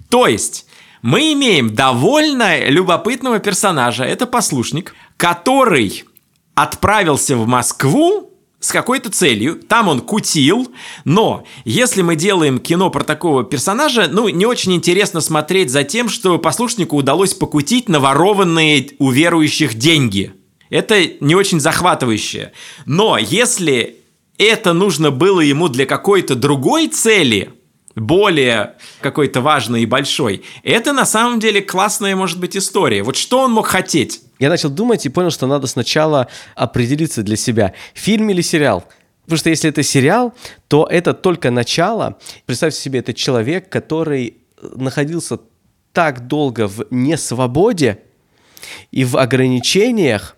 То 0.09 0.27
есть, 0.27 0.66
мы 1.01 1.33
имеем 1.33 1.73
довольно 1.73 2.69
любопытного 2.69 3.39
персонажа. 3.39 4.03
Это 4.03 4.25
послушник, 4.25 4.95
который 5.17 6.03
отправился 6.55 7.35
в 7.35 7.47
Москву 7.47 8.27
с 8.59 8.71
какой-то 8.71 9.11
целью, 9.11 9.55
там 9.55 9.87
он 9.87 10.01
кутил, 10.01 10.71
но 11.05 11.43
если 11.63 12.01
мы 12.01 12.15
делаем 12.15 12.57
кино 12.57 12.89
про 12.89 13.03
такого 13.03 13.43
персонажа, 13.43 14.09
ну, 14.11 14.27
не 14.29 14.45
очень 14.45 14.73
интересно 14.73 15.21
смотреть 15.21 15.69
за 15.69 15.83
тем, 15.83 16.09
что 16.09 16.39
послушнику 16.39 16.97
удалось 16.97 17.35
покутить 17.35 17.87
наворованные 17.87 18.89
у 18.97 19.11
верующих 19.11 19.75
деньги. 19.75 20.33
Это 20.69 21.05
не 21.19 21.35
очень 21.35 21.59
захватывающе. 21.59 22.51
Но 22.85 23.17
если 23.17 23.97
это 24.37 24.73
нужно 24.73 25.11
было 25.11 25.39
ему 25.41 25.67
для 25.69 25.85
какой-то 25.85 26.35
другой 26.35 26.87
цели, 26.87 27.51
более 27.97 28.75
какой-то 29.01 29.41
важный 29.41 29.81
и 29.81 29.85
большой. 29.85 30.43
Это 30.63 30.93
на 30.93 31.05
самом 31.05 31.39
деле 31.39 31.61
классная, 31.61 32.15
может 32.15 32.39
быть, 32.39 32.55
история. 32.55 33.03
Вот 33.03 33.15
что 33.15 33.41
он 33.41 33.51
мог 33.51 33.67
хотеть? 33.67 34.21
Я 34.39 34.49
начал 34.49 34.69
думать 34.69 35.05
и 35.05 35.09
понял, 35.09 35.31
что 35.31 35.47
надо 35.47 35.67
сначала 35.67 36.27
определиться 36.55 37.23
для 37.23 37.35
себя, 37.35 37.73
фильм 37.93 38.29
или 38.29 38.41
сериал. 38.41 38.85
Потому 39.23 39.39
что 39.39 39.49
если 39.49 39.69
это 39.69 39.83
сериал, 39.83 40.33
то 40.67 40.87
это 40.89 41.13
только 41.13 41.49
начало. 41.51 42.17
Представьте 42.45 42.79
себе, 42.79 42.99
это 42.99 43.13
человек, 43.13 43.67
который 43.69 44.37
находился 44.61 45.39
так 45.91 46.27
долго 46.27 46.67
в 46.67 46.85
несвободе 46.91 48.03
и 48.91 49.03
в 49.03 49.17
ограничениях, 49.17 50.37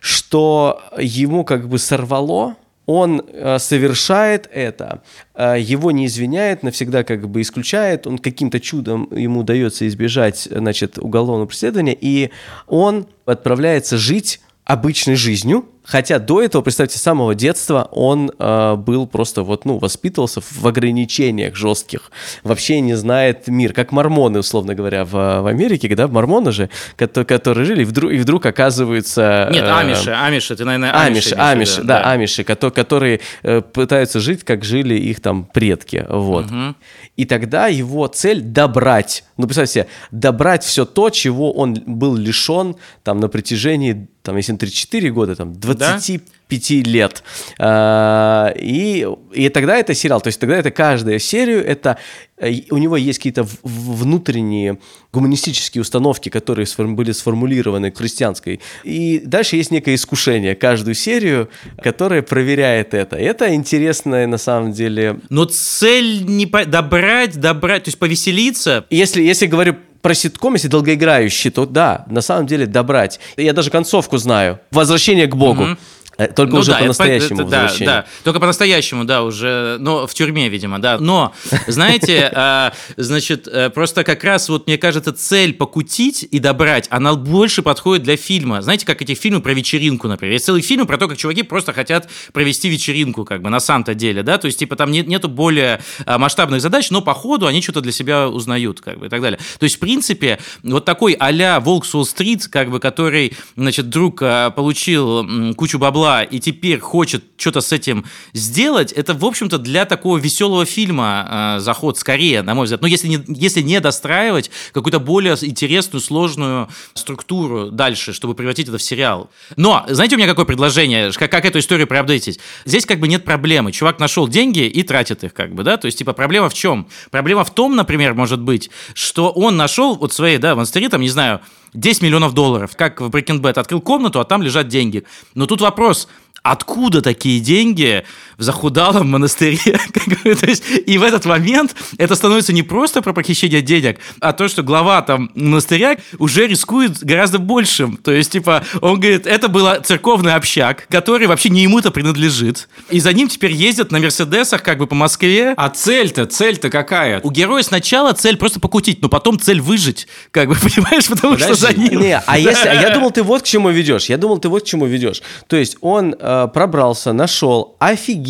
что 0.00 0.80
ему 0.96 1.44
как 1.44 1.68
бы 1.68 1.78
сорвало 1.78 2.56
он 2.92 3.22
э, 3.24 3.60
совершает 3.60 4.48
это, 4.52 5.02
э, 5.34 5.60
его 5.60 5.92
не 5.92 6.06
извиняет, 6.06 6.64
навсегда 6.64 7.04
как 7.04 7.28
бы 7.28 7.40
исключает, 7.40 8.08
он 8.08 8.18
каким-то 8.18 8.58
чудом 8.58 9.08
ему 9.12 9.40
удается 9.40 9.86
избежать, 9.86 10.48
значит, 10.50 10.98
уголовного 10.98 11.46
преследования, 11.46 11.96
и 11.98 12.30
он 12.66 13.06
отправляется 13.26 13.96
жить 13.96 14.40
обычной 14.64 15.14
жизнью, 15.14 15.66
Хотя 15.90 16.20
до 16.20 16.40
этого, 16.40 16.62
представьте, 16.62 16.98
с 16.98 17.02
самого 17.02 17.34
детства 17.34 17.88
он 17.90 18.30
э, 18.38 18.76
был 18.76 19.08
просто 19.08 19.42
вот, 19.42 19.64
ну, 19.64 19.78
воспитывался 19.78 20.40
в 20.40 20.64
ограничениях 20.64 21.56
жестких, 21.56 22.12
вообще 22.44 22.80
не 22.80 22.94
знает 22.94 23.48
мир, 23.48 23.72
как 23.72 23.90
мормоны, 23.90 24.38
условно 24.38 24.76
говоря, 24.76 25.04
в, 25.04 25.10
в 25.10 25.46
Америке, 25.48 25.88
когда 25.88 26.06
мормоны 26.06 26.52
же, 26.52 26.70
которые, 26.94 27.26
которые 27.26 27.64
жили, 27.64 27.82
и 27.82 27.84
вдруг, 27.84 28.12
и 28.12 28.18
вдруг 28.18 28.46
оказываются... 28.46 29.48
Нет, 29.50 29.64
э, 29.64 29.68
амиши, 29.68 30.12
амиши, 30.12 30.54
ты, 30.54 30.64
наверное, 30.64 30.92
амиши. 30.92 31.34
Амиши, 31.34 31.34
амиши 31.34 31.82
да, 31.82 32.02
да, 32.04 32.10
амиши, 32.12 32.44
которые, 32.44 32.72
которые 32.72 33.20
э, 33.42 33.60
пытаются 33.60 34.20
жить, 34.20 34.44
как 34.44 34.64
жили 34.64 34.94
их 34.94 35.20
там 35.20 35.44
предки, 35.44 36.06
вот. 36.08 36.46
Угу. 36.46 36.76
И 37.16 37.24
тогда 37.24 37.66
его 37.66 38.06
цель 38.06 38.42
добрать, 38.42 39.24
ну, 39.36 39.46
представьте 39.46 39.72
себе, 39.72 39.86
добрать 40.12 40.62
все 40.62 40.84
то, 40.84 41.10
чего 41.10 41.50
он 41.52 41.74
был 41.84 42.14
лишен 42.14 42.76
там 43.02 43.18
на 43.18 43.28
протяжении 43.28 44.08
там, 44.22 44.36
если 44.36 44.54
34 44.54 45.10
года, 45.10 45.34
там, 45.34 45.54
25 45.80 46.84
да? 46.84 46.90
лет. 46.90 47.22
А, 47.58 48.54
и, 48.56 49.06
и 49.32 49.48
тогда 49.48 49.76
это 49.76 49.94
сериал, 49.94 50.20
то 50.20 50.28
есть 50.28 50.40
тогда 50.40 50.56
это 50.56 50.70
каждая 50.70 51.18
серию, 51.18 51.64
это 51.64 51.98
э, 52.38 52.52
у 52.70 52.78
него 52.78 52.96
есть 52.96 53.18
какие-то 53.18 53.46
внутренние 53.62 54.78
гуманистические 55.12 55.82
установки, 55.82 56.28
которые 56.28 56.66
были 56.76 57.12
сформулированы 57.12 57.92
христианской. 57.92 58.60
И 58.84 59.20
дальше 59.24 59.56
есть 59.56 59.70
некое 59.70 59.94
искушение 59.94 60.54
каждую 60.54 60.94
серию, 60.94 61.48
которое 61.82 62.22
проверяет 62.22 62.94
это. 62.94 63.16
Это 63.16 63.54
интересно 63.54 64.26
на 64.26 64.38
самом 64.38 64.72
деле. 64.72 65.20
Но 65.28 65.44
цель 65.44 66.24
не 66.24 66.46
по... 66.46 66.64
добрать, 66.64 67.38
добрать, 67.40 67.84
то 67.84 67.88
есть 67.88 67.98
повеселиться. 67.98 68.86
Если, 68.90 69.22
если 69.22 69.46
говорю 69.46 69.76
про 70.02 70.14
ситком, 70.14 70.54
если 70.54 70.68
долгоиграющий, 70.68 71.50
то 71.50 71.66
да, 71.66 72.04
на 72.08 72.20
самом 72.20 72.46
деле 72.46 72.66
добрать. 72.66 73.20
Я 73.36 73.52
даже 73.52 73.70
концовку 73.70 74.18
знаю. 74.18 74.60
Возвращение 74.70 75.26
к 75.26 75.36
Богу. 75.36 75.62
Угу. 75.62 75.76
Э, 76.20 76.28
только 76.28 76.52
ну, 76.52 76.58
уже 76.60 76.72
да, 76.72 76.78
по-настоящему 76.78 77.40
это, 77.40 77.50
да, 77.50 77.72
да, 77.80 78.06
только 78.24 78.40
по-настоящему, 78.40 79.04
да, 79.04 79.22
уже, 79.22 79.78
но 79.80 80.06
в 80.06 80.12
тюрьме, 80.12 80.50
видимо, 80.50 80.78
да. 80.78 80.98
Но, 80.98 81.32
знаете, 81.66 82.30
а, 82.34 82.74
значит, 82.98 83.48
э, 83.48 83.70
просто 83.70 84.04
как 84.04 84.22
раз 84.22 84.50
вот, 84.50 84.66
мне 84.66 84.76
кажется, 84.76 85.14
цель 85.14 85.54
покутить 85.54 86.28
и 86.30 86.38
добрать, 86.38 86.88
она 86.90 87.14
больше 87.14 87.62
подходит 87.62 88.04
для 88.04 88.18
фильма. 88.18 88.60
Знаете, 88.60 88.84
как 88.84 89.00
эти 89.00 89.14
фильмы 89.14 89.40
про 89.40 89.54
вечеринку, 89.54 90.08
например. 90.08 90.34
Есть 90.34 90.44
целый 90.44 90.60
фильм 90.60 90.86
про 90.86 90.98
то, 90.98 91.08
как 91.08 91.16
чуваки 91.16 91.42
просто 91.42 91.72
хотят 91.72 92.10
провести 92.34 92.68
вечеринку, 92.68 93.24
как 93.24 93.40
бы, 93.40 93.48
на 93.48 93.60
самом-то 93.60 93.94
деле, 93.94 94.22
да, 94.22 94.36
то 94.36 94.44
есть, 94.44 94.58
типа, 94.58 94.76
там 94.76 94.90
нет, 94.90 95.06
нету 95.06 95.28
более 95.28 95.80
а, 96.04 96.18
масштабных 96.18 96.60
задач, 96.60 96.90
но 96.90 97.00
по 97.00 97.14
ходу 97.14 97.46
они 97.46 97.62
что-то 97.62 97.80
для 97.80 97.92
себя 97.92 98.28
узнают, 98.28 98.82
как 98.82 98.98
бы, 98.98 99.06
и 99.06 99.08
так 99.08 99.22
далее. 99.22 99.40
То 99.58 99.64
есть, 99.64 99.76
в 99.76 99.78
принципе, 99.78 100.38
вот 100.62 100.84
такой 100.84 101.14
а-ля 101.14 101.60
Волк 101.60 101.86
Уолл-стрит, 101.90 102.48
как 102.48 102.70
бы, 102.70 102.78
который, 102.78 103.32
значит, 103.56 103.88
друг 103.88 104.20
а, 104.20 104.50
получил 104.50 105.54
кучу 105.54 105.78
бабла 105.78 106.09
была 106.10 106.22
и 106.22 106.40
теперь 106.40 106.80
хочет 106.80 107.24
что-то 107.36 107.60
с 107.60 107.72
этим 107.72 108.04
сделать, 108.32 108.92
это, 108.92 109.14
в 109.14 109.24
общем-то, 109.24 109.58
для 109.58 109.84
такого 109.84 110.18
веселого 110.18 110.64
фильма 110.64 111.56
э, 111.56 111.60
заход 111.60 111.98
скорее, 111.98 112.42
на 112.42 112.54
мой 112.54 112.64
взгляд. 112.64 112.82
Но 112.82 112.88
если 112.88 113.08
не, 113.08 113.18
если 113.28 113.62
не 113.62 113.80
достраивать 113.80 114.50
какую-то 114.72 114.98
более 114.98 115.36
интересную, 115.40 116.00
сложную 116.00 116.68
структуру 116.94 117.70
дальше, 117.70 118.12
чтобы 118.12 118.34
превратить 118.34 118.68
это 118.68 118.78
в 118.78 118.82
сериал. 118.82 119.30
Но, 119.56 119.84
знаете, 119.88 120.16
у 120.16 120.18
меня 120.18 120.28
какое 120.28 120.44
предложение, 120.44 121.12
как, 121.12 121.30
как 121.30 121.44
эту 121.44 121.58
историю 121.58 121.86
проапдейтить? 121.86 122.40
Здесь 122.64 122.86
как 122.86 122.98
бы 122.98 123.08
нет 123.08 123.24
проблемы. 123.24 123.72
Чувак 123.72 124.00
нашел 124.00 124.28
деньги 124.28 124.66
и 124.66 124.82
тратит 124.82 125.24
их, 125.24 125.32
как 125.34 125.54
бы, 125.54 125.62
да? 125.62 125.76
То 125.76 125.86
есть, 125.86 125.98
типа, 125.98 126.12
проблема 126.12 126.48
в 126.48 126.54
чем? 126.54 126.88
Проблема 127.10 127.44
в 127.44 127.54
том, 127.54 127.76
например, 127.76 128.14
может 128.14 128.40
быть, 128.40 128.70
что 128.94 129.30
он 129.30 129.56
нашел 129.56 129.96
вот 129.96 130.12
свои, 130.12 130.38
да, 130.38 130.54
в 130.54 130.56
монастыре, 130.56 130.88
там, 130.88 131.00
не 131.00 131.08
знаю, 131.08 131.40
10 131.74 132.02
миллионов 132.02 132.34
долларов, 132.34 132.76
как 132.76 133.00
в 133.00 133.08
Breaking 133.08 133.40
Bad, 133.40 133.58
открыл 133.58 133.80
комнату, 133.80 134.20
а 134.20 134.24
там 134.24 134.42
лежат 134.42 134.68
деньги. 134.68 135.04
Но 135.34 135.46
тут 135.46 135.60
вопрос, 135.60 136.08
откуда 136.42 137.02
такие 137.02 137.40
деньги 137.40 138.04
в 138.40 138.42
захудалом 138.42 139.10
монастыре? 139.10 139.58
то 140.24 140.46
есть, 140.46 140.64
и 140.86 140.98
в 140.98 141.02
этот 141.02 141.26
момент 141.26 141.76
это 141.98 142.14
становится 142.14 142.52
не 142.52 142.62
просто 142.62 143.02
про 143.02 143.12
похищение 143.12 143.62
денег, 143.62 143.98
а 144.20 144.32
то, 144.32 144.48
что 144.48 144.62
глава 144.62 145.02
там 145.02 145.30
монастыря 145.34 145.98
уже 146.18 146.46
рискует 146.46 147.04
гораздо 147.04 147.38
большим. 147.38 147.96
То 147.98 148.10
есть, 148.10 148.32
типа, 148.32 148.64
он 148.80 148.98
говорит, 148.98 149.26
это 149.26 149.48
был 149.48 149.68
церковный 149.84 150.34
общак, 150.34 150.86
который 150.88 151.26
вообще 151.26 151.50
не 151.50 151.62
ему-то 151.62 151.90
принадлежит. 151.90 152.68
И 152.88 152.98
за 152.98 153.12
ним 153.12 153.28
теперь 153.28 153.52
ездят 153.52 153.92
на 153.92 154.00
Мерседесах 154.00 154.62
как 154.62 154.78
бы 154.78 154.86
по 154.86 154.94
Москве. 154.94 155.54
А 155.56 155.68
цель-то, 155.68 156.26
цель-то 156.26 156.70
какая? 156.70 157.20
У 157.20 157.30
героя 157.30 157.62
сначала 157.62 158.12
цель 158.12 158.36
просто 158.36 158.58
покутить, 158.58 159.02
но 159.02 159.08
потом 159.08 159.38
цель 159.38 159.60
выжить. 159.60 160.08
Как 160.30 160.48
бы, 160.48 160.54
понимаешь, 160.62 161.06
потому 161.08 161.34
Подожди. 161.34 161.54
что 161.54 161.66
за 161.66 161.74
ним... 161.74 162.00
Не, 162.00 162.18
а 162.18 162.38
если... 162.38 162.68
А 162.68 162.74
я 162.74 162.90
думал, 162.94 163.10
ты 163.10 163.22
вот 163.22 163.42
к 163.42 163.44
чему 163.44 163.68
ведешь. 163.68 164.06
Я 164.06 164.16
думал, 164.16 164.38
ты 164.38 164.48
вот 164.48 164.62
к 164.62 164.66
чему 164.66 164.86
ведешь. 164.86 165.22
То 165.46 165.56
есть 165.56 165.76
он 165.82 166.14
э, 166.18 166.48
пробрался, 166.52 167.12
нашел, 167.12 167.76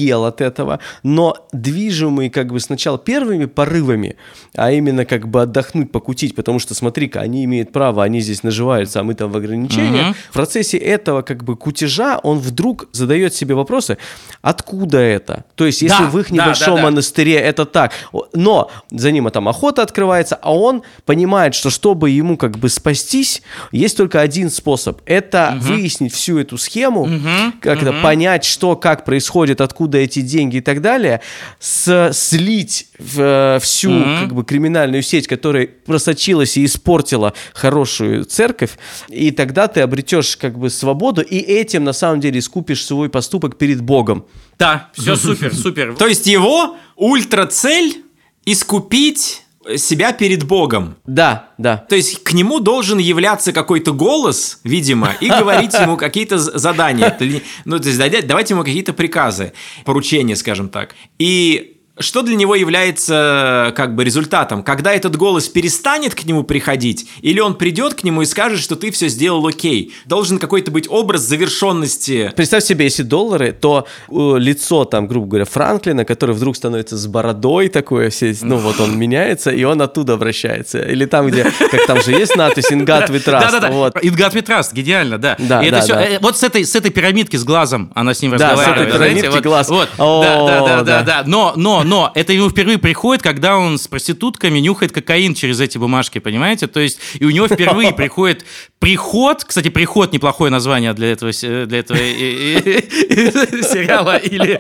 офигел 0.01 0.25
от 0.25 0.41
этого, 0.41 0.81
но 1.03 1.37
движимый 1.53 2.31
как 2.31 2.53
бы 2.53 2.61
сначала 2.61 2.99
первыми 2.99 3.47
порывами, 3.47 4.17
а 4.55 4.73
именно 4.73 5.05
как 5.05 5.29
бы 5.29 5.43
отдохнуть, 5.43 5.93
покутить, 5.93 6.35
потому 6.35 6.59
что 6.59 6.75
смотри-ка, 6.75 7.21
они 7.21 7.45
имеют 7.45 7.73
право, 7.73 8.03
они 8.03 8.21
здесь 8.21 8.43
наживаются, 8.43 9.01
а 9.01 9.03
мы 9.03 9.15
там 9.15 9.31
в 9.31 9.37
ограничениях. 9.37 10.11
Угу. 10.11 10.17
В 10.31 10.33
процессе 10.33 10.79
этого 10.79 11.23
как 11.23 11.45
бы 11.45 11.57
кутежа 11.57 12.19
он 12.23 12.39
вдруг 12.39 12.89
задает 12.93 13.35
себе 13.35 13.55
вопросы, 13.55 13.99
откуда 14.43 14.99
это? 14.99 15.45
То 15.55 15.67
есть 15.67 15.83
если 15.83 16.05
да, 16.05 16.11
в 16.11 16.19
их 16.19 16.31
небольшом 16.31 16.77
да, 16.77 16.83
да, 16.83 16.83
монастыре 16.83 17.39
да. 17.39 17.47
это 17.47 17.65
так, 17.65 17.93
но 18.33 18.71
за 18.91 19.11
ним 19.11 19.31
там 19.31 19.49
охота 19.49 19.83
открывается, 19.83 20.39
а 20.43 20.55
он 20.55 20.83
понимает, 21.05 21.55
что 21.55 21.71
чтобы 21.71 22.11
ему 22.11 22.37
как 22.37 22.59
бы 22.59 22.69
спастись, 22.69 23.43
есть 23.73 23.97
только 23.97 24.21
один 24.21 24.51
способ, 24.51 25.01
это 25.07 25.55
угу. 25.57 25.75
выяснить 25.75 26.15
всю 26.15 26.39
эту 26.39 26.59
схему, 26.59 27.03
угу. 27.03 27.53
как 27.61 27.83
угу. 27.83 27.93
понять, 28.03 28.45
что, 28.45 28.77
как 28.77 29.05
происходит, 29.05 29.61
откуда 29.61 29.89
откуда 29.91 29.99
эти 29.99 30.20
деньги 30.20 30.57
и 30.57 30.61
так 30.61 30.80
далее, 30.80 31.20
с, 31.59 32.12
слить 32.12 32.88
в, 32.99 33.20
э, 33.20 33.59
всю 33.61 33.91
mm-hmm. 33.91 34.20
как 34.20 34.34
бы 34.34 34.45
криминальную 34.45 35.03
сеть, 35.03 35.26
которая 35.26 35.66
просочилась 35.66 36.57
и 36.57 36.64
испортила 36.64 37.32
хорошую 37.53 38.24
церковь, 38.24 38.78
и 39.09 39.30
тогда 39.30 39.66
ты 39.66 39.80
обретешь 39.80 40.36
как 40.36 40.59
бы 40.59 40.70
свободу, 40.70 41.22
и 41.22 41.38
этим 41.38 41.84
на 41.84 41.93
самом 41.93 42.20
деле 42.20 42.38
искупишь 42.38 42.84
свой 42.84 43.09
поступок 43.09 43.59
перед 43.59 43.80
Богом. 43.80 44.24
Да, 44.59 44.91
все 44.95 45.16
супер, 45.16 45.55
супер. 45.62 45.95
То 45.97 46.07
есть 46.07 46.26
его 46.26 46.76
ультрацель 46.97 48.05
искупить 48.47 49.43
себя 49.77 50.13
перед 50.13 50.45
Богом. 50.45 50.97
Да, 51.07 51.51
да. 51.59 51.77
То 51.77 51.97
есть 51.97 52.23
к 52.25 52.33
нему 52.33 52.61
должен 52.61 52.99
являться 52.99 53.53
какой-то 53.53 53.93
голос, 53.93 54.61
видимо, 54.65 55.11
и 55.21 55.29
говорить 55.29 55.75
ему 55.75 55.97
какие-то 55.97 56.39
задания. 56.39 57.17
Ну, 57.65 57.79
то 57.79 57.89
есть 57.89 58.27
давайте 58.27 58.55
ему 58.55 58.65
какие-то 58.65 58.93
приказы, 58.93 59.53
поручения, 59.85 60.37
скажем 60.37 60.69
так. 60.69 60.95
И 61.19 61.80
что 62.01 62.23
для 62.23 62.35
него 62.35 62.55
является 62.55 63.73
как 63.77 63.95
бы 63.95 64.05
результатом? 64.05 64.63
Когда 64.63 64.93
этот 64.93 65.17
голос 65.17 65.49
перестанет 65.49 66.15
к 66.15 66.25
нему 66.25 66.43
приходить, 66.43 67.07
или 67.23 67.41
он 67.41 67.55
придет 67.55 67.95
к 67.95 68.05
нему 68.05 68.23
и 68.23 68.25
скажет, 68.25 68.61
что 68.61 68.77
ты 68.77 68.91
все 68.91 69.09
сделал 69.09 69.47
окей? 69.47 69.93
Должен 70.07 70.39
какой-то 70.39 70.71
быть 70.71 70.87
образ 70.89 71.23
завершенности. 71.23 72.33
Представь 72.35 72.65
себе, 72.65 72.87
если 72.87 73.03
доллары, 73.03 73.53
то 73.53 73.87
э, 74.09 74.35
лицо 74.39 74.85
там, 74.85 75.07
грубо 75.07 75.27
говоря, 75.27 75.45
Франклина, 75.45 76.05
который 76.05 76.35
вдруг 76.35 76.57
становится 76.57 76.97
с 76.97 77.07
бородой 77.07 77.69
такое, 77.69 78.11
все, 78.11 78.35
ну 78.43 78.57
вот 78.57 78.81
он 78.81 78.99
меняется, 78.99 79.51
и 79.51 79.63
он 79.65 79.83
оттуда 79.83 80.15
обращается. 80.15 80.83
Или 80.83 81.05
там, 81.07 81.29
где, 81.29 81.45
как 81.45 81.87
там 81.87 82.03
же 82.03 82.13
есть 82.13 82.37
надпись 82.37 82.71
«In 82.71 82.85
God 82.85 83.09
we 83.09 83.23
trust». 83.25 83.41
Да-да-да, 83.41 83.71
вот. 83.71 83.97
«In 83.97 84.17
God 84.17 84.33
we 84.33 84.43
trust», 84.43 84.73
гениально, 84.73 85.19
да. 85.19 85.37
Да, 85.39 85.63
и 85.63 85.71
да, 85.71 85.79
это 85.79 85.81
все, 85.85 85.95
да. 85.95 86.05
Э, 86.05 86.19
вот 86.21 86.39
с 86.39 86.43
этой, 86.43 86.65
с 86.65 86.75
этой 86.75 86.91
пирамидки 86.91 87.37
с 87.37 87.45
глазом 87.45 87.91
она 87.95 88.15
с 88.15 88.23
ним 88.23 88.37
да, 88.37 88.51
разговаривает. 88.51 88.77
Да, 88.77 88.83
с 88.83 88.87
этой 88.87 88.99
пирамидки 88.99 89.27
знаете, 89.27 89.49
глаз. 89.49 89.69
Вот, 89.69 89.89
вот. 89.99 90.23
Да, 90.23 90.47
да, 90.47 90.61
да, 90.61 90.83
да, 90.83 91.03
да. 91.03 91.23
Но, 91.27 91.53
но, 91.57 91.85
но 91.91 92.12
это 92.14 92.32
ему 92.32 92.49
впервые 92.49 92.78
приходит, 92.78 93.20
когда 93.20 93.59
он 93.59 93.76
с 93.76 93.88
проститутками 93.88 94.61
нюхает 94.61 94.93
кокаин 94.93 95.34
через 95.34 95.59
эти 95.59 95.76
бумажки, 95.76 96.20
понимаете? 96.20 96.68
То 96.68 96.78
есть 96.78 97.01
и 97.18 97.24
у 97.24 97.30
него 97.30 97.49
впервые 97.49 97.93
приходит 97.93 98.45
приход, 98.78 99.45
кстати, 99.45 99.70
приход 99.70 100.12
неплохое 100.12 100.53
название 100.53 100.95
для 100.95 101.11
этого, 101.11 101.32
для 101.32 101.78
этого 101.78 101.99
сериала 101.99 104.18
или, 104.18 104.57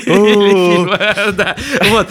фильма. 0.00 1.56
Вот. 1.90 2.10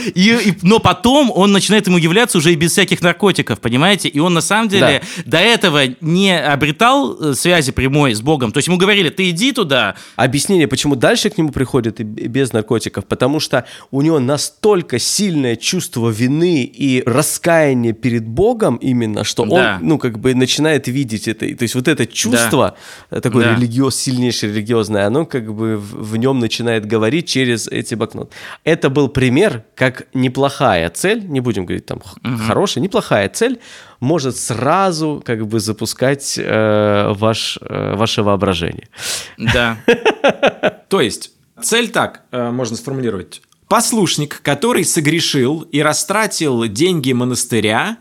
Но 0.61 0.79
потом 0.79 1.29
он 1.35 1.51
начинает 1.51 1.87
ему 1.87 1.97
являться 1.97 2.37
уже 2.37 2.53
и 2.53 2.55
без 2.55 2.71
всяких 2.71 3.01
наркотиков, 3.01 3.59
понимаете? 3.59 4.07
И 4.07 4.19
он 4.19 4.33
на 4.33 4.41
самом 4.41 4.69
деле 4.69 5.03
до 5.25 5.39
этого 5.39 5.81
не 5.99 6.39
обретал 6.39 7.17
э, 7.19 7.33
связи 7.33 7.73
прямой 7.73 8.13
с 8.13 8.21
Богом. 8.21 8.53
То 8.53 8.59
есть 8.59 8.67
ему 8.67 8.77
говорили, 8.77 9.09
ты 9.09 9.29
иди 9.29 9.51
туда. 9.51 9.95
Объяснение, 10.15 10.69
почему 10.69 10.95
дальше 10.95 11.29
к 11.29 11.37
нему 11.37 11.51
приходит 11.51 11.99
и 11.99 12.03
без 12.03 12.53
наркотиков, 12.53 13.05
потому 13.05 13.41
что 13.41 13.65
у 13.91 14.01
него 14.01 14.19
настолько 14.43 14.99
сильное 14.99 15.55
чувство 15.55 16.09
вины 16.09 16.63
и 16.63 17.01
раскаяния 17.05 17.93
перед 17.93 18.27
Богом 18.27 18.75
именно, 18.75 19.23
что 19.23 19.45
да. 19.45 19.77
он, 19.79 19.87
ну, 19.87 19.97
как 19.97 20.19
бы 20.19 20.35
начинает 20.35 20.87
видеть 20.87 21.29
это. 21.29 21.45
То 21.55 21.63
есть 21.63 21.75
вот 21.75 21.87
это 21.87 22.05
чувство, 22.05 22.75
да. 23.09 23.21
такое 23.21 23.45
да. 23.45 23.55
религиоз, 23.55 23.95
сильнейшее 23.95 24.51
религиозное, 24.51 25.07
оно 25.07 25.25
как 25.25 25.53
бы 25.53 25.77
в, 25.77 26.11
в 26.11 26.17
нем 26.17 26.39
начинает 26.39 26.85
говорить 26.85 27.27
через 27.27 27.67
эти 27.67 27.95
блокноты. 27.95 28.35
Это 28.65 28.89
был 28.89 29.07
пример, 29.07 29.63
как 29.75 30.07
неплохая 30.13 30.89
цель, 30.89 31.23
не 31.25 31.39
будем 31.39 31.65
говорить 31.65 31.85
там 31.85 31.99
угу. 31.99 32.37
хорошая, 32.45 32.83
неплохая 32.83 33.29
цель, 33.29 33.59
может 34.01 34.35
сразу 34.35 35.23
как 35.25 35.47
бы 35.47 35.61
запускать 35.61 36.37
э, 36.37 37.13
ваш, 37.13 37.57
э, 37.61 37.95
ваше 37.95 38.23
воображение. 38.23 38.89
Да. 39.37 39.77
То 40.89 40.99
есть 40.99 41.31
цель 41.61 41.89
так 41.89 42.23
э, 42.31 42.51
можно 42.51 42.75
сформулировать. 42.75 43.41
Послушник, 43.67 44.41
который 44.41 44.85
согрешил 44.85 45.61
и 45.71 45.81
растратил 45.81 46.65
деньги 46.67 47.11
монастыря, 47.11 47.97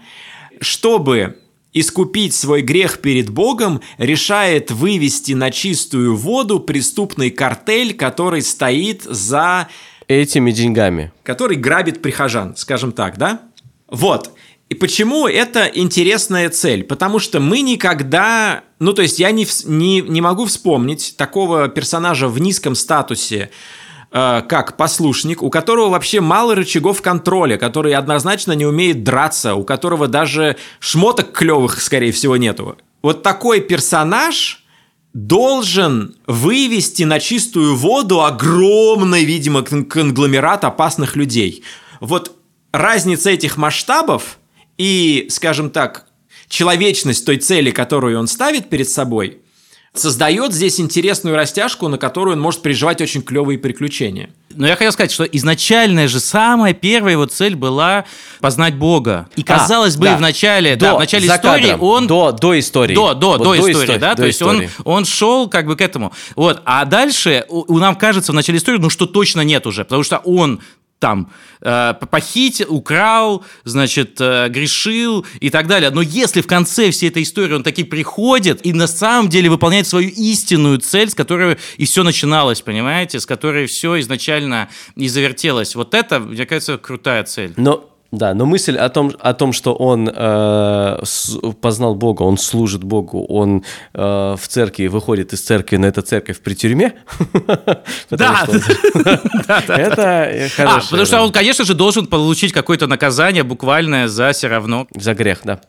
чтобы 0.60 1.38
искупить 1.72 2.34
свой 2.34 2.62
грех 2.62 3.00
перед 3.00 3.30
Богом, 3.30 3.80
решает 3.98 4.70
вывести 4.70 5.32
на 5.32 5.50
чистую 5.50 6.16
воду 6.16 6.60
преступный 6.60 7.30
картель, 7.30 7.94
который 7.94 8.42
стоит 8.42 9.02
за... 9.02 9.68
Этими 10.08 10.50
деньгами. 10.50 11.12
Который 11.22 11.56
грабит 11.56 12.02
прихожан, 12.02 12.54
скажем 12.56 12.92
так, 12.92 13.16
да? 13.16 13.40
Вот. 13.88 14.32
И 14.68 14.74
почему 14.74 15.26
это 15.26 15.66
интересная 15.66 16.48
цель? 16.50 16.84
Потому 16.84 17.18
что 17.18 17.40
мы 17.40 17.60
никогда... 17.60 18.64
Ну, 18.78 18.92
то 18.92 19.02
есть 19.02 19.18
я 19.18 19.30
не, 19.30 19.46
не, 19.64 20.00
не 20.00 20.20
могу 20.20 20.46
вспомнить 20.46 21.14
такого 21.16 21.68
персонажа 21.68 22.28
в 22.28 22.38
низком 22.38 22.74
статусе, 22.74 23.50
как 24.12 24.76
послушник, 24.76 25.42
у 25.42 25.48
которого 25.48 25.88
вообще 25.88 26.20
мало 26.20 26.54
рычагов 26.54 27.00
контроля, 27.00 27.56
который 27.56 27.94
однозначно 27.94 28.52
не 28.52 28.66
умеет 28.66 29.04
драться, 29.04 29.54
у 29.54 29.64
которого 29.64 30.06
даже 30.06 30.56
шмоток 30.80 31.32
клевых, 31.32 31.80
скорее 31.80 32.12
всего, 32.12 32.36
нету. 32.36 32.76
Вот 33.00 33.22
такой 33.22 33.62
персонаж 33.62 34.64
должен 35.14 36.14
вывести 36.26 37.04
на 37.04 37.20
чистую 37.20 37.74
воду 37.74 38.22
огромный, 38.22 39.24
видимо, 39.24 39.62
конгломерат 39.62 40.64
опасных 40.64 41.16
людей. 41.16 41.64
Вот 42.00 42.36
разница 42.70 43.30
этих 43.30 43.56
масштабов 43.56 44.38
и, 44.76 45.26
скажем 45.30 45.70
так, 45.70 46.06
человечность 46.48 47.24
той 47.24 47.38
цели, 47.38 47.70
которую 47.70 48.18
он 48.18 48.26
ставит 48.26 48.68
перед 48.68 48.90
собой– 48.90 49.38
создает 49.94 50.54
здесь 50.54 50.80
интересную 50.80 51.36
растяжку, 51.36 51.88
на 51.88 51.98
которую 51.98 52.36
он 52.36 52.40
может 52.40 52.62
переживать 52.62 53.00
очень 53.02 53.22
клевые 53.22 53.58
приключения. 53.58 54.30
Но 54.54 54.66
я 54.66 54.76
хотел 54.76 54.92
сказать, 54.92 55.12
что 55.12 55.24
изначальная 55.24 56.08
же 56.08 56.18
самая 56.18 56.72
первая 56.72 57.12
его 57.12 57.26
цель 57.26 57.54
была 57.54 58.04
познать 58.40 58.74
Бога. 58.74 59.28
И 59.36 59.42
а, 59.42 59.44
казалось 59.44 59.96
а, 59.96 59.98
бы, 59.98 60.04
да. 60.06 60.16
в 60.16 60.20
начале, 60.20 60.76
до, 60.76 60.86
да, 60.86 60.94
в 60.96 60.98
начале 60.98 61.26
истории 61.26 61.62
кадром, 61.62 61.82
он... 61.82 62.06
До, 62.06 62.32
до 62.32 62.58
истории. 62.58 62.94
До, 62.94 63.14
до, 63.14 63.28
вот 63.28 63.38
до, 63.38 63.44
до 63.44 63.56
истории, 63.56 63.72
истории, 63.72 63.98
да, 63.98 64.14
до 64.14 64.22
то 64.22 64.30
истории. 64.30 64.62
есть 64.62 64.74
он, 64.84 64.92
он 64.94 65.04
шел 65.04 65.48
как 65.48 65.66
бы 65.66 65.76
к 65.76 65.80
этому. 65.80 66.12
Вот, 66.36 66.62
а 66.64 66.84
дальше 66.86 67.44
у, 67.48 67.74
у 67.74 67.78
нам 67.78 67.96
кажется 67.96 68.32
в 68.32 68.34
начале 68.34 68.58
истории, 68.58 68.78
ну 68.78 68.88
что 68.88 69.06
точно 69.06 69.42
нет 69.42 69.66
уже, 69.66 69.84
потому 69.84 70.02
что 70.02 70.18
он 70.18 70.60
там 71.02 71.32
э, 71.62 71.94
похитил, 72.10 72.72
украл, 72.72 73.44
значит, 73.64 74.20
э, 74.20 74.48
грешил 74.48 75.26
и 75.40 75.50
так 75.50 75.66
далее. 75.66 75.90
Но 75.90 76.00
если 76.00 76.40
в 76.42 76.46
конце 76.46 76.92
всей 76.92 77.08
этой 77.08 77.24
истории 77.24 77.54
он 77.54 77.64
таки 77.64 77.82
приходит 77.82 78.64
и 78.64 78.72
на 78.72 78.86
самом 78.86 79.28
деле 79.28 79.50
выполняет 79.50 79.88
свою 79.88 80.08
истинную 80.10 80.78
цель, 80.78 81.10
с 81.10 81.16
которой 81.16 81.58
и 81.76 81.86
все 81.86 82.04
начиналось, 82.04 82.60
понимаете, 82.60 83.18
с 83.18 83.26
которой 83.26 83.66
все 83.66 83.98
изначально 83.98 84.68
и 84.94 85.08
завертелось, 85.08 85.74
вот 85.74 85.92
это, 85.92 86.20
мне 86.20 86.46
кажется, 86.46 86.78
крутая 86.78 87.24
цель. 87.24 87.52
Но 87.56 87.91
да, 88.12 88.34
но 88.34 88.44
мысль 88.44 88.76
о 88.76 88.90
том, 88.90 89.10
о 89.18 89.32
том 89.32 89.54
что 89.54 89.72
он 89.72 90.06
э, 90.14 90.98
с, 91.02 91.34
познал 91.62 91.94
Бога, 91.94 92.22
он 92.22 92.36
служит 92.36 92.84
Богу, 92.84 93.24
он 93.24 93.64
э, 93.94 94.36
в 94.38 94.48
церкви 94.48 94.86
выходит 94.88 95.32
из 95.32 95.40
церкви, 95.40 95.76
но 95.76 95.86
эта 95.86 96.02
церковь 96.02 96.40
при 96.40 96.54
тюрьме. 96.54 96.92
Да, 98.10 98.46
это 99.66 100.48
хорошо. 100.54 100.86
Потому 100.90 101.06
что 101.06 101.22
он, 101.22 101.32
конечно 101.32 101.64
же, 101.64 101.74
должен 101.74 102.06
получить 102.06 102.52
какое-то 102.52 102.86
наказание 102.86 103.42
буквальное 103.42 104.08
за 104.08 104.32
все 104.32 104.48
равно. 104.48 104.86
За 104.94 105.14
грех, 105.14 105.40
да. 105.44 105.60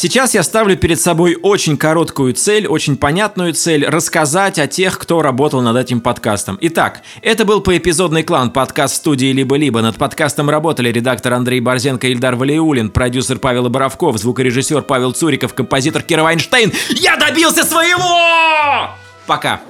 Сейчас 0.00 0.32
я 0.32 0.44
ставлю 0.44 0.76
перед 0.76 1.00
собой 1.00 1.36
очень 1.42 1.76
короткую 1.76 2.32
цель, 2.32 2.68
очень 2.68 2.96
понятную 2.96 3.52
цель– 3.52 3.84
рассказать 3.88 4.60
о 4.60 4.68
тех, 4.68 4.96
кто 4.96 5.22
работал 5.22 5.60
над 5.60 5.76
этим 5.76 6.00
подкастом. 6.00 6.56
Итак, 6.60 7.02
это 7.20 7.44
был 7.44 7.60
поэпизодный 7.62 8.22
клан, 8.22 8.52
подкаст 8.52 8.94
студии 8.94 9.32
«Либо-либо». 9.32 9.82
Над 9.82 9.96
подкастом 9.96 10.50
работали 10.50 10.92
редактор 10.92 11.32
Андрей 11.32 11.58
Борзенко, 11.58 12.06
Ильдар 12.06 12.36
Валиулин, 12.36 12.90
продюсер 12.90 13.40
Павел 13.40 13.68
Боровков, 13.70 14.18
звукорежиссер 14.18 14.82
Павел 14.82 15.10
Цуриков, 15.10 15.52
композитор 15.52 16.02
Кира 16.02 16.22
Вайнштейн. 16.22 16.72
Я 16.90 17.16
добился 17.16 17.64
своего! 17.64 18.90
Пока! 19.26 19.62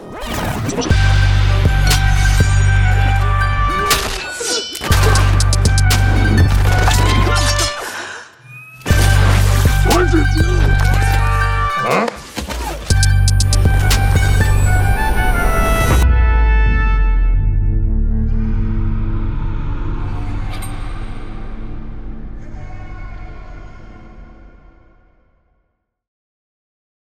Hundreds 0.70 1.17
Huh? 11.90 12.17